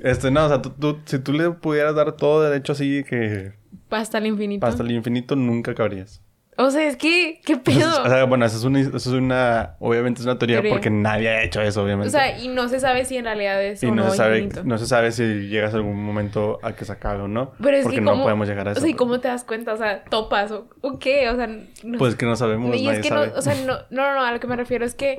Este, 0.02 0.30
no, 0.30 0.46
o 0.46 0.48
sea, 0.48 0.62
tú, 0.62 0.70
tú- 0.70 0.98
si 1.04 1.18
tú 1.18 1.34
le 1.34 1.50
pudieras 1.50 1.94
dar 1.94 2.12
todo 2.12 2.42
derecho 2.42 2.72
así 2.72 3.04
que 3.04 3.52
Hasta 3.90 4.18
el 4.18 4.26
infinito. 4.26 4.66
hasta 4.66 4.82
el 4.82 4.90
infinito 4.92 5.36
nunca 5.36 5.74
cabrías. 5.74 6.22
O 6.58 6.70
sea, 6.70 6.88
es 6.88 6.96
que, 6.96 7.42
¿qué 7.44 7.58
pedo? 7.58 7.86
O 8.02 8.08
sea, 8.08 8.24
bueno, 8.24 8.46
eso 8.46 8.56
es 8.56 8.64
una, 8.64 8.80
eso 8.80 8.96
es 8.96 9.06
una, 9.08 9.76
obviamente 9.78 10.20
es 10.20 10.24
una 10.26 10.38
teoría, 10.38 10.56
Teoría. 10.56 10.72
porque 10.72 10.88
nadie 10.88 11.28
ha 11.28 11.42
hecho 11.42 11.60
eso, 11.60 11.82
obviamente. 11.84 12.08
O 12.08 12.10
sea, 12.10 12.38
y 12.38 12.48
no 12.48 12.66
se 12.68 12.80
sabe 12.80 13.04
si 13.04 13.18
en 13.18 13.26
realidad 13.26 13.62
es 13.62 13.82
y 13.82 13.86
o 13.86 13.94
no, 13.94 14.04
no, 14.04 14.10
se 14.10 14.16
sabe, 14.16 14.38
infinito. 14.38 14.64
no 14.64 14.78
se 14.78 14.86
sabe 14.86 15.12
si 15.12 15.22
llegas 15.48 15.74
a 15.74 15.76
algún 15.76 16.02
momento 16.02 16.58
a 16.62 16.72
que 16.74 16.86
se 16.86 16.92
acabe 16.92 17.20
o 17.20 17.28
no. 17.28 17.52
Pero 17.62 17.76
es 17.76 17.82
porque 17.82 17.96
que 17.96 18.00
no 18.00 18.12
cómo- 18.12 18.22
podemos 18.22 18.48
llegar 18.48 18.68
a 18.68 18.70
eso. 18.72 18.78
O 18.78 18.80
sea, 18.80 18.90
¿y 18.90 18.94
cómo 18.94 19.20
te 19.20 19.28
das 19.28 19.44
cuenta? 19.44 19.74
O 19.74 19.76
sea, 19.76 20.02
topas 20.04 20.50
o, 20.50 20.70
o 20.80 20.98
qué? 20.98 21.28
O 21.28 21.36
sea, 21.36 21.46
no, 21.46 21.98
Pues 21.98 22.14
que 22.16 22.24
no 22.24 22.36
sabemos, 22.36 22.74
y 22.74 22.84
nadie 22.86 23.00
es 23.00 23.02
que 23.02 23.08
sabe. 23.10 23.26
no, 23.26 23.32
o 23.34 23.42
sea, 23.42 23.54
no, 23.66 23.74
no, 23.90 24.14
no, 24.14 24.24
a 24.24 24.32
lo 24.32 24.40
que 24.40 24.46
me 24.46 24.56
refiero 24.56 24.86
es 24.86 24.94
que 24.94 25.18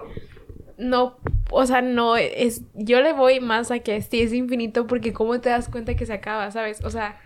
no, 0.79 1.17
o 1.51 1.65
sea, 1.67 1.81
no 1.83 2.17
es, 2.17 2.63
yo 2.73 2.99
le 3.01 3.13
voy 3.13 3.39
más 3.41 3.69
a 3.69 3.77
que 3.79 4.01
sí 4.01 4.21
es 4.21 4.33
infinito 4.33 4.87
porque 4.87 5.13
cómo 5.13 5.39
te 5.39 5.49
das 5.49 5.69
cuenta 5.69 5.95
que 5.95 6.07
se 6.07 6.13
acaba, 6.13 6.49
¿sabes? 6.49 6.83
O 6.83 6.89
sea, 6.89 7.19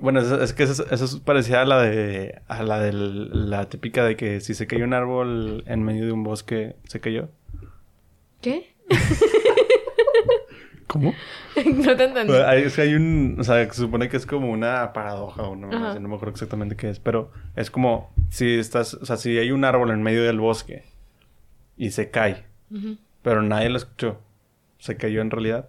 Bueno, 0.00 0.20
es, 0.20 0.30
es 0.30 0.52
que 0.52 0.62
eso, 0.64 0.84
eso 0.90 1.04
es 1.04 1.16
parecida 1.16 1.62
a 1.62 1.64
la 1.64 1.82
de 1.82 2.40
a 2.48 2.62
la 2.62 2.80
de 2.80 2.92
la 2.92 3.68
típica 3.68 4.04
de 4.04 4.16
que 4.16 4.40
si 4.40 4.54
se 4.54 4.66
cayó 4.66 4.84
un 4.84 4.94
árbol 4.94 5.64
en 5.66 5.82
medio 5.82 6.06
de 6.06 6.12
un 6.12 6.22
bosque, 6.24 6.76
se 6.84 7.00
cayó. 7.00 7.28
¿qué? 8.40 8.74
¿Cómo? 10.86 11.12
no 11.74 11.96
te 11.96 12.04
entendí. 12.04 12.32
Hay, 12.32 12.62
es 12.62 12.76
que 12.76 12.82
hay 12.82 12.94
un, 12.94 13.36
o 13.38 13.44
sea, 13.44 13.62
se 13.70 13.80
supone 13.80 14.08
que 14.08 14.16
es 14.16 14.24
como 14.24 14.50
una 14.50 14.92
paradoja 14.92 15.42
o 15.42 15.54
no, 15.54 15.68
Ajá. 15.68 15.98
no 15.98 16.08
me 16.08 16.14
acuerdo 16.14 16.32
exactamente 16.32 16.76
qué 16.76 16.88
es, 16.88 16.98
pero 16.98 17.30
es 17.56 17.70
como 17.70 18.10
si 18.30 18.54
estás, 18.58 18.94
o 18.94 19.04
sea, 19.04 19.18
si 19.18 19.36
hay 19.36 19.50
un 19.50 19.64
árbol 19.64 19.90
en 19.90 20.02
medio 20.02 20.22
del 20.22 20.40
bosque 20.40 20.84
y 21.76 21.90
se 21.90 22.10
cae, 22.10 22.44
pero 23.22 23.42
nadie 23.42 23.68
lo 23.68 23.76
escuchó, 23.76 24.20
¿se 24.78 24.96
cayó 24.96 25.20
en 25.20 25.30
realidad? 25.30 25.68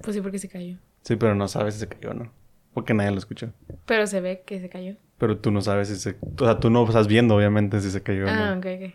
Pues 0.00 0.16
sí, 0.16 0.22
porque 0.22 0.38
se 0.38 0.48
cayó. 0.48 0.78
Sí, 1.04 1.16
pero 1.16 1.34
no 1.34 1.46
sabes 1.48 1.74
si 1.74 1.80
se 1.80 1.88
cayó 1.88 2.10
o 2.10 2.14
no, 2.14 2.32
porque 2.72 2.94
nadie 2.94 3.10
lo 3.12 3.18
escuchó. 3.18 3.52
Pero 3.86 4.06
se 4.06 4.20
ve 4.20 4.42
que 4.44 4.58
se 4.60 4.68
cayó. 4.68 4.96
Pero 5.18 5.38
tú 5.38 5.50
no 5.52 5.60
sabes 5.60 5.88
si 5.88 5.96
se, 5.96 6.16
o 6.40 6.44
sea, 6.44 6.58
tú 6.58 6.70
no 6.70 6.84
estás 6.86 7.06
viendo 7.06 7.36
obviamente 7.36 7.80
si 7.80 7.90
se 7.90 8.02
cayó 8.02 8.24
o 8.26 8.30
Ah, 8.30 8.52
no. 8.54 8.58
ok, 8.58 8.66
ok. 8.66 8.94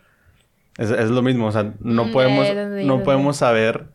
Es, 0.77 0.91
es 0.91 1.09
lo 1.09 1.21
mismo, 1.21 1.47
o 1.47 1.51
sea, 1.51 1.73
no 1.81 2.05
Mm, 2.05 2.11
podemos, 2.11 2.47
no 2.83 3.03
podemos 3.03 3.37
saber 3.37 3.85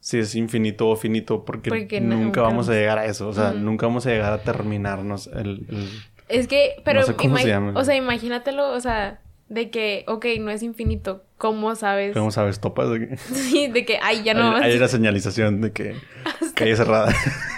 si 0.00 0.18
es 0.18 0.34
infinito 0.34 0.88
o 0.88 0.96
finito 0.96 1.44
porque, 1.44 1.70
Porque 1.70 2.00
nunca 2.00 2.24
nunca 2.24 2.42
vamos 2.42 2.68
a 2.68 2.72
llegar 2.72 2.98
a 2.98 3.06
eso, 3.06 3.28
o 3.28 3.32
sea, 3.32 3.52
nunca 3.52 3.86
vamos 3.86 4.06
a 4.06 4.10
llegar 4.10 4.32
a 4.32 4.42
terminarnos 4.42 5.26
el... 5.28 5.66
el- 5.68 6.02
Es 6.28 6.46
que, 6.48 6.80
pero, 6.84 7.02
sé 7.02 7.14
cómo 7.16 7.36
se 7.38 7.44
ima- 7.44 7.48
llama. 7.48 7.72
o 7.74 7.84
sea, 7.84 7.96
imagínatelo, 7.96 8.70
o 8.72 8.80
sea, 8.80 9.20
de 9.48 9.70
que, 9.70 10.04
ok, 10.08 10.26
no 10.40 10.50
es 10.50 10.62
infinito, 10.62 11.24
¿cómo 11.38 11.74
sabes? 11.74 12.12
¿Cómo 12.14 12.30
sabes? 12.30 12.60
¿Topas? 12.60 12.90
De 12.90 13.08
que, 13.08 13.16
Sí, 13.32 13.68
de 13.68 13.84
que, 13.86 13.98
ay, 14.02 14.22
ya 14.22 14.34
no 14.34 14.42
hay, 14.42 14.50
más. 14.52 14.62
hay 14.64 14.76
una 14.76 14.88
señalización 14.88 15.60
de 15.60 15.72
que 15.72 15.96
calle 16.54 16.76
cerrada. 16.76 17.12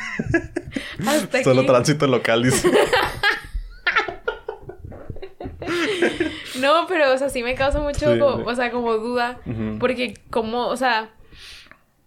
Hasta 1.06 1.42
Solo 1.42 1.60
aquí. 1.60 1.66
tránsito 1.68 2.06
local, 2.06 2.42
dice. 2.44 2.70
No, 6.60 6.86
pero, 6.88 7.12
o 7.12 7.18
sea, 7.18 7.28
sí 7.28 7.42
me 7.42 7.54
causa 7.54 7.80
mucho, 7.80 8.12
Sí, 8.12 8.18
como- 8.18 8.36
sí. 8.38 8.42
o 8.46 8.54
sea, 8.54 8.70
como 8.70 8.94
duda, 8.94 9.40
porque 9.78 10.14
como, 10.30 10.66
o 10.66 10.76
sea, 10.76 11.10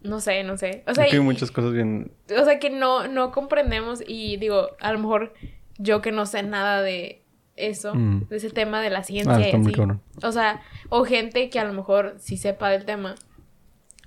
no 0.01 0.19
sé, 0.19 0.43
no 0.43 0.57
sé. 0.57 0.83
O 0.87 0.93
sea, 0.93 1.05
que 1.05 1.15
hay 1.15 1.19
muchas 1.19 1.51
cosas 1.51 1.73
bien... 1.73 2.11
o 2.37 2.43
sea, 2.45 2.59
que 2.59 2.69
no, 2.69 3.07
no 3.07 3.31
comprendemos 3.31 4.03
y 4.05 4.37
digo, 4.37 4.69
a 4.79 4.91
lo 4.91 4.99
mejor 4.99 5.33
yo 5.77 6.01
que 6.01 6.11
no 6.11 6.25
sé 6.25 6.43
nada 6.43 6.81
de 6.81 7.21
eso, 7.55 7.93
Mm. 7.93 8.27
de 8.29 8.37
ese 8.37 8.49
tema 8.49 8.81
de 8.81 8.89
la 8.89 9.03
ciencia 9.03 9.35
Ah, 9.35 9.41
está 9.41 9.57
muy 9.57 9.67
así. 9.67 9.75
cabrón. 9.75 10.01
O 10.23 10.31
sea, 10.31 10.61
o 10.89 11.05
gente 11.05 11.49
que 11.49 11.59
a 11.59 11.65
lo 11.65 11.73
mejor 11.73 12.15
sí 12.17 12.37
sepa 12.37 12.69
del 12.69 12.85
tema, 12.85 13.15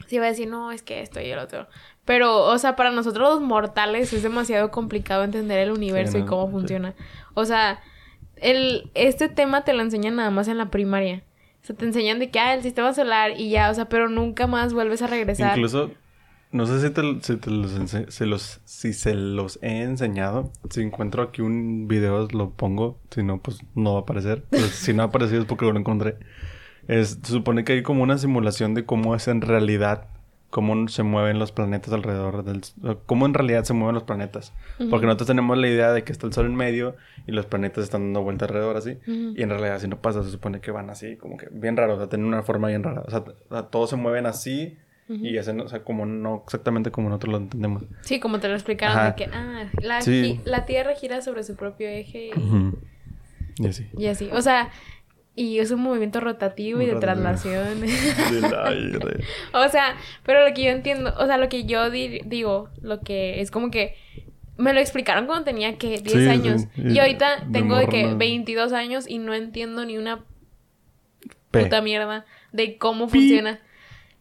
sí 0.09 0.19
va 0.19 0.27
a 0.27 0.29
decir, 0.31 0.49
no, 0.49 0.73
es 0.73 0.83
que 0.83 1.01
esto 1.01 1.21
y 1.21 1.31
el 1.31 1.39
otro. 1.39 1.69
Pero, 2.05 2.45
o 2.45 2.59
sea, 2.59 2.77
para 2.77 2.91
nosotros 2.91 3.35
los 3.35 3.41
mortales 3.41 4.13
es 4.13 4.23
demasiado 4.23 4.71
complicado 4.71 5.25
entender 5.25 5.59
el 5.59 5.73
universo 5.73 6.19
y 6.19 6.23
no, 6.23 6.27
cómo 6.27 6.47
sí. 6.47 6.53
funciona. 6.53 6.95
O 7.33 7.45
sea, 7.47 7.81
el, 8.37 8.91
este 8.95 9.29
tema 9.29 9.65
te 9.65 9.73
lo 9.73 9.83
enseñan 9.83 10.17
nada 10.17 10.31
más 10.31 10.49
en 10.49 10.59
la 10.59 10.71
primaria. 10.71 11.23
O 11.63 11.67
sea, 11.67 11.77
te 11.77 11.87
enseñan 11.87 12.19
de 12.19 12.31
que, 12.31 12.39
ah, 12.39 12.55
el 12.55 12.63
sistema 12.63 12.93
solar 12.93 13.33
y 13.41 13.49
ya, 13.49 13.71
o 13.71 13.75
sea, 13.75 13.89
pero 13.89 14.11
nunca 14.11 14.47
más 14.47 14.75
vuelves 14.75 15.01
a 15.01 15.07
regresar. 15.07 15.57
Incluso, 15.57 15.93
no 16.51 16.67
sé 16.67 16.81
si, 16.81 16.91
te, 16.91 17.03
si, 17.23 17.37
te 17.37 17.51
los, 17.51 17.73
se 18.09 18.27
los, 18.27 18.61
si 18.65 18.93
se 18.93 19.15
los 19.15 19.59
he 19.63 19.83
enseñado. 19.83 20.53
Si 20.69 20.83
encuentro 20.83 21.23
aquí 21.23 21.41
un 21.41 21.89
video, 21.89 22.29
lo 22.33 22.51
pongo. 22.51 23.01
Si 23.11 23.23
no, 23.23 23.41
pues 23.41 23.61
no 23.75 23.95
va 23.95 24.01
a 24.01 24.03
aparecer. 24.03 24.45
Pues, 24.51 24.71
si 24.73 24.93
no 24.93 25.03
ha 25.03 25.07
aparecido 25.07 25.41
es 25.41 25.47
porque 25.47 25.65
lo 25.65 25.79
encontré. 25.79 26.17
Es, 26.87 27.19
se 27.23 27.33
supone 27.33 27.65
que 27.65 27.73
hay 27.73 27.83
como 27.83 28.03
una 28.03 28.19
simulación 28.19 28.75
de 28.75 28.85
cómo 28.85 29.15
es 29.15 29.27
en 29.27 29.41
realidad, 29.41 30.09
cómo 30.55 30.87
se 30.87 31.03
mueven 31.03 31.41
los 31.41 31.51
planetas 31.51 31.93
alrededor 31.93 32.45
del... 32.45 32.61
Cómo 33.07 33.27
en 33.27 33.35
realidad 33.35 33.65
se 33.65 33.73
mueven 33.73 33.97
los 33.97 34.05
planetas. 34.05 34.53
Porque 34.89 35.05
nosotros 35.05 35.27
tenemos 35.27 35.59
la 35.59 35.67
idea 35.67 35.91
de 35.93 36.05
que 36.05 36.13
está 36.13 36.29
el 36.29 36.33
Sol 36.33 36.47
en 36.47 36.55
medio 36.55 36.95
y 37.27 37.33
los 37.33 37.45
planetas 37.47 37.83
están 37.83 38.03
dando 38.03 38.23
vuelta 38.23 38.45
alrededor 38.45 38.77
así. 38.77 38.93
Ujú. 39.03 39.35
Y 39.37 39.43
en 39.43 39.51
realidad 39.51 39.75
así 39.75 39.89
no 39.89 40.01
pasa. 40.01 40.23
Se 40.23 40.31
supone 40.31 40.61
que 40.61 40.71
van 40.71 40.91
así, 40.91 41.17
como 41.17 41.37
que 41.39 41.49
bien 41.51 41.77
raro. 41.77 41.95
O 41.95 41.99
sea, 41.99 42.09
tienen 42.09 42.29
una 42.29 42.45
forma 42.45 42.69
bien 42.69 42.85
rara. 42.85 43.03
O 43.05 43.11
sea, 43.11 43.25
todos 43.65 43.91
se 43.91 43.97
mueven 43.97 44.27
así 44.27 44.79
y 45.09 45.37
hacen, 45.39 45.61
o 45.61 45.67
sea, 45.69 45.83
como 45.83 46.07
no 46.07 46.43
exactamente 46.45 46.93
como 46.93 47.09
nosotros 47.09 47.33
lo 47.33 47.39
entendemos. 47.39 47.83
Sí, 48.03 48.21
como 48.21 48.39
te 48.39 48.47
lo 48.47 48.55
explicaron, 48.55 48.97
Ajá. 48.97 49.07
de 49.09 49.15
que, 49.17 49.25
ah, 49.35 49.65
la, 49.83 50.03
Sí. 50.03 50.41
la 50.45 50.67
Tierra 50.67 50.95
gira 50.95 51.21
sobre 51.21 51.43
su 51.43 51.57
propio 51.57 51.89
eje 51.89 52.29
y. 52.29 53.63
Y 53.63 53.67
así. 53.67 53.87
y 53.99 54.07
así. 54.07 54.29
O 54.33 54.41
sea, 54.41 54.71
y 55.37 55.59
es 55.59 55.71
un 55.73 55.81
movimiento 55.81 56.21
rotativo 56.21 56.81
y 56.81 56.87
de 56.87 56.95
traslación. 56.97 57.81
Del 58.31 58.45
aire. 58.45 59.25
o 59.53 59.69
sea, 59.69 59.97
pero 60.25 60.47
lo 60.49 60.55
que 60.55 60.63
yo 60.65 60.71
entiendo, 60.71 61.13
o 61.19 61.27
sea, 61.27 61.39
lo 61.39 61.49
que 61.49 61.65
yo 61.65 61.91
di- 61.91 62.21
digo, 62.25 62.71
lo 62.81 63.01
que 63.01 63.41
es 63.41 63.51
como 63.51 63.71
que 63.71 63.97
me 64.57 64.73
lo 64.73 64.79
explicaron 64.81 65.27
cuando 65.27 65.45
tenía 65.45 65.77
que 65.79 65.99
10 65.99 66.03
Sí, 66.03 66.11
sí. 66.21 66.29
años. 66.29 66.63
Y 66.77 66.93
Y 66.93 66.99
ahorita 67.01 67.41
de 67.47 67.53
tengo 67.53 67.77
de 67.77 67.89
que 67.89 68.05
no. 68.05 68.17
22 68.17 68.73
años 68.73 69.09
y 69.09 69.19
no 69.19 69.35
entiendo 69.35 69.85
ni 69.85 69.99
una 69.99 70.25
P. 71.51 71.63
puta 71.65 71.83
mierda 71.83 72.25
de 72.53 72.79
cómo 72.79 73.07
Pi. 73.09 73.19
funciona. 73.19 73.61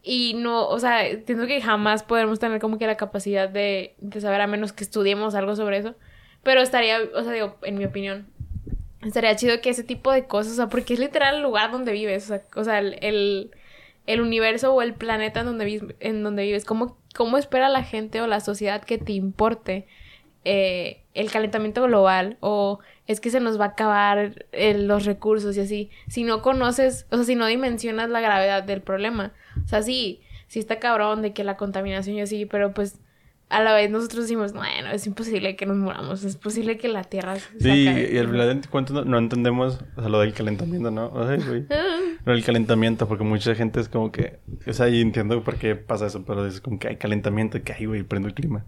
Y 0.01 0.33
no, 0.33 0.67
o 0.67 0.79
sea, 0.79 1.07
entiendo 1.07 1.45
que 1.47 1.61
jamás 1.61 2.03
podremos 2.03 2.39
tener 2.39 2.59
como 2.59 2.77
que 2.77 2.87
la 2.87 2.97
capacidad 2.97 3.47
de, 3.47 3.95
de 3.99 4.19
saber 4.21 4.41
a 4.41 4.47
menos 4.47 4.73
que 4.73 4.83
estudiemos 4.83 5.33
algo 5.35 5.55
sobre 5.55 5.77
eso. 5.77 5.95
Pero 6.41 6.61
estaría, 6.61 6.97
o 7.15 7.23
sea, 7.23 7.31
digo, 7.31 7.57
en 7.61 7.77
mi 7.77 7.85
opinión, 7.85 8.27
estaría 9.05 9.35
chido 9.35 9.59
que 9.61 9.69
ese 9.69 9.83
tipo 9.83 10.11
de 10.11 10.25
cosas, 10.25 10.53
o 10.53 10.55
sea, 10.55 10.69
porque 10.69 10.93
es 10.93 10.99
literal 10.99 11.35
el 11.35 11.41
lugar 11.41 11.71
donde 11.71 11.91
vives, 11.91 12.25
o 12.25 12.27
sea, 12.27 12.43
o 12.55 12.63
sea, 12.63 12.79
el, 12.79 13.51
el, 14.05 14.21
universo 14.21 14.73
o 14.73 14.81
el 14.81 14.93
planeta 14.93 15.41
en 15.41 15.45
donde 15.47 15.65
vives, 15.65 15.95
en 15.99 16.23
donde 16.23 16.43
vives. 16.43 16.65
¿Cómo, 16.65 16.97
¿Cómo 17.15 17.37
espera 17.37 17.69
la 17.69 17.83
gente 17.83 18.21
o 18.21 18.27
la 18.27 18.39
sociedad 18.39 18.83
que 18.83 18.97
te 18.97 19.13
importe 19.13 19.87
eh, 20.45 21.03
el 21.13 21.31
calentamiento 21.31 21.83
global 21.83 22.37
o 22.41 22.79
es 23.07 23.19
que 23.19 23.29
se 23.29 23.39
nos 23.39 23.59
va 23.59 23.65
a 23.65 23.69
acabar 23.69 24.45
eh, 24.51 24.77
los 24.77 25.05
recursos 25.05 25.55
y 25.57 25.61
así? 25.61 25.89
Si 26.07 26.23
no 26.23 26.41
conoces, 26.41 27.05
o 27.11 27.17
sea, 27.17 27.25
si 27.25 27.35
no 27.35 27.47
dimensionas 27.47 28.09
la 28.09 28.21
gravedad 28.21 28.63
del 28.63 28.81
problema. 28.81 29.33
O 29.63 29.67
sea, 29.67 29.81
sí, 29.81 30.21
sí 30.47 30.59
está 30.59 30.79
cabrón 30.79 31.21
de 31.21 31.33
que 31.33 31.43
la 31.43 31.57
contaminación 31.57 32.17
y 32.17 32.21
así, 32.21 32.45
pero 32.45 32.73
pues 32.73 32.99
a 33.53 33.63
la 33.63 33.73
vez 33.73 33.89
nosotros 33.91 34.23
decimos, 34.23 34.53
bueno, 34.53 34.89
es 34.91 35.05
imposible 35.07 35.55
que 35.55 35.65
nos 35.65 35.77
muramos, 35.77 36.23
es 36.23 36.35
posible 36.37 36.77
que 36.77 36.87
la 36.87 37.03
Tierra 37.03 37.35
se 37.37 37.59
Sí, 37.59 37.87
acabe". 37.87 38.09
y 38.13 38.17
al 38.17 38.29
final 38.29 38.61
de 38.61 38.67
cuentas 38.67 38.93
no, 38.95 39.05
no 39.05 39.17
entendemos 39.17 39.79
o 39.95 40.01
sea, 40.01 40.09
lo 40.09 40.19
del 40.19 40.33
calentamiento, 40.33 40.91
¿no? 40.91 41.11
Ay, 41.27 41.39
güey. 41.47 41.65
Ah, 41.69 41.97
Lo 42.25 42.31
del 42.31 42.43
calentamiento, 42.45 43.05
porque 43.07 43.25
mucha 43.25 43.53
gente 43.53 43.81
es 43.81 43.89
como 43.89 44.09
que... 44.11 44.39
O 44.65 44.71
sea, 44.71 44.87
y 44.87 45.01
entiendo 45.01 45.43
por 45.43 45.55
qué 45.57 45.75
pasa 45.75 46.05
eso, 46.07 46.23
pero 46.25 46.45
es 46.47 46.61
como 46.61 46.79
que 46.79 46.87
hay 46.87 46.95
calentamiento, 46.95 47.61
que 47.63 47.73
hay, 47.73 47.85
güey, 47.85 48.03
prendo 48.03 48.29
el 48.29 48.33
clima. 48.33 48.63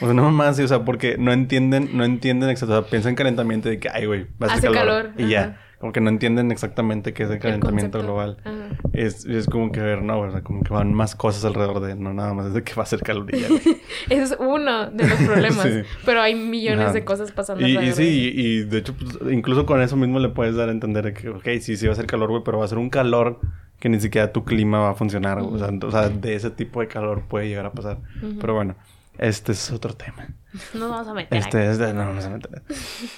O 0.00 0.06
sea, 0.06 0.14
no 0.14 0.30
más, 0.30 0.56
sí, 0.56 0.62
o 0.62 0.68
sea, 0.68 0.82
porque 0.84 1.18
no 1.18 1.30
entienden, 1.32 1.90
no 1.92 2.04
entienden 2.04 2.48
exactamente, 2.48 2.78
o 2.78 2.82
sea, 2.84 2.90
piensan 2.90 3.10
en 3.10 3.16
calentamiento 3.16 3.68
de 3.68 3.78
que, 3.78 3.90
ay, 3.90 4.06
güey, 4.06 4.22
va 4.42 4.46
a 4.46 4.54
hacer 4.54 4.70
Hace 4.70 4.78
calor. 4.78 5.02
calor, 5.12 5.20
Y 5.20 5.34
ajá. 5.34 5.58
ya, 5.58 5.60
como 5.78 5.92
que 5.92 6.00
no 6.00 6.08
entienden 6.08 6.50
exactamente 6.52 7.12
qué 7.12 7.24
es 7.24 7.30
el 7.30 7.38
calentamiento 7.38 8.00
global. 8.02 8.38
Ajá. 8.44 8.68
Es, 8.92 9.26
es 9.26 9.46
como 9.46 9.70
que, 9.72 9.80
ver, 9.80 10.02
no, 10.02 10.20
o 10.20 10.30
sea, 10.30 10.42
como 10.42 10.62
que 10.62 10.72
van 10.72 10.94
más 10.94 11.14
cosas 11.14 11.44
alrededor 11.44 11.80
de, 11.80 11.94
no 11.96 12.14
nada 12.14 12.32
más 12.32 12.46
es 12.46 12.54
de 12.54 12.62
que 12.62 12.72
va 12.74 12.82
a 12.82 12.84
hacer 12.84 13.00
calor 13.02 13.26
y 13.34 13.40
ya. 13.40 13.48
güey. 13.48 13.60
Ese 14.08 14.22
es 14.34 14.36
uno 14.38 14.90
de 14.90 15.06
los 15.06 15.18
problemas, 15.20 15.62
Sí. 15.62 15.82
pero 16.06 16.22
hay 16.22 16.34
millones 16.34 16.86
Ajá. 16.86 16.92
de 16.94 17.04
cosas 17.04 17.30
pasando. 17.32 17.66
Y, 17.66 17.76
y 17.76 17.92
sí, 17.92 18.32
y, 18.34 18.40
y 18.40 18.64
de 18.64 18.78
hecho, 18.78 18.94
pues, 18.94 19.18
incluso 19.32 19.66
con 19.66 19.80
eso 19.82 19.96
mismo 19.96 20.18
le 20.18 20.30
puedes 20.30 20.56
dar 20.56 20.68
a 20.70 20.72
entender 20.72 21.12
que, 21.12 21.28
ok, 21.28 21.44
sí, 21.60 21.76
sí 21.76 21.86
va 21.86 21.92
a 21.92 21.96
ser 21.96 22.06
calor, 22.06 22.30
güey, 22.30 22.42
pero 22.44 22.58
va 22.58 22.64
a 22.64 22.68
ser 22.68 22.78
un 22.78 22.88
calor 22.90 23.38
que 23.78 23.90
ni 23.90 24.00
siquiera 24.00 24.32
tu 24.32 24.44
clima 24.44 24.78
va 24.80 24.90
a 24.90 24.94
funcionar. 24.94 25.42
güey. 25.42 25.56
o, 25.56 25.58
sea, 25.58 25.68
o 25.86 25.90
sea, 25.90 26.08
de 26.08 26.34
ese 26.34 26.50
tipo 26.50 26.80
de 26.80 26.88
calor 26.88 27.24
puede 27.28 27.48
llegar 27.48 27.66
a 27.66 27.72
pasar. 27.72 27.98
Pero 28.40 28.54
bueno, 28.54 28.76
este 29.18 29.52
es 29.52 29.70
otro 29.70 29.92
tema. 29.94 30.28
Nos 30.74 30.90
vamos 30.90 31.08
a 31.08 31.14
meter. 31.14 31.38
Este 31.38 31.70
es 31.70 31.78
de... 31.78 31.92
No, 31.92 32.12
no 32.12 32.20
se 32.20 32.30
mete. 32.30 32.48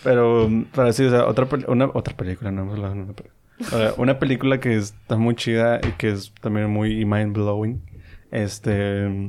Pero, 0.03 0.51
pero 0.75 0.93
sí, 0.93 1.05
o 1.05 1.11
sea, 1.11 1.27
otra, 1.27 1.47
una, 1.69 1.91
otra 1.93 2.17
película, 2.17 2.51
no 2.51 2.63
hemos 2.63 2.75
hablado 2.75 2.95
de 2.95 3.03
una 3.03 3.13
película. 3.13 3.95
Una 3.97 4.19
película 4.19 4.61
que 4.61 4.77
está 4.77 5.17
muy 5.17 5.35
chida 5.35 5.81
y 5.87 5.93
que 5.93 6.11
es 6.11 6.33
también 6.41 6.71
muy 6.71 7.05
mind-blowing. 7.05 7.83
Este... 8.31 9.29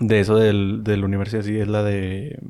De 0.00 0.20
eso 0.20 0.36
del, 0.36 0.84
del 0.84 1.04
universo 1.04 1.38
así 1.38 1.58
es 1.58 1.66
la 1.66 1.82
de... 1.82 2.38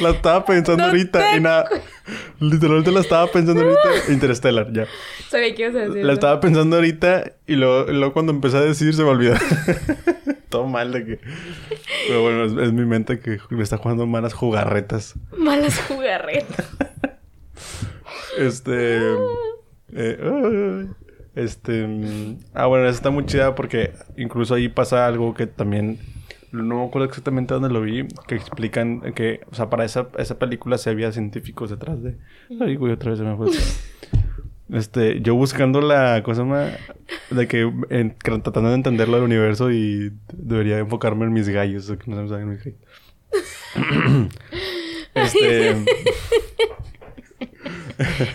la 0.00 0.10
estaba 0.10 0.46
pensando 0.46 0.82
No 0.82 0.88
ahorita 0.88 1.32
te 1.32 1.36
y 1.36 1.40
nada. 1.40 1.68
Literalmente 2.40 2.90
la 2.90 3.00
estaba 3.00 3.26
pensando 3.26 3.62
ahorita. 3.62 3.90
Interstellar, 4.12 4.72
ya. 4.72 4.86
Sabía 5.28 5.54
que 5.54 5.62
ibas 5.62 5.74
a 5.74 5.78
decir 5.80 6.04
La 6.04 6.14
estaba 6.14 6.40
pensando 6.40 6.76
ahorita 6.76 7.32
y 7.46 7.56
luego, 7.56 7.92
luego 7.92 8.14
cuando 8.14 8.32
empecé 8.32 8.56
a 8.56 8.62
decir 8.62 8.94
se 8.94 9.02
me 9.02 9.10
olvidó. 9.10 9.34
Todo 10.50 10.66
mal 10.66 10.92
de 10.92 11.04
que... 11.06 11.20
Pero 12.08 12.22
bueno, 12.22 12.44
es, 12.44 12.52
es 12.66 12.72
mi 12.72 12.84
mente 12.84 13.20
que 13.20 13.38
me 13.50 13.62
está 13.62 13.78
jugando 13.78 14.06
malas 14.06 14.34
jugarretas. 14.34 15.14
Malas 15.38 15.80
jugarretas. 15.88 16.68
Este... 18.38 18.98
eh, 19.92 20.86
este... 21.34 21.86
mm, 21.86 22.38
Ah, 22.54 22.66
bueno, 22.66 22.86
esa 22.86 22.96
está 22.96 23.10
muy 23.10 23.26
chida 23.26 23.54
porque 23.54 23.92
incluso 24.16 24.54
ahí 24.54 24.68
pasa 24.68 25.06
algo 25.06 25.34
que 25.34 25.46
también... 25.46 25.98
No 26.52 26.80
me 26.80 26.86
acuerdo 26.86 27.06
exactamente 27.06 27.54
dónde 27.54 27.68
lo 27.70 27.80
vi. 27.80 28.08
Que 28.26 28.34
explican 28.34 29.12
que... 29.14 29.40
O 29.50 29.54
sea, 29.54 29.70
para 29.70 29.84
esa, 29.84 30.08
esa 30.18 30.38
película 30.38 30.78
sí 30.78 30.90
había 30.90 31.12
científicos 31.12 31.70
detrás 31.70 32.02
de... 32.02 32.18
Ay, 32.60 32.74
güey, 32.76 32.92
otra 32.92 33.10
vez 33.10 33.18
se 33.20 33.24
me 33.24 33.36
fue. 33.36 33.50
Este, 34.72 35.20
yo 35.20 35.34
buscando 35.34 35.80
la 35.80 36.22
cosa 36.22 36.44
más 36.44 36.72
de 37.30 37.48
que 37.48 37.70
en- 37.90 38.16
tratando 38.18 38.68
de 38.68 38.74
entenderlo 38.76 39.16
del 39.16 39.24
universo 39.24 39.70
y 39.70 40.12
debería 40.32 40.78
enfocarme 40.78 41.24
en 41.24 41.32
mis 41.32 41.48
gallos, 41.48 41.86
que 41.86 42.10
no 42.10 42.16
se 42.16 42.22
me 42.22 42.28
salgan 42.28 42.48
mis 42.50 42.64
gallos. 42.64 42.80
este, 45.14 45.70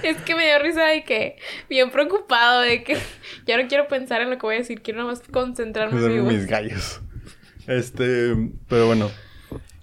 es 0.03 0.17
que 0.25 0.35
me 0.35 0.45
dio 0.45 0.59
risa 0.59 0.85
de 0.85 1.03
que... 1.03 1.37
Bien 1.69 1.89
preocupado 1.89 2.61
de 2.61 2.83
que... 2.83 2.97
Ya 3.45 3.61
no 3.61 3.67
quiero 3.67 3.87
pensar 3.87 4.21
en 4.21 4.29
lo 4.29 4.37
que 4.37 4.45
voy 4.45 4.55
a 4.55 4.59
decir. 4.59 4.81
Quiero 4.81 4.99
nada 4.99 5.11
más 5.11 5.21
concentrarme 5.31 5.99
en 5.99 6.11
mi 6.13 6.19
voz. 6.19 6.33
mis 6.33 6.45
gallos. 6.47 7.01
Este, 7.67 8.33
pero 8.67 8.87
bueno, 8.87 9.09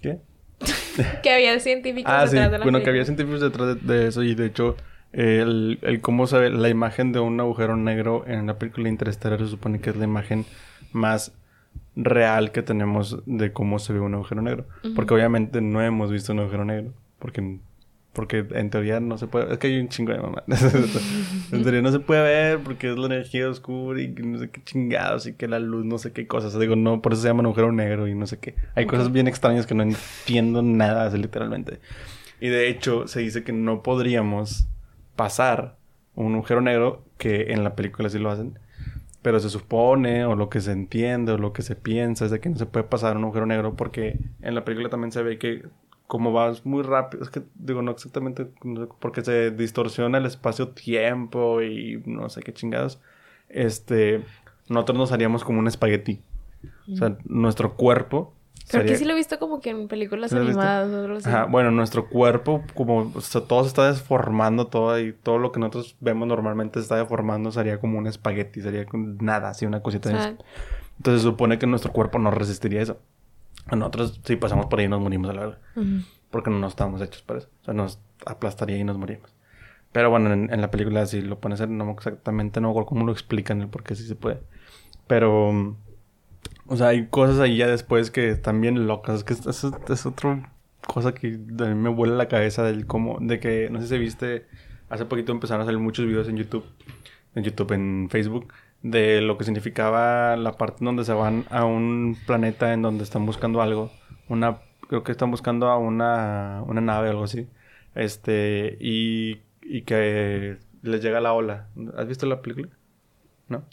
¿qué? 0.01 0.19
Que 1.23 1.31
había 1.31 1.59
científicos 1.59 2.13
Ah, 2.15 2.27
sí, 2.27 2.35
detrás 2.35 2.51
de 2.51 2.57
la 2.59 2.63
bueno, 2.63 2.81
que 2.83 2.89
había 2.89 3.03
película. 3.03 3.25
científicos 3.25 3.41
detrás 3.41 3.87
de, 3.87 3.93
de 4.01 4.07
eso 4.07 4.23
y 4.23 4.35
de 4.35 4.45
hecho 4.45 4.77
el, 5.13 5.79
el 5.83 6.01
cómo 6.01 6.27
se 6.27 6.37
ve 6.39 6.49
la 6.49 6.69
imagen 6.69 7.11
de 7.11 7.19
un 7.19 7.39
agujero 7.39 7.77
negro 7.77 8.25
en 8.27 8.47
la 8.47 8.57
película 8.57 8.89
Interestelar 8.89 9.39
se 9.39 9.47
supone 9.47 9.79
que 9.79 9.91
es 9.91 9.95
la 9.95 10.05
imagen 10.05 10.45
más 10.91 11.33
real 11.95 12.51
que 12.51 12.63
tenemos 12.63 13.19
de 13.25 13.53
cómo 13.53 13.77
se 13.77 13.93
ve 13.93 13.99
un 13.99 14.15
agujero 14.15 14.41
negro. 14.41 14.65
Porque 14.95 15.13
obviamente 15.13 15.61
no 15.61 15.81
hemos 15.81 16.11
visto 16.11 16.33
un 16.33 16.39
agujero 16.39 16.65
negro. 16.65 16.93
Porque 17.19 17.59
Porque 18.11 18.45
en 18.51 18.71
teoría 18.71 18.99
no 18.99 19.19
se 19.19 19.27
puede... 19.27 19.53
Es 19.53 19.59
que 19.59 19.67
hay 19.67 19.79
un 19.79 19.89
chingo 19.89 20.13
de 20.13 20.19
mamá. 20.19 20.43
en 21.51 21.61
teoría 21.61 21.83
no 21.83 21.91
se 21.91 21.99
puede 21.99 22.23
ver 22.23 22.59
porque 22.59 22.91
es 22.91 22.97
la 22.97 23.05
energía 23.05 23.47
oscura 23.47 24.01
y 24.01 24.07
no 24.07 24.39
sé 24.39 24.49
qué 24.49 24.63
chingados 24.63 25.27
y 25.27 25.33
que 25.33 25.47
la 25.47 25.59
luz 25.59 25.85
no 25.85 25.99
sé 25.99 26.11
qué 26.11 26.25
cosas. 26.25 26.57
digo, 26.59 26.75
no, 26.75 27.03
por 27.03 27.13
eso 27.13 27.21
se 27.21 27.27
llama 27.27 27.43
agujero 27.43 27.71
negro 27.71 28.07
y 28.07 28.15
no 28.15 28.25
sé 28.25 28.39
qué. 28.39 28.55
Hay 28.73 28.87
cosas 28.87 29.11
bien 29.11 29.27
extrañas 29.27 29.67
que 29.67 29.75
no 29.75 29.83
entiendo 29.83 30.63
nada, 30.63 31.15
literalmente. 31.15 31.79
Y 32.41 32.49
de 32.49 32.67
hecho, 32.67 33.07
se 33.07 33.19
dice 33.19 33.43
que 33.43 33.53
no 33.53 33.83
podríamos 33.83 34.67
pasar 35.15 35.77
un 36.15 36.35
agujero 36.35 36.61
negro, 36.61 37.03
que 37.17 37.53
en 37.53 37.63
la 37.63 37.75
película 37.75 38.09
sí 38.09 38.19
lo 38.19 38.29
hacen. 38.29 38.59
Pero 39.21 39.39
se 39.39 39.49
supone, 39.49 40.25
o 40.25 40.35
lo 40.35 40.49
que 40.49 40.59
se 40.59 40.71
entiende, 40.71 41.31
o 41.31 41.37
lo 41.37 41.53
que 41.53 41.61
se 41.61 41.75
piensa, 41.75 42.25
es 42.25 42.31
de 42.31 42.39
que 42.39 42.49
no 42.49 42.57
se 42.57 42.65
puede 42.65 42.85
pasar 42.85 43.15
un 43.15 43.23
agujero 43.23 43.45
negro 43.45 43.75
porque 43.75 44.19
en 44.41 44.55
la 44.55 44.65
película 44.65 44.89
también 44.89 45.11
se 45.11 45.23
ve 45.23 45.37
que 45.37 45.63
como 46.07 46.33
vas 46.33 46.65
muy 46.65 46.83
rápido, 46.83 47.23
es 47.23 47.29
que 47.29 47.41
digo, 47.55 47.81
no 47.81 47.91
exactamente, 47.91 48.47
porque 48.99 49.23
se 49.23 49.51
distorsiona 49.51 50.17
el 50.17 50.25
espacio-tiempo 50.25 51.61
y 51.61 52.03
no 52.05 52.29
sé 52.29 52.41
qué 52.41 52.53
chingados, 52.53 52.99
este, 53.49 54.23
nosotros 54.67 54.97
nos 54.97 55.11
haríamos 55.11 55.43
como 55.43 55.59
un 55.59 55.67
espagueti. 55.67 56.21
O 56.91 56.95
sea, 56.95 57.17
nuestro 57.25 57.75
cuerpo 57.75 58.33
Creo 58.67 58.85
que 58.85 58.97
sí 58.97 59.05
lo 59.05 59.13
he 59.13 59.15
visto 59.15 59.39
como 59.39 59.59
que 59.59 59.71
en 59.71 59.87
películas 59.87 60.33
animadas. 60.33 61.25
Ajá, 61.27 61.45
bueno, 61.45 61.71
nuestro 61.71 62.07
cuerpo, 62.09 62.63
como 62.73 63.11
o 63.13 63.21
sea, 63.21 63.41
todo 63.41 63.63
se 63.63 63.69
está 63.69 63.91
deformando, 63.91 64.67
todo 64.67 64.99
y 64.99 65.13
todo 65.13 65.37
lo 65.37 65.51
que 65.51 65.59
nosotros 65.59 65.95
vemos 65.99 66.27
normalmente 66.27 66.79
se 66.79 66.83
está 66.83 66.95
deformando, 66.95 67.51
sería 67.51 67.79
como 67.79 67.97
un 67.97 68.07
espagueti, 68.07 68.61
sería 68.61 68.85
nada, 68.93 69.49
así 69.49 69.65
una 69.65 69.81
cosita. 69.81 70.09
Entonces 70.97 71.21
se 71.21 71.27
supone 71.27 71.59
que 71.59 71.67
nuestro 71.67 71.91
cuerpo 71.91 72.19
no 72.19 72.31
resistiría 72.31 72.81
eso. 72.81 72.99
Nosotros, 73.71 74.19
si 74.23 74.35
pasamos 74.35 74.65
por 74.67 74.79
ahí, 74.79 74.87
nos 74.87 75.01
morimos, 75.01 75.29
a 75.29 75.33
la 75.33 75.39
verdad. 75.41 75.59
Porque 76.29 76.49
no 76.49 76.67
estamos 76.67 77.01
hechos 77.01 77.21
para 77.21 77.39
eso. 77.39 77.49
O 77.61 77.65
sea, 77.65 77.73
nos 77.73 77.99
aplastaría 78.25 78.77
y 78.77 78.83
nos 78.83 78.97
morimos. 78.97 79.33
Pero 79.91 80.09
bueno, 80.09 80.33
en, 80.33 80.61
la 80.61 80.71
película, 80.71 81.05
si 81.05 81.21
lo 81.21 81.39
pones, 81.39 81.67
no 81.69 81.91
exactamente, 81.91 82.59
no 82.59 82.73
me 82.73 82.85
cómo 82.85 83.05
lo 83.05 83.11
explican, 83.11 83.61
el 83.61 83.67
por 83.67 83.83
qué 83.83 83.95
sí 83.95 84.05
se 84.07 84.15
puede. 84.15 84.39
Pero, 85.05 85.75
o 86.67 86.77
sea, 86.77 86.89
hay 86.89 87.07
cosas 87.07 87.39
ahí 87.39 87.57
ya 87.57 87.67
después 87.67 88.11
que 88.11 88.29
están 88.29 88.61
bien 88.61 88.87
locas. 88.87 89.17
Es 89.17 89.23
que 89.23 89.33
es, 89.33 89.63
es, 89.63 90.05
otra 90.05 90.51
cosa 90.87 91.13
que 91.13 91.27
a 91.27 91.65
mí 91.65 91.75
me 91.75 91.89
vuela 91.89 92.15
la 92.15 92.27
cabeza 92.27 92.63
del 92.63 92.85
cómo, 92.87 93.17
de 93.21 93.39
que, 93.39 93.69
no 93.69 93.81
sé 93.81 93.87
si 93.87 93.97
viste, 93.97 94.47
hace 94.89 95.05
poquito 95.05 95.31
empezaron 95.31 95.61
a 95.61 95.65
salir 95.65 95.79
muchos 95.79 96.05
videos 96.05 96.27
en 96.29 96.37
YouTube, 96.37 96.65
en 97.35 97.43
YouTube, 97.43 97.71
en 97.73 98.07
Facebook, 98.09 98.53
de 98.81 99.21
lo 99.21 99.37
que 99.37 99.45
significaba 99.45 100.35
la 100.35 100.53
parte 100.53 100.83
donde 100.83 101.05
se 101.05 101.13
van 101.13 101.45
a 101.49 101.65
un 101.65 102.17
planeta 102.25 102.73
en 102.73 102.81
donde 102.81 103.03
están 103.03 103.25
buscando 103.25 103.61
algo. 103.61 103.91
Una, 104.29 104.59
creo 104.87 105.03
que 105.03 105.11
están 105.11 105.31
buscando 105.31 105.67
a 105.69 105.77
una, 105.77 106.63
una 106.67 106.81
nave 106.81 107.07
o 107.09 107.11
algo 107.11 107.23
así. 107.25 107.47
Este, 107.95 108.77
y, 108.79 109.41
y 109.61 109.83
que 109.83 110.57
les 110.81 111.01
llega 111.01 111.21
la 111.21 111.33
ola. 111.33 111.67
¿Has 111.97 112.07
visto 112.07 112.25
la 112.25 112.41
película? 112.41 112.69
¿No? 113.47 113.63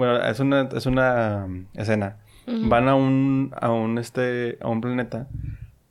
Bueno, 0.00 0.16
es 0.22 0.40
una, 0.40 0.68
es 0.74 0.86
una 0.86 1.46
escena. 1.74 2.16
Van 2.46 2.88
a 2.88 2.94
un, 2.94 3.52
a 3.60 3.70
un, 3.70 3.98
este, 3.98 4.58
a 4.60 4.68
un 4.68 4.80
planeta 4.80 5.28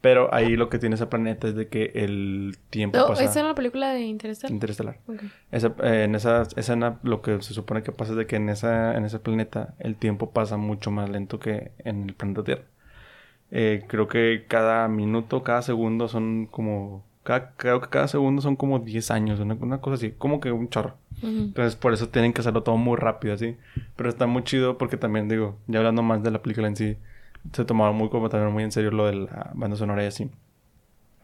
pero 0.01 0.34
ahí 0.34 0.55
lo 0.55 0.70
que 0.70 0.80
tiene 0.80 0.95
ese 0.95 1.07
planeta 1.07 1.47
es 1.47 1.55
de 1.55 1.68
que 1.68 1.91
el 1.93 2.57
tiempo 2.70 2.97
oh, 2.99 3.07
pasa... 3.10 3.24
¿Esa 3.24 3.41
es 3.41 3.45
la 3.45 3.55
película 3.55 3.89
de 3.91 4.01
Interestelar? 4.01 4.53
Interestelar. 4.53 4.97
Eh, 5.51 6.03
en 6.05 6.16
esa 6.16 6.43
escena 6.55 6.99
lo 7.03 7.22
que 7.22 7.41
se 7.41 7.53
supone 7.53 7.84
que 7.84 7.91
pasa 7.91 8.12
es 8.14 8.18
de 8.18 8.26
que 8.26 8.38
en, 8.38 8.47
esa, 8.47 8.95
en 8.95 9.03
ese 9.03 9.20
planeta 9.20 9.74
el 9.78 9.97
tiempo 9.97 10.32
pasa 10.32 10.55
mucho 10.55 10.89
más 10.89 11.10
lento 11.10 11.39
que 11.39 11.72
en 11.80 12.03
el 12.03 12.14
planeta 12.14 12.43
Tierra. 12.43 12.64
Eh, 13.51 13.84
creo 13.88 14.07
que 14.07 14.45
cada 14.47 14.88
minuto, 14.88 15.43
cada 15.43 15.62
segundo 15.62 16.07
son 16.07 16.45
como... 16.45 17.03
creo 17.57 17.82
que 17.82 17.89
cada 17.89 18.07
segundo 18.07 18.41
son 18.41 18.55
como 18.55 18.80
10 18.80 19.11
años, 19.11 19.39
una, 19.39 19.80
cosa 19.80 19.95
así, 19.95 20.11
como 20.17 20.39
que 20.39 20.51
un 20.51 20.69
chorro. 20.69 20.95
Entonces 21.21 21.75
por 21.75 21.93
eso 21.93 22.07
tienen 22.07 22.32
que 22.32 22.41
hacerlo 22.41 22.63
todo 22.63 22.77
muy 22.77 22.95
rápido 22.95 23.34
así. 23.34 23.57
Pero 23.95 24.09
está 24.09 24.25
muy 24.25 24.43
chido 24.43 24.77
porque 24.77 24.97
también 24.97 25.27
digo, 25.27 25.57
ya 25.67 25.80
hablando 25.80 26.01
más 26.01 26.23
de 26.23 26.32
la 26.32 26.41
película 26.41 26.67
en 26.67 26.75
sí 26.75 26.97
se 27.53 27.65
tomaba 27.65 27.91
muy 27.91 28.09
como 28.09 28.30
también 28.30 28.53
muy 28.53 28.63
en 28.63 28.71
serio 28.71 28.91
lo 28.91 29.07
de 29.07 29.15
la 29.15 29.51
banda 29.53 29.77
sonora 29.77 30.03
y 30.03 30.07
así. 30.07 30.30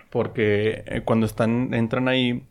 Porque 0.10 0.84
eh, 0.86 1.01
cuando 1.03 1.26
están, 1.26 1.74
entran 1.74 2.08
ahí 2.08 2.43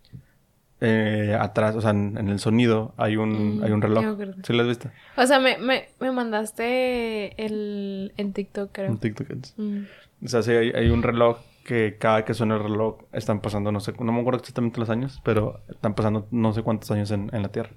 eh, 0.80 1.36
atrás, 1.38 1.74
o 1.76 1.80
sea, 1.80 1.90
en, 1.90 2.16
el 2.16 2.38
sonido 2.38 2.92
hay 2.96 3.16
un, 3.16 3.58
mm, 3.58 3.64
hay 3.64 3.72
un 3.72 3.80
reloj. 3.80 4.04
¿Sí 4.44 4.52
lo 4.52 4.62
has 4.62 4.68
visto? 4.68 4.90
O 5.16 5.26
sea, 5.26 5.40
me, 5.40 5.58
me, 5.58 5.86
me 6.00 6.12
mandaste 6.12 7.42
el 7.42 8.12
en 8.16 8.32
TikTok, 8.32 8.70
creo. 8.72 8.88
En 8.88 8.98
TikTok. 8.98 9.28
Mm. 9.56 9.82
O 10.24 10.28
sea, 10.28 10.42
sí, 10.42 10.52
hay, 10.52 10.70
hay, 10.70 10.90
un 10.90 11.02
reloj 11.02 11.38
que 11.64 11.96
cada 11.98 12.24
que 12.24 12.34
suena 12.34 12.56
el 12.56 12.62
reloj 12.62 12.98
están 13.12 13.40
pasando, 13.40 13.72
no 13.72 13.80
sé, 13.80 13.92
no 13.98 14.12
me 14.12 14.20
acuerdo 14.20 14.40
exactamente 14.40 14.78
los 14.78 14.90
años, 14.90 15.20
pero 15.24 15.60
están 15.68 15.94
pasando 15.94 16.28
no 16.30 16.52
sé 16.52 16.62
cuántos 16.62 16.90
años 16.90 17.10
en, 17.10 17.30
en 17.32 17.42
la 17.42 17.48
Tierra. 17.48 17.70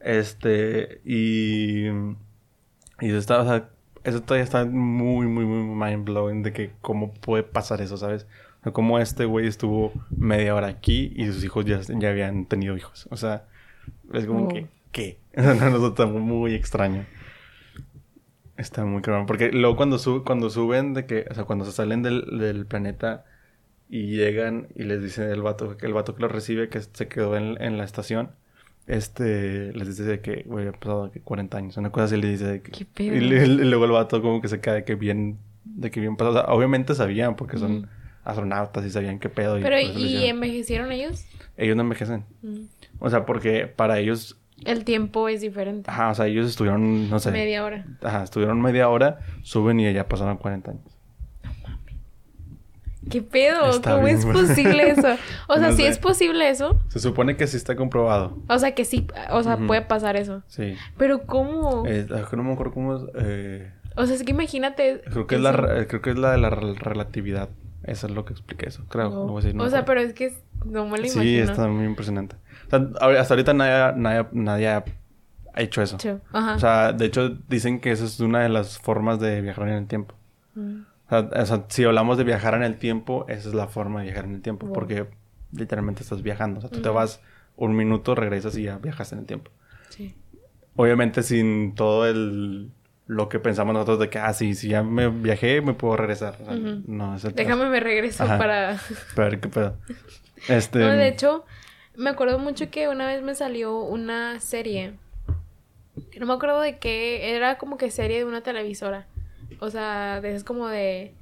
Este, 0.00 1.00
y... 1.04 1.88
Y 3.00 3.10
está, 3.10 3.40
o 3.40 3.44
sea, 3.44 3.68
eso 4.04 4.22
todavía 4.22 4.44
está 4.44 4.64
muy, 4.64 5.26
muy, 5.26 5.44
muy 5.44 5.74
mind 5.74 6.04
blowing 6.04 6.42
de 6.42 6.52
que 6.52 6.72
cómo 6.80 7.12
puede 7.12 7.42
pasar 7.42 7.80
eso, 7.80 7.96
¿sabes? 7.96 8.26
O 8.60 8.64
sea, 8.64 8.72
cómo 8.72 8.98
este 8.98 9.24
güey 9.24 9.46
estuvo 9.46 9.92
media 10.16 10.54
hora 10.54 10.68
aquí 10.68 11.12
y 11.16 11.26
sus 11.26 11.42
hijos 11.44 11.64
ya, 11.64 11.80
ya 11.80 12.10
habían 12.10 12.46
tenido 12.46 12.76
hijos. 12.76 13.08
O 13.10 13.16
sea, 13.16 13.46
es 14.12 14.26
como 14.26 14.48
que, 14.48 14.68
¿qué? 14.92 15.18
Eso 15.32 15.88
está 15.88 16.06
muy 16.06 16.54
extraño. 16.54 17.04
Está 18.56 18.84
muy 18.84 19.02
cabrón. 19.02 19.26
Porque 19.26 19.50
luego 19.50 19.76
cuando, 19.76 19.98
cuando 20.24 20.50
suben 20.50 20.94
de 20.94 21.06
que, 21.06 21.26
o 21.30 21.34
sea, 21.34 21.44
cuando 21.44 21.64
se 21.64 21.72
salen 21.72 22.02
del, 22.02 22.38
del 22.38 22.66
planeta 22.66 23.24
y 23.88 24.16
llegan 24.16 24.68
y 24.74 24.84
les 24.84 25.02
dicen 25.02 25.30
el 25.30 25.42
vato, 25.42 25.76
que 25.76 25.86
el 25.86 25.92
vato 25.92 26.14
que 26.14 26.22
lo 26.22 26.28
recibe, 26.28 26.68
que 26.68 26.80
se 26.80 27.08
quedó 27.08 27.36
en, 27.36 27.60
en 27.60 27.78
la 27.78 27.84
estación 27.84 28.30
este, 28.86 29.72
les 29.72 29.96
dice 29.96 30.20
que, 30.20 30.42
güey, 30.46 30.68
ha 30.68 30.72
pasado 30.72 31.10
que 31.10 31.20
40 31.20 31.56
años, 31.56 31.76
una 31.76 31.90
cosa 31.90 32.04
así 32.04 32.16
le 32.16 32.28
dice 32.28 32.60
que... 32.62 32.70
¿Qué 32.70 32.84
pedo? 32.84 33.16
Y, 33.16 33.20
luego 33.20 33.84
el 33.86 33.90
vato 33.92 34.20
como 34.20 34.40
que 34.40 34.48
se 34.48 34.60
queda 34.60 34.74
de 34.74 34.84
que 34.84 34.94
bien, 34.94 35.38
de 35.64 35.90
que 35.90 36.00
bien 36.00 36.16
pasado. 36.16 36.44
obviamente 36.48 36.94
sabían 36.94 37.36
porque 37.36 37.56
son 37.56 37.88
astronautas 38.24 38.84
y 38.84 38.90
sabían 38.90 39.18
qué 39.18 39.28
pedo. 39.30 39.58
Pero, 39.60 39.80
¿y, 39.80 40.26
envejecieron 40.26 40.92
ellos? 40.92 41.24
Ellos 41.56 41.76
no 41.76 41.82
envejecen. 41.82 42.24
O 42.98 43.08
sea, 43.08 43.24
porque 43.24 43.66
para 43.66 43.98
ellos... 43.98 44.38
El 44.64 44.84
tiempo 44.84 45.28
es 45.28 45.40
diferente. 45.40 45.90
Ajá, 45.90 46.10
o 46.10 46.14
sea, 46.14 46.26
ellos 46.26 46.48
estuvieron, 46.48 47.10
no 47.10 47.18
sé... 47.18 47.30
Media 47.30 47.64
hora. 47.64 47.84
Ajá, 48.02 48.22
estuvieron 48.22 48.60
media 48.62 48.88
hora, 48.88 49.18
suben 49.42 49.80
y 49.80 49.92
ya 49.92 50.08
pasaron 50.08 50.36
40 50.36 50.70
años. 50.70 50.94
¿Qué 53.10 53.22
pedo? 53.22 53.82
¿Cómo 53.82 54.08
es 54.08 54.24
posible 54.24 54.90
eso? 54.90 55.16
O 55.48 55.56
sea, 55.58 55.72
si 55.72 55.84
es 55.84 55.98
posible 55.98 56.48
eso. 56.48 56.78
Se 56.88 57.00
supone 57.00 57.36
que 57.36 57.46
sí 57.46 57.56
está 57.56 57.76
comprobado. 57.76 58.38
O 58.48 58.58
sea, 58.58 58.74
que 58.74 58.84
sí, 58.84 59.06
o 59.30 59.42
sea, 59.42 59.58
puede 59.58 59.82
pasar 59.82 60.16
eso. 60.16 60.42
Sí. 60.46 60.74
Pero 60.96 61.22
¿cómo? 61.26 61.84
Eh, 61.86 62.06
no 62.32 62.42
me 62.42 62.52
acuerdo 62.52 62.72
cómo 62.72 62.96
es. 62.96 63.02
Eh... 63.16 63.70
O 63.96 64.06
sea, 64.06 64.16
es 64.16 64.22
que 64.22 64.30
imagínate. 64.30 65.02
Creo 65.10 65.26
que, 65.26 65.34
es 65.36 65.40
la, 65.40 65.52
creo 65.86 66.00
que 66.00 66.10
es 66.10 66.18
la 66.18 66.32
de 66.32 66.38
la 66.38 66.50
relatividad. 66.50 67.50
Eso 67.84 68.06
es 68.06 68.14
lo 68.14 68.24
que 68.24 68.32
explica 68.32 68.66
eso, 68.66 68.84
creo. 68.88 69.26
o 69.26 69.68
sea, 69.68 69.84
pero 69.84 70.00
es 70.00 70.14
que 70.14 70.32
no 70.64 70.86
me 70.86 70.98
lo 70.98 71.04
imagino. 71.04 71.22
Sí, 71.22 71.38
está 71.38 71.68
muy 71.68 71.84
impresionante. 71.84 72.36
O 72.66 72.70
sea, 72.70 73.20
hasta 73.20 73.34
ahorita 73.34 73.54
nadie, 73.54 74.00
nadie, 74.00 74.26
nadie 74.32 74.68
ha 74.68 74.84
hecho 75.56 75.82
eso. 75.82 75.98
Ajá. 76.32 76.54
O 76.54 76.58
sea, 76.58 76.92
de 76.92 77.06
hecho, 77.06 77.30
dicen 77.48 77.80
que 77.80 77.92
esa 77.92 78.04
es 78.04 78.20
una 78.20 78.42
de 78.42 78.48
las 78.48 78.78
formas 78.78 79.20
de 79.20 79.40
viajar 79.40 79.68
en 79.68 79.74
el 79.74 79.86
tiempo. 79.86 80.14
Mm. 80.54 80.82
O 81.10 81.46
sea, 81.46 81.64
si 81.68 81.84
hablamos 81.84 82.18
de 82.18 82.24
viajar 82.24 82.54
en 82.54 82.62
el 82.62 82.76
tiempo, 82.76 83.26
esa 83.28 83.48
es 83.48 83.54
la 83.54 83.66
forma 83.66 84.00
de 84.00 84.06
viajar 84.06 84.24
en 84.24 84.34
el 84.34 84.42
tiempo, 84.42 84.72
porque 84.72 85.06
literalmente 85.52 86.02
estás 86.02 86.22
viajando. 86.22 86.58
O 86.58 86.60
sea, 86.60 86.70
tú 86.70 86.80
te 86.80 86.88
vas 86.88 87.20
un 87.56 87.76
minuto, 87.76 88.14
regresas 88.14 88.56
y 88.56 88.64
ya 88.64 88.78
viajas 88.78 89.12
en 89.12 89.20
el 89.20 89.26
tiempo. 89.26 89.50
Sí. 89.90 90.14
Obviamente 90.76 91.22
sin 91.22 91.74
todo 91.74 92.06
el 92.06 92.72
lo 93.06 93.28
que 93.28 93.38
pensamos 93.38 93.74
nosotros 93.74 93.98
de 93.98 94.08
que, 94.08 94.18
ah, 94.18 94.32
sí, 94.32 94.54
si 94.54 94.68
ya 94.68 94.82
me 94.82 95.08
viajé, 95.08 95.60
me 95.60 95.74
puedo 95.74 95.96
regresar. 95.96 96.38
No, 96.86 97.16
es 97.16 97.34
Déjame 97.34 97.68
me 97.68 97.80
regreso 97.80 98.24
para... 98.26 98.78
para 99.14 99.28
ver 99.28 99.40
qué 99.40 99.48
pedo. 99.48 99.76
Este... 100.48 100.78
No, 100.78 100.90
de 100.90 101.08
hecho, 101.08 101.46
me 101.96 102.10
acuerdo 102.10 102.38
mucho 102.38 102.70
que 102.70 102.88
una 102.88 103.06
vez 103.06 103.22
me 103.22 103.34
salió 103.34 103.78
una 103.78 104.40
serie. 104.40 104.94
No 106.18 106.26
me 106.26 106.32
acuerdo 106.32 106.60
de 106.60 106.78
qué. 106.78 107.34
Era 107.34 107.58
como 107.58 107.76
que 107.76 107.90
serie 107.90 108.18
de 108.18 108.24
una 108.24 108.42
televisora. 108.42 109.06
O 109.60 109.70
sea, 109.70 110.20
es 110.24 110.44
como 110.44 110.68
de, 110.68 111.14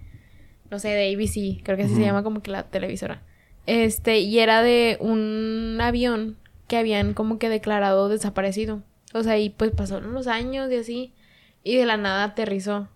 no 0.71 0.79
sé, 0.79 0.89
de 0.89 1.15
ABC, 1.15 1.63
creo 1.63 1.77
que 1.77 1.85
así 1.85 1.95
se 1.95 2.03
llama 2.03 2.23
como 2.23 2.43
que 2.43 2.51
la 2.51 2.65
televisora. 2.65 3.23
Este, 3.67 4.21
y 4.21 4.39
era 4.39 4.63
de 4.63 4.97
un 5.01 5.79
avión 5.81 6.37
que 6.67 6.77
habían 6.77 7.15
como 7.15 7.39
que 7.39 7.49
declarado 7.49 8.09
desaparecido. 8.09 8.83
O 9.15 9.23
sea, 9.23 9.39
y 9.39 9.51
pues 9.51 9.73
pasaron 9.73 10.15
los 10.15 10.27
años 10.27 10.71
y 10.73 10.77
así, 10.77 11.13
y 11.63 11.77
de 11.77 11.87
la 11.87 11.97
nada 11.97 12.25
aterrizó. 12.25 12.89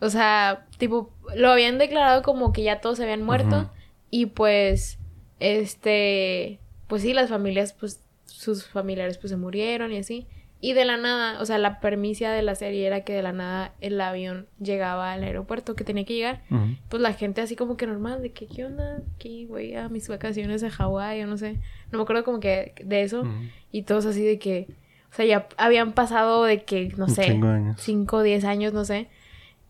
O 0.00 0.08
sea, 0.08 0.66
tipo, 0.78 1.12
lo 1.36 1.50
habían 1.50 1.78
declarado 1.78 2.22
como 2.22 2.52
que 2.52 2.62
ya 2.62 2.80
todos 2.80 2.96
se 2.96 3.04
habían 3.04 3.22
muerto, 3.22 3.70
y 4.10 4.26
pues, 4.26 4.98
este, 5.38 6.58
pues 6.92 7.00
sí, 7.00 7.14
las 7.14 7.30
familias, 7.30 7.72
pues, 7.72 8.04
sus 8.26 8.66
familiares 8.66 9.16
pues 9.16 9.30
se 9.30 9.38
murieron 9.38 9.94
y 9.94 9.96
así. 9.96 10.26
Y 10.60 10.74
de 10.74 10.84
la 10.84 10.98
nada, 10.98 11.40
o 11.40 11.46
sea, 11.46 11.56
la 11.56 11.80
permisia 11.80 12.30
de 12.30 12.42
la 12.42 12.54
serie 12.54 12.86
era 12.86 13.00
que 13.00 13.14
de 13.14 13.22
la 13.22 13.32
nada 13.32 13.72
el 13.80 13.98
avión 13.98 14.46
llegaba 14.60 15.10
al 15.10 15.22
aeropuerto 15.24 15.74
que 15.74 15.84
tenía 15.84 16.04
que 16.04 16.12
llegar. 16.12 16.42
Ujú. 16.50 16.76
Pues 16.90 17.00
la 17.00 17.14
gente 17.14 17.40
así 17.40 17.56
como 17.56 17.78
que 17.78 17.86
normal, 17.86 18.20
de 18.20 18.32
que, 18.32 18.46
¿qué 18.46 18.66
onda? 18.66 19.00
Aquí 19.14 19.46
voy 19.46 19.74
a 19.74 19.88
mis 19.88 20.06
vacaciones 20.06 20.62
a 20.64 20.68
Hawái 20.68 21.22
o 21.22 21.26
no 21.26 21.38
sé. 21.38 21.54
No 21.92 21.96
me 21.96 22.02
acuerdo 22.02 22.24
como 22.24 22.40
que 22.40 22.74
de 22.84 23.00
eso. 23.00 23.24
Y 23.70 23.84
todos 23.84 24.04
así 24.04 24.22
de 24.22 24.38
que, 24.38 24.66
o 25.10 25.14
sea, 25.14 25.24
ya 25.24 25.48
habían 25.56 25.94
pasado 25.94 26.44
de 26.44 26.64
que, 26.64 26.92
no 26.98 27.08
sé, 27.08 27.22
chingo 27.22 27.46
de 27.46 27.54
años. 27.54 27.80
5 27.80 28.16
o 28.18 28.22
10 28.22 28.44
años, 28.44 28.74
no 28.74 28.84
sé. 28.84 29.08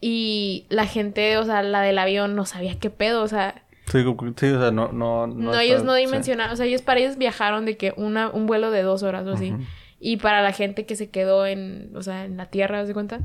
Y 0.00 0.66
la 0.70 0.86
gente, 0.86 1.36
o 1.36 1.44
sea, 1.44 1.62
la 1.62 1.82
del 1.82 1.98
avión 1.98 2.34
no 2.34 2.46
sabía 2.46 2.80
qué 2.80 2.90
pedo, 2.90 3.22
o 3.22 3.28
sea, 3.28 3.61
Sí, 4.36 4.46
o 4.46 4.60
sea, 4.60 4.70
no... 4.70 4.92
No, 4.92 5.26
no, 5.26 5.50
está- 5.50 5.62
ellos 5.62 5.84
no 5.84 5.94
sí. 5.94 6.00
dimensionaron, 6.00 6.52
o 6.52 6.56
sea, 6.56 6.66
ellos 6.66 6.82
para 6.82 7.00
ellos 7.00 7.16
viajaron 7.16 7.64
de 7.64 7.76
que 7.76 7.92
una, 7.96 8.30
un 8.30 8.46
vuelo 8.46 8.70
de 8.70 8.82
dos 8.82 9.02
horas 9.02 9.26
o 9.26 9.32
así. 9.32 9.54
Y 10.00 10.16
para 10.16 10.42
la 10.42 10.52
gente 10.52 10.84
que 10.86 10.96
se 10.96 11.10
quedó 11.10 11.46
en, 11.46 11.92
o 11.94 12.02
sea, 12.02 12.24
en 12.24 12.36
la 12.36 12.46
tierra, 12.46 12.84
¿se 12.86 12.92
cuenta? 12.92 13.20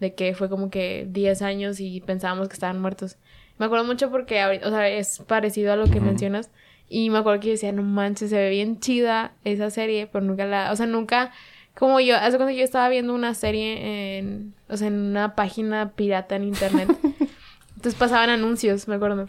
De 0.00 0.14
que 0.14 0.34
fue 0.34 0.48
como 0.48 0.70
que 0.70 1.06
10 1.10 1.42
años 1.42 1.78
y 1.80 2.00
pensábamos 2.00 2.48
que 2.48 2.54
estaban 2.54 2.80
muertos. 2.80 3.16
Me 3.58 3.66
acuerdo 3.66 3.84
mucho 3.84 4.10
porque, 4.10 4.42
o 4.64 4.70
sea, 4.70 4.88
es 4.88 5.18
parecido 5.26 5.72
a 5.72 5.76
lo 5.76 5.84
que 5.84 6.00
mencionas. 6.00 6.50
Y 6.88 7.10
me 7.10 7.18
acuerdo 7.18 7.40
que 7.40 7.48
yo 7.48 7.52
decía, 7.52 7.72
no 7.72 7.82
manches, 7.82 8.30
se 8.30 8.36
ve 8.36 8.50
bien 8.50 8.80
chida 8.80 9.32
esa 9.44 9.70
serie, 9.70 10.06
pero 10.10 10.24
nunca 10.24 10.44
la, 10.46 10.72
o 10.72 10.76
sea, 10.76 10.86
nunca, 10.86 11.32
como 11.74 12.00
yo, 12.00 12.16
hace 12.16 12.36
cuando 12.36 12.54
yo 12.54 12.64
estaba 12.64 12.88
viendo 12.88 13.14
una 13.14 13.34
serie 13.34 14.18
en, 14.18 14.54
o 14.68 14.76
sea, 14.76 14.88
en 14.88 14.94
una 14.94 15.34
página 15.34 15.92
pirata 15.92 16.36
en 16.36 16.44
internet. 16.44 16.88
Entonces 17.76 17.94
pasaban 17.94 18.30
anuncios, 18.30 18.88
me 18.88 18.94
acuerdo. 18.96 19.26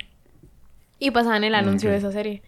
Y 0.99 1.11
pasaban 1.11 1.43
el 1.43 1.55
anuncio 1.55 1.89
de 1.91 1.97
esa 1.97 2.11
serie. 2.11 2.41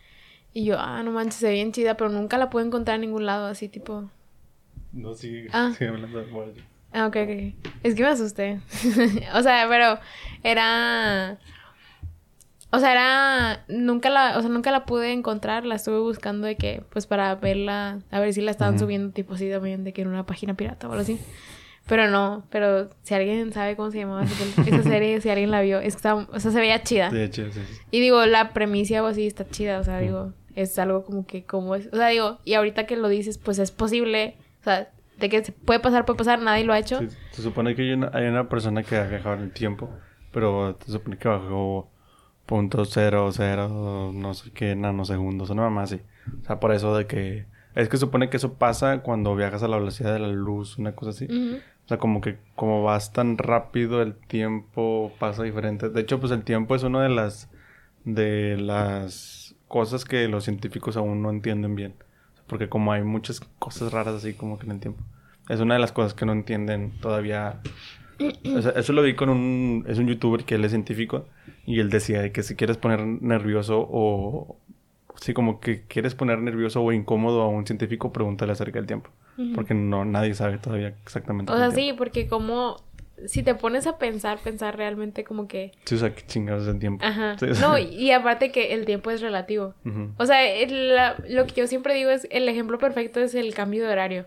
Y 0.53 0.63
yo, 0.65 0.79
ah, 0.79 1.03
no 1.03 1.11
manches, 1.11 1.35
se 1.35 1.47
ve 1.47 1.53
bien 1.53 1.71
chida, 1.73 1.97
pero 1.97 2.09
nunca 2.09 2.37
la 2.37 2.49
pude 2.49 2.63
encontrar 2.65 2.95
en 2.95 3.01
ningún 3.01 3.25
lado, 3.25 3.47
así 3.47 3.67
tipo... 3.67 4.09
No, 4.93 5.13
sí, 5.13 5.47
Ah. 5.51 5.73
sí, 5.77 5.83
hablando 5.83 6.17
de 6.19 6.25
Bojack. 6.31 6.63
Ah, 6.93 7.07
ok, 7.07 7.17
ok. 7.23 7.69
Es 7.83 7.93
que 7.95 8.03
me 8.03 8.07
asusté. 8.07 8.61
o 9.33 9.41
sea, 9.41 9.65
pero 9.67 9.99
era... 10.43 11.37
O 12.71 12.79
sea, 12.79 12.91
era... 12.93 13.65
Nunca 13.67 14.09
la... 14.09 14.37
O 14.37 14.41
sea, 14.41 14.49
nunca 14.49 14.71
la 14.71 14.85
pude 14.85 15.11
encontrar. 15.11 15.65
La 15.65 15.75
estuve 15.75 15.99
buscando 15.99 16.47
de 16.47 16.55
que... 16.55 16.83
Pues 16.91 17.05
para 17.05 17.35
verla... 17.35 17.99
A 18.11 18.19
ver 18.21 18.33
si 18.33 18.39
la 18.41 18.51
estaban 18.51 18.79
subiendo 18.79 19.11
tipo 19.11 19.33
así 19.33 19.49
también. 19.49 19.83
De 19.83 19.91
que 19.91 20.03
en 20.03 20.07
una 20.07 20.25
página 20.25 20.53
pirata 20.53 20.87
o 20.87 20.91
algo 20.91 21.01
así. 21.01 21.19
Pero 21.87 22.09
no. 22.09 22.43
Pero 22.49 22.89
si 23.03 23.13
alguien 23.13 23.53
sabe 23.53 23.75
cómo 23.75 23.91
se 23.91 23.99
llamaba 23.99 24.23
esa, 24.23 24.83
serie... 24.83 25.21
Si 25.21 25.29
alguien 25.29 25.51
la 25.51 25.61
vio... 25.61 25.79
Es 25.79 25.93
que 25.95 25.97
estaba- 25.97 26.27
O 26.33 26.39
sea, 26.39 26.51
se 26.51 26.59
veía 26.59 26.81
chida. 26.81 27.11
Sí. 27.11 27.41
Y 27.91 27.99
digo, 27.99 28.25
la 28.25 28.53
premisa 28.53 29.03
o 29.03 29.05
así 29.07 29.27
está 29.27 29.47
chida, 29.47 29.79
o 29.79 29.83
sea, 29.83 29.99
digo, 29.99 30.33
es 30.55 30.77
algo 30.79 31.03
como 31.03 31.25
que, 31.27 31.43
como 31.43 31.75
es, 31.75 31.87
o 31.93 31.95
sea, 31.97 32.07
digo, 32.07 32.39
y 32.45 32.53
ahorita 32.55 32.85
que 32.87 32.95
lo 32.97 33.07
dices, 33.09 33.37
pues 33.37 33.59
es 33.59 33.71
posible, 33.71 34.35
o 34.61 34.63
sea, 34.63 34.89
de 35.19 35.29
que 35.29 35.41
puede 35.65 35.79
pasar, 35.79 36.05
puede 36.05 36.17
pasar, 36.17 36.41
nadie 36.41 36.63
lo 36.63 36.73
ha 36.73 36.79
hecho. 36.79 36.99
Sí, 36.99 37.07
Se 37.31 37.41
supone 37.41 37.75
que 37.75 37.83
hay 37.83 37.91
una, 37.91 38.09
hay 38.13 38.25
una 38.25 38.49
persona 38.49 38.81
que 38.83 38.95
ha 38.97 39.03
viajado 39.07 39.35
en 39.35 39.41
el 39.41 39.51
tiempo, 39.51 39.89
pero 40.31 40.77
se 40.85 40.91
supone 40.91 41.17
que 41.17 41.27
bajó 41.27 41.89
punto 42.45 42.83
cero, 42.85 43.29
cero, 43.31 44.11
no 44.13 44.33
sé 44.33 44.51
qué, 44.51 44.75
nanosegundos, 44.75 45.49
una 45.51 45.63
mamá 45.63 45.83
así. 45.83 46.01
O 46.41 46.45
sea, 46.45 46.59
por 46.59 46.73
eso 46.73 46.95
de 46.97 47.05
que... 47.05 47.45
Es 47.75 47.89
que 47.89 47.97
se 47.97 48.01
supone 48.01 48.29
que 48.29 48.37
eso 48.37 48.53
pasa 48.53 48.99
cuando 49.01 49.35
viajas 49.35 49.61
a 49.63 49.67
la 49.67 49.77
velocidad 49.77 50.13
de 50.13 50.19
la 50.19 50.29
luz, 50.29 50.77
una 50.77 50.93
cosa 50.93 51.09
así. 51.11 51.27
O 51.85 51.87
sea, 51.87 51.97
como 51.97 52.19
que 52.19 52.37
como 52.55 52.83
vas 52.83 53.13
tan 53.13 53.37
rápido, 53.37 54.01
el 54.01 54.15
tiempo 54.15 55.11
pasa 55.19 55.43
diferente. 55.43 55.89
De 55.89 56.01
hecho, 56.01 56.19
pues 56.19 56.31
el 56.31 56.43
tiempo 56.43 56.75
es 56.75 56.83
una 56.83 57.03
de 57.03 57.09
las 57.09 57.49
de 58.05 58.57
las 58.57 59.55
cosas 59.67 60.05
que 60.05 60.27
los 60.27 60.45
científicos 60.45 60.97
aún 60.97 61.21
no 61.21 61.29
entienden 61.29 61.75
bien. 61.75 61.95
Porque 62.47 62.69
como 62.69 62.91
hay 62.91 63.03
muchas 63.03 63.39
cosas 63.59 63.91
raras 63.91 64.15
así 64.15 64.33
como 64.33 64.57
que 64.57 64.65
en 64.65 64.71
el 64.73 64.79
tiempo. 64.79 65.03
Es 65.49 65.59
una 65.59 65.75
de 65.75 65.79
las 65.79 65.91
cosas 65.91 66.13
que 66.13 66.25
no 66.25 66.31
entienden 66.31 66.91
todavía. 67.01 67.61
Eso 68.43 68.93
lo 68.93 69.01
vi 69.03 69.15
con 69.15 69.29
un... 69.29 69.85
Es 69.87 69.99
un 69.99 70.07
youtuber 70.07 70.43
que 70.43 70.55
él 70.55 70.65
es 70.65 70.71
científico. 70.71 71.25
Y 71.65 71.79
él 71.79 71.89
decía 71.89 72.21
de 72.21 72.31
que 72.31 72.43
si 72.43 72.55
quieres 72.55 72.77
poner 72.77 73.05
nervioso 73.05 73.87
o... 73.89 74.57
Sí, 75.17 75.33
como 75.33 75.59
que 75.59 75.83
quieres 75.83 76.15
poner 76.15 76.39
nervioso 76.39 76.81
o 76.81 76.91
incómodo 76.91 77.41
a 77.41 77.47
un 77.47 77.65
científico, 77.65 78.11
pregúntale 78.11 78.51
acerca 78.51 78.79
del 78.79 78.87
tiempo. 78.87 79.11
Porque 79.53 79.73
no, 79.73 80.05
nadie 80.05 80.33
sabe 80.33 80.57
todavía 80.57 80.89
exactamente. 81.03 81.51
O 81.51 81.57
sea, 81.57 81.71
sí, 81.71 81.93
porque 81.97 82.27
como, 82.27 82.77
si 83.25 83.43
te 83.43 83.53
pones 83.55 83.85
a 83.87 83.97
pensar, 83.97 84.37
pensar 84.39 84.77
realmente 84.77 85.23
como 85.23 85.47
que, 85.47 85.71
Sí, 85.85 85.95
o 85.95 85.97
sea, 85.97 86.13
qué 86.15 86.25
chingados 86.25 86.67
el 86.67 86.79
tiempo. 86.79 87.03
ajá, 87.05 87.37
Sí, 87.37 87.45
o 87.45 87.55
sea, 87.55 87.67
no, 87.67 87.77
y, 87.77 88.11
aparte 88.11 88.51
que 88.51 88.73
el 88.73 88.85
tiempo 88.85 89.11
es 89.11 89.21
relativo. 89.21 89.73
O 90.17 90.25
sea, 90.25 90.45
el- 90.45 90.95
la- 90.95 91.15
lo 91.27 91.45
que 91.47 91.53
yo 91.61 91.67
siempre 91.67 91.93
digo 91.95 92.09
es, 92.11 92.27
el 92.31 92.47
ejemplo 92.47 92.77
perfecto 92.77 93.19
es 93.19 93.35
el 93.35 93.53
cambio 93.53 93.85
de 93.85 93.91
horario. 93.91 94.25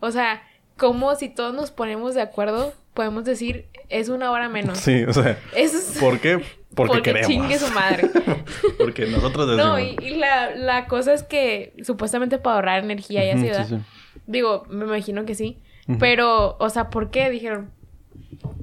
O 0.00 0.10
sea, 0.10 0.42
como 0.76 1.14
si 1.14 1.28
todos 1.28 1.54
nos 1.54 1.70
ponemos 1.70 2.14
de 2.14 2.20
acuerdo, 2.22 2.72
podemos 2.94 3.24
decir, 3.24 3.66
es 3.88 4.08
una 4.08 4.30
hora 4.32 4.48
menos. 4.48 4.78
Sí, 4.78 5.04
o 5.04 5.12
sea, 5.12 5.38
Eso 5.56 5.76
es... 5.78 5.98
¿por 6.00 6.18
qué? 6.20 6.38
Porque, 6.74 6.92
Porque 6.94 7.02
queremos. 7.02 7.28
chingue 7.28 7.58
su 7.58 7.72
madre. 7.72 8.08
Porque 8.78 9.06
nosotros 9.06 9.48
decimos. 9.48 9.66
No, 9.66 9.78
y, 9.80 9.96
y 10.00 10.10
la, 10.16 10.54
la 10.54 10.86
cosa 10.86 11.12
es 11.14 11.22
que 11.24 11.74
supuestamente 11.82 12.38
para 12.38 12.56
ahorrar 12.56 12.84
energía 12.84 13.24
y 13.24 13.30
así, 13.30 13.48
sí, 13.52 13.76
sí. 13.76 13.80
Digo, 14.28 14.64
me 14.70 14.84
imagino 14.84 15.24
que 15.24 15.34
sí. 15.34 15.58
Pero, 15.98 16.56
o 16.60 16.68
sea, 16.70 16.90
¿por 16.90 17.10
qué? 17.10 17.30
Dijeron, 17.30 17.70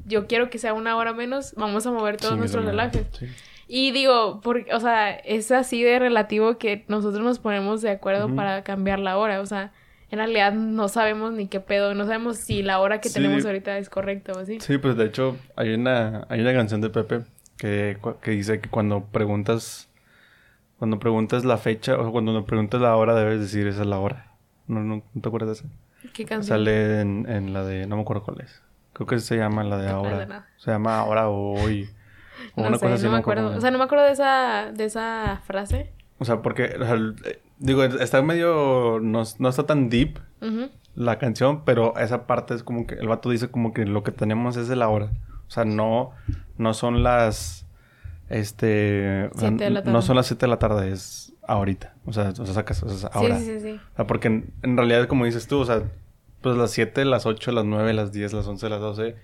yo 0.05 0.27
quiero 0.27 0.49
que 0.49 0.59
sea 0.59 0.73
una 0.73 0.95
hora 0.95 1.11
menos, 1.11 1.53
vamos 1.57 1.85
a 1.87 1.91
mover 1.91 2.17
todos 2.17 2.37
nuestros 2.37 2.63
relojes. 2.63 3.07
Sí. 3.19 3.25
Y 3.67 3.91
digo, 3.91 4.41
porque, 4.43 4.71
o 4.75 4.79
sea, 4.79 5.09
es 5.11 5.51
así 5.51 5.81
de 5.83 5.97
relativo 5.97 6.59
que 6.59 6.85
nosotros 6.87 7.23
nos 7.23 7.39
ponemos 7.39 7.81
de 7.81 7.89
acuerdo 7.89 8.33
para 8.35 8.63
cambiar 8.63 8.99
la 8.99 9.17
hora. 9.17 9.41
O 9.41 9.45
sea, 9.47 9.73
en 10.11 10.19
realidad 10.19 10.53
no 10.53 10.87
sabemos 10.87 11.33
ni 11.33 11.47
qué 11.47 11.59
pedo, 11.59 11.95
no 11.95 12.05
sabemos 12.05 12.37
si 12.37 12.61
la 12.61 12.79
hora 12.79 13.01
que 13.01 13.09
Sí. 13.09 13.15
tenemos 13.15 13.43
ahorita 13.43 13.79
es 13.79 13.89
correcta 13.89 14.33
o 14.33 14.37
así. 14.39 14.59
Sí, 14.59 14.77
pues 14.77 14.95
de 14.95 15.05
hecho, 15.05 15.35
hay 15.55 15.73
una, 15.73 16.27
hay 16.29 16.41
una 16.41 16.53
canción 16.53 16.79
de 16.81 16.91
Pepe 16.91 17.21
que, 17.57 17.97
que 18.21 18.31
dice 18.31 18.59
que 18.61 18.69
cuando 18.69 19.03
preguntas. 19.05 19.89
Cuando 20.77 20.99
preguntas 20.99 21.43
la 21.45 21.57
fecha 21.57 21.97
o 21.97 22.11
cuando 22.11 22.33
no 22.33 22.45
preguntas 22.45 22.81
la 22.81 22.95
hora, 22.97 23.15
debes 23.15 23.39
decir 23.39 23.65
esa 23.65 23.81
es 23.81 23.87
la 23.87 23.97
hora. 23.97 24.27
¿No, 24.67 24.79
no, 24.81 25.03
¿no 25.13 25.21
te 25.21 25.27
acuerdas 25.27 25.47
de 25.49 25.53
eso? 25.67 25.75
¿Qué 26.13 26.25
canción? 26.25 26.57
Sale 26.57 27.01
en, 27.01 27.25
en 27.29 27.53
la 27.53 27.63
de. 27.63 27.87
No 27.87 27.95
me 27.95 28.01
acuerdo 28.03 28.23
cuál 28.23 28.41
es. 28.41 28.61
Creo 28.93 29.07
que 29.07 29.19
se 29.19 29.37
llama 29.37 29.63
la 29.63 29.77
de 29.77 29.87
No 29.89 29.95
ahora. 29.97 30.25
nada. 30.25 30.47
Se 30.57 30.71
llama 30.71 30.99
ahora 30.99 31.29
o 31.29 31.59
hoy. 31.61 31.89
O 32.55 32.61
No 32.61 32.67
una 32.67 32.77
sé, 32.77 32.85
cosa 32.85 32.95
así, 32.95 33.05
no 33.05 33.11
me 33.11 33.17
acuerdo. 33.17 33.55
O 33.57 33.61
sea, 33.61 33.71
no 33.71 33.77
me 33.77 33.85
acuerdo 33.85 34.03
de 34.05 34.11
esa, 34.11 34.71
de 34.73 34.83
esa 34.85 35.41
frase. 35.45 35.91
O 36.19 36.25
sea, 36.25 36.41
porque, 36.41 36.75
o 36.79 36.83
sea, 36.83 36.93
el- 36.93 37.15
digo, 37.59 37.83
está 37.83 38.21
medio, 38.21 38.99
no, 39.01 39.23
no 39.39 39.49
está 39.49 39.65
tan 39.65 39.89
deep 39.89 40.19
la 40.95 41.17
canción, 41.17 41.63
pero 41.65 41.97
esa 41.97 42.27
parte 42.27 42.53
es 42.53 42.63
como 42.63 42.85
que 42.87 42.95
el 42.95 43.07
vato 43.07 43.29
dice 43.29 43.49
como 43.49 43.73
que 43.73 43.85
lo 43.85 44.03
que 44.03 44.11
tenemos 44.11 44.57
es 44.57 44.67
de 44.67 44.75
la 44.75 44.89
hora. 44.89 45.11
O 45.47 45.51
sea, 45.51 45.63
no, 45.65 46.11
no 46.57 46.73
son 46.73 47.03
las, 47.03 47.65
este, 48.29 49.29
o 49.33 49.37
sea, 49.39 49.49
Siete 49.49 49.63
de 49.65 49.69
la 49.69 49.81
no 49.81 50.01
son 50.01 50.15
las 50.15 50.27
7 50.27 50.45
de 50.45 50.49
la 50.49 50.59
tarde, 50.59 50.91
es 50.91 51.33
ahorita. 51.47 51.93
O 52.05 52.13
sea, 52.13 52.29
o 52.29 52.45
sea, 52.45 52.53
sacas, 52.53 52.81
o 52.83 52.89
sea, 52.89 53.09
ahora. 53.13 53.37
Sí, 53.39 53.45
sí, 53.45 53.59
sí. 53.59 53.79
O 53.93 53.95
sea, 53.95 54.07
porque 54.07 54.27
en, 54.27 54.53
en 54.61 54.77
realidad, 54.77 55.07
como 55.07 55.25
dices 55.25 55.47
tú, 55.47 55.59
o 55.59 55.65
sea, 55.65 55.83
pues 56.41 56.55
las 56.57 56.71
7, 56.71 57.05
las 57.05 57.25
8, 57.25 57.51
las 57.51 57.65
9, 57.65 57.93
las 57.93 58.11
10, 58.11 58.33
las 58.33 58.47
11, 58.47 58.69
las 58.69 58.79
12, 58.81 59.15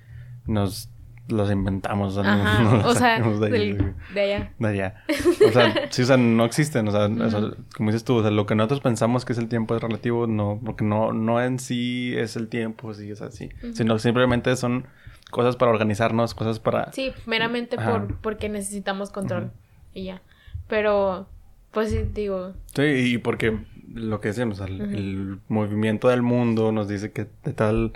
nos 0.48 0.90
los 1.28 1.52
inventamos. 1.52 2.18
O 2.18 2.24
sea, 2.24 2.34
Ajá. 2.34 2.64
no 2.64 2.78
las 2.78 2.86
o 2.88 2.96
sea, 2.96 3.20
de 3.20 3.46
ahí, 3.46 3.74
del- 3.74 3.94
de 4.14 4.22
allá. 4.22 4.54
de 4.58 4.68
allá. 4.68 5.04
O 5.48 5.52
sea, 5.52 5.74
sí, 5.92 6.02
o 6.02 6.06
sea, 6.06 6.18
no 6.18 6.44
existen. 6.46 6.88
O 6.88 6.92
sea, 6.92 7.06
o 7.06 7.30
sea, 7.30 7.42
como 7.78 7.90
dices 7.92 8.04
tú, 8.04 8.16
o 8.18 8.22
sea, 8.22 8.32
lo 8.32 8.46
que 8.46 8.56
nosotros 8.56 8.82
pensamos 8.82 9.24
que 9.24 9.34
es 9.34 9.40
el 9.40 9.48
tiempo 9.48 9.76
es 9.76 9.82
relativo, 9.82 10.26
no, 10.28 10.60
porque 10.66 10.84
no, 10.84 11.14
no 11.14 11.42
en 11.42 11.60
sí 11.60 12.14
es 12.18 12.36
el 12.36 12.48
tiempo, 12.50 12.94
sí 12.94 13.12
es 13.12 13.22
así. 13.22 13.50
Ujú. 13.64 13.74
Sino 13.74 14.00
simplemente 14.00 14.56
son 14.56 14.88
cosas 15.30 15.56
para 15.56 15.72
organizarnos, 15.72 16.34
cosas 16.34 16.60
para. 16.60 16.92
Sí, 16.92 17.14
meramente 17.28 17.78
Ajá. 17.80 17.92
por, 17.92 18.18
porque 18.18 18.50
necesitamos 18.50 19.12
control. 19.12 19.52
Y 19.94 20.06
ya. 20.06 20.22
Pero, 20.68 21.30
pues 21.72 21.90
sí, 21.90 22.06
digo. 22.14 22.54
Sí, 22.76 22.84
y 23.14 23.18
porque 23.18 23.58
lo 23.94 24.22
que 24.22 24.30
decíamos, 24.30 24.60
el, 24.60 25.40
movimiento 25.48 26.10
del 26.10 26.22
mundo 26.22 26.72
nos 26.72 26.88
dice 26.88 27.12
que 27.12 27.28
de 27.44 27.54
tal. 27.54 27.94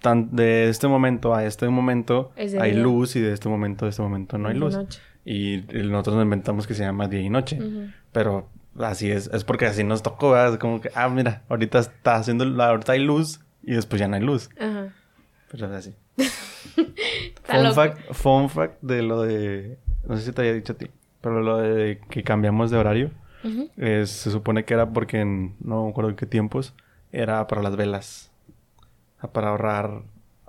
Tan, 0.00 0.34
de 0.34 0.68
este 0.68 0.88
momento 0.88 1.32
a 1.32 1.44
este 1.44 1.68
momento 1.68 2.32
Es 2.34 2.54
hay 2.54 2.72
día. 2.72 2.82
luz 2.82 3.14
y 3.14 3.20
de 3.20 3.32
este 3.32 3.48
momento 3.48 3.86
a 3.86 3.88
este 3.88 4.02
momento 4.02 4.36
no 4.36 4.48
hay 4.48 4.56
luz. 4.56 4.74
noche. 4.74 5.00
Y 5.24 5.64
nosotros 5.72 6.16
nos 6.16 6.24
inventamos 6.24 6.66
que 6.66 6.74
se 6.74 6.82
llama 6.82 7.06
día 7.06 7.20
y 7.20 7.30
noche. 7.30 7.60
Pero 8.10 8.48
así 8.80 9.12
es, 9.12 9.28
es 9.32 9.44
porque 9.44 9.66
así 9.66 9.84
nos 9.84 10.02
tocó, 10.02 10.32
¿verdad? 10.32 10.54
Es 10.54 10.58
como 10.58 10.80
que, 10.80 10.90
ah, 10.96 11.08
mira, 11.08 11.44
ahorita 11.48 11.78
está 11.78 12.16
haciendo, 12.16 12.44
ahorita 12.64 12.92
hay 12.92 13.04
luz 13.04 13.40
y 13.62 13.74
después 13.74 14.00
ya 14.00 14.08
no 14.08 14.16
hay 14.16 14.22
luz. 14.22 14.50
Ajá. 14.58 14.92
Pero 15.52 15.66
es 15.66 15.72
así. 15.72 15.94
Fun 17.44 17.74
fact, 17.74 18.12
fun 18.12 18.48
fact 18.48 18.82
de 18.82 19.02
lo 19.02 19.22
de, 19.22 19.78
no 20.08 20.16
sé 20.16 20.24
si 20.24 20.32
te 20.32 20.40
había 20.40 20.54
dicho 20.54 20.72
a 20.72 20.76
ti, 20.76 20.86
pero 21.22 21.40
lo 21.40 21.56
de 21.58 21.98
que 22.10 22.22
cambiamos 22.22 22.70
de 22.70 22.76
horario, 22.76 23.10
es- 23.76 24.10
se 24.10 24.30
supone 24.30 24.64
que 24.64 24.74
era 24.74 24.90
porque 24.90 25.20
en, 25.20 25.54
no 25.60 25.84
me 25.84 25.90
acuerdo 25.90 26.10
en 26.10 26.16
qué 26.16 26.26
tiempos, 26.26 26.74
era 27.12 27.46
para 27.46 27.62
las 27.62 27.76
velas. 27.76 28.30
Para 29.32 29.48
ahorrar 29.50 30.02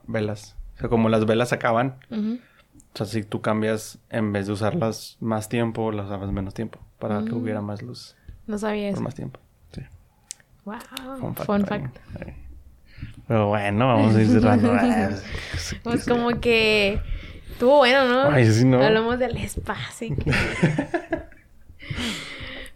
velas. 0.08 0.56
O 0.76 0.80
sea, 0.80 0.90
como 0.90 1.08
las 1.10 1.26
velas 1.26 1.54
acaban, 1.54 1.96
o 2.12 2.96
sea, 2.98 3.06
si 3.06 3.24
tú 3.24 3.42
cambias, 3.42 4.00
en 4.10 4.34
vez 4.34 4.48
de 4.48 4.54
usarlas 4.54 5.18
más 5.22 5.48
tiempo, 5.50 5.92
las 5.92 6.08
usabas 6.08 6.32
menos 6.32 6.54
tiempo, 6.54 6.80
para 7.00 7.24
que 7.24 7.32
Mm. 7.32 7.38
hubiera 7.38 7.62
más 7.62 7.82
luz 7.82 8.16
No 8.48 8.58
sabía 8.58 8.90
por 8.90 8.94
eso. 8.96 9.04
más 9.04 9.16
tiempo. 9.16 9.40
Sí. 9.72 9.82
Wow. 10.66 10.76
Fun 11.20 11.36
fact. 11.36 11.46
Fun 11.46 11.62
ahí, 11.62 11.66
fact. 11.82 11.98
ahí. 12.26 12.34
Pero 13.28 13.48
bueno, 13.50 13.88
vamos 13.88 14.16
a 14.16 14.22
ir 14.22 14.28
cerrando. 14.28 14.72
pues 15.84 16.08
como 16.08 16.40
que 16.40 17.00
estuvo 17.54 17.78
bueno, 17.78 18.06
¿no? 18.08 18.30
Ay, 18.30 18.46
sí, 18.46 18.66
¿no? 18.66 18.84
Hablamos 18.84 19.18
del 19.20 19.38
espacio. 19.38 20.16
que- 20.16 20.32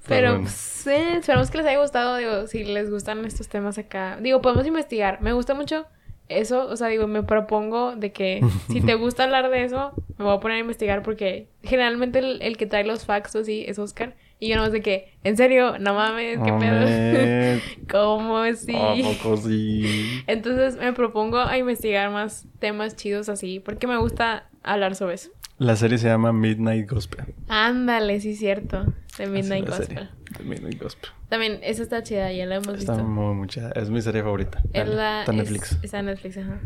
Pero 0.08 0.30
bueno. 0.32 0.44
pues, 0.46 0.88
eh, 0.88 1.18
esperamos 1.18 1.52
que 1.52 1.58
les 1.58 1.68
haya 1.68 1.80
gustado, 1.82 2.16
digo, 2.18 2.48
si 2.48 2.64
les 2.64 2.90
gustan 2.90 3.26
estos 3.26 3.50
temas 3.50 3.78
acá. 3.78 4.18
Digo, 4.22 4.42
podemos 4.42 4.66
investigar. 4.66 5.22
Me 5.22 5.34
gusta 5.34 5.54
mucho 5.54 5.86
eso, 6.30 6.68
o 6.68 6.76
sea, 6.78 6.88
digo, 6.88 7.08
me 7.08 7.24
propongo 7.24 7.96
de 7.96 8.12
que 8.14 8.42
si 8.72 8.80
te 8.82 8.96
gusta 8.96 9.24
hablar 9.26 9.50
de 9.50 9.64
eso, 9.66 9.92
me 10.18 10.24
voy 10.26 10.36
a 10.38 10.40
poner 10.40 10.58
a 10.58 10.62
investigar 10.62 11.04
porque 11.04 11.50
generalmente 11.64 12.20
el, 12.20 12.42
el 12.42 12.56
que 12.58 12.66
trae 12.66 12.86
los 12.86 13.06
facts 13.06 13.36
o 13.36 13.40
así 13.40 13.66
es 13.68 13.80
Oscar. 13.80 14.16
Y 14.40 14.50
yo 14.50 14.56
no 14.58 14.70
sé 14.70 14.82
qué, 14.82 15.14
en 15.24 15.36
serio, 15.36 15.80
no 15.80 15.96
mames, 15.96 16.38
qué 16.46 16.54
pedo. 16.54 17.60
¿Cómo 17.92 18.46
sí? 18.54 18.76
¿A 18.76 18.94
poco 19.04 19.36
sí? 19.38 20.22
Entonces 20.28 20.78
me 20.78 20.94
propongo 20.94 21.40
a 21.40 21.58
investigar 21.58 22.12
más 22.12 22.46
temas 22.60 22.96
chidos 22.96 23.30
así, 23.30 23.60
porque 23.60 23.88
me 23.88 23.98
gusta 23.98 24.48
hablar 24.74 24.96
sobre 24.96 25.16
eso. 25.16 25.30
La 25.58 25.76
serie 25.76 25.98
se 25.98 26.08
llama 26.08 26.32
Midnight 26.34 26.90
Gospel. 26.90 27.34
Ándale, 27.48 28.20
sí, 28.22 28.36
cierto. 28.36 28.86
De 29.18 29.26
Midnight 29.28 29.68
Gospel. 29.68 30.10
de 30.38 30.44
Midnight 30.44 30.80
Gospel. 30.82 31.10
También, 31.30 31.60
esa 31.64 31.82
está 31.82 32.04
chida, 32.04 32.32
ya 32.32 32.46
la 32.46 32.56
hemos 32.56 32.68
Está 32.78 32.94
visto. 32.94 33.04
muy 33.08 33.34
mucha. 33.34 33.72
Es 33.72 33.90
mi 33.90 34.02
serie 34.02 34.22
favorita. 34.22 34.60
Es 34.74 34.86
Vela, 34.88 34.96
la- 34.96 35.20
Está 35.22 35.32
en 35.34 35.40
es- 35.40 35.52
Netflix. 35.52 35.80
está 35.84 36.00
en 36.00 36.06
Netflix, 36.06 36.38
ajá. 36.38 36.60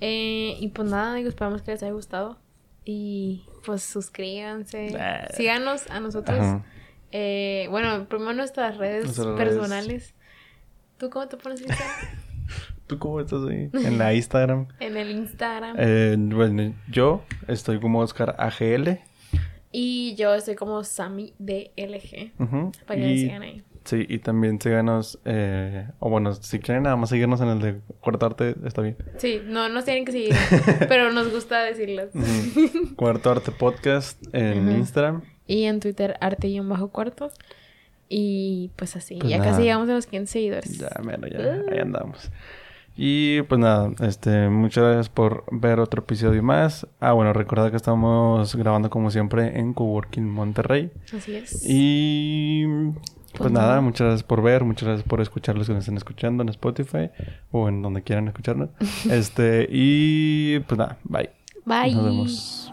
Eh, 0.00 0.56
y 0.58 0.68
pues 0.68 0.90
nada, 0.90 1.14
digo, 1.14 1.28
esperamos 1.28 1.62
que 1.62 1.72
les 1.72 1.82
haya 1.82 1.92
gustado. 1.92 2.38
Y 2.86 3.44
pues 3.64 3.82
suscríbanse. 3.82 4.96
Ah. 4.98 5.28
Síganos 5.34 5.88
a 5.90 6.00
nosotros. 6.00 6.38
Ajá. 6.38 6.64
Eh, 7.12 7.66
bueno, 7.70 8.06
primero 8.08 8.32
nuestras 8.32 8.76
redes 8.78 9.04
Nuestras 9.04 9.26
redes. 9.28 9.38
personales. 9.38 10.14
¿Tú 10.98 11.10
cómo 11.10 11.28
te 11.28 11.36
pones 11.36 11.60
Instagram? 11.60 11.88
¿Tú 12.86 12.98
cómo 12.98 13.20
estás 13.20 13.40
ahí? 13.48 13.70
En 13.86 13.98
la 13.98 14.12
Instagram. 14.14 14.68
en 14.80 14.96
el 14.96 15.10
Instagram. 15.10 15.76
Eh, 15.78 16.16
bueno, 16.18 16.74
yo 16.90 17.22
estoy 17.48 17.80
como 17.80 18.00
Oscar 18.00 18.36
AGL. 18.38 18.98
Y 19.72 20.14
yo 20.16 20.34
estoy 20.34 20.54
como 20.54 20.84
Sammy 20.84 21.34
DLG. 21.38 22.32
Ujú. 22.38 22.72
Para 22.86 23.00
que 23.00 23.06
me 23.06 23.12
Y- 23.14 23.18
sigan 23.20 23.42
ahí. 23.42 23.62
Sí, 23.84 24.06
y 24.08 24.18
también 24.20 24.58
síganos, 24.58 25.18
eh, 25.26 25.88
o 25.98 26.08
bueno, 26.08 26.32
si 26.32 26.58
quieren 26.58 26.84
nada 26.84 26.96
más 26.96 27.10
seguirnos 27.10 27.42
en 27.42 27.48
el 27.48 27.60
de 27.60 27.80
Cuartarte, 28.00 28.54
está 28.64 28.80
bien. 28.80 28.96
Sí, 29.18 29.42
no 29.44 29.68
nos 29.68 29.84
tienen 29.84 30.06
que 30.06 30.12
seguir, 30.12 30.34
pero 30.88 31.12
nos 31.12 31.30
gusta 31.30 31.62
decirles. 31.64 32.08
Ujú. 32.14 32.94
Cuarto 32.96 33.30
Arte 33.30 33.50
Podcast 33.52 34.22
en. 34.32 34.70
Instagram. 34.70 35.20
Y 35.46 35.64
en 35.64 35.80
Twitter, 35.80 36.16
arte 36.22 36.48
y 36.48 36.58
un 36.60 36.68
bajo 36.70 36.88
cuarto. 36.88 37.30
Y 38.08 38.70
pues 38.76 38.96
así, 38.96 39.16
Pues 39.16 39.28
ya 39.30 39.36
nada. 39.38 39.50
casi 39.50 39.62
llegamos 39.64 39.88
a 39.90 39.92
los 39.92 40.06
15 40.06 40.32
seguidores. 40.32 40.78
Ya, 40.78 40.88
mero, 41.04 41.26
ya, 41.28 41.60
ahí 41.70 41.78
andamos. 41.78 42.30
Y 42.96 43.42
pues 43.42 43.58
nada, 43.58 43.90
este, 44.00 44.48
muchas 44.48 44.84
gracias 44.84 45.08
por 45.08 45.44
ver 45.50 45.80
otro 45.80 46.02
episodio 46.02 46.42
más. 46.42 46.86
Ah, 47.00 47.12
bueno, 47.12 47.32
recordad 47.32 47.70
que 47.70 47.76
estamos 47.76 48.54
grabando 48.54 48.88
como 48.88 49.10
siempre 49.10 49.58
en 49.58 49.74
Coworking 49.74 50.30
Monterrey. 50.30 50.92
Así 51.16 51.34
es. 51.34 51.64
Y 51.68 52.64
pues 53.34 53.38
Pues 53.38 53.52
nada, 53.52 53.80
muchas 53.80 54.06
gracias 54.06 54.22
por 54.22 54.42
ver, 54.42 54.62
muchas 54.62 54.86
gracias 54.86 55.08
por 55.08 55.20
escuchar 55.20 55.58
los 55.58 55.66
que 55.66 55.72
nos 55.72 55.80
estén 55.80 55.96
escuchando 55.96 56.44
en 56.44 56.50
Spotify 56.50 57.10
o 57.50 57.68
en 57.68 57.82
donde 57.82 58.02
quieran 58.02 58.28
escucharnos. 58.28 58.70
este, 59.10 59.66
y 59.70 60.60
pues 60.60 60.78
nada, 60.78 60.98
bye. 61.02 61.30
Bye. 61.64 61.94
Nos 61.94 62.04
vemos. 62.04 62.72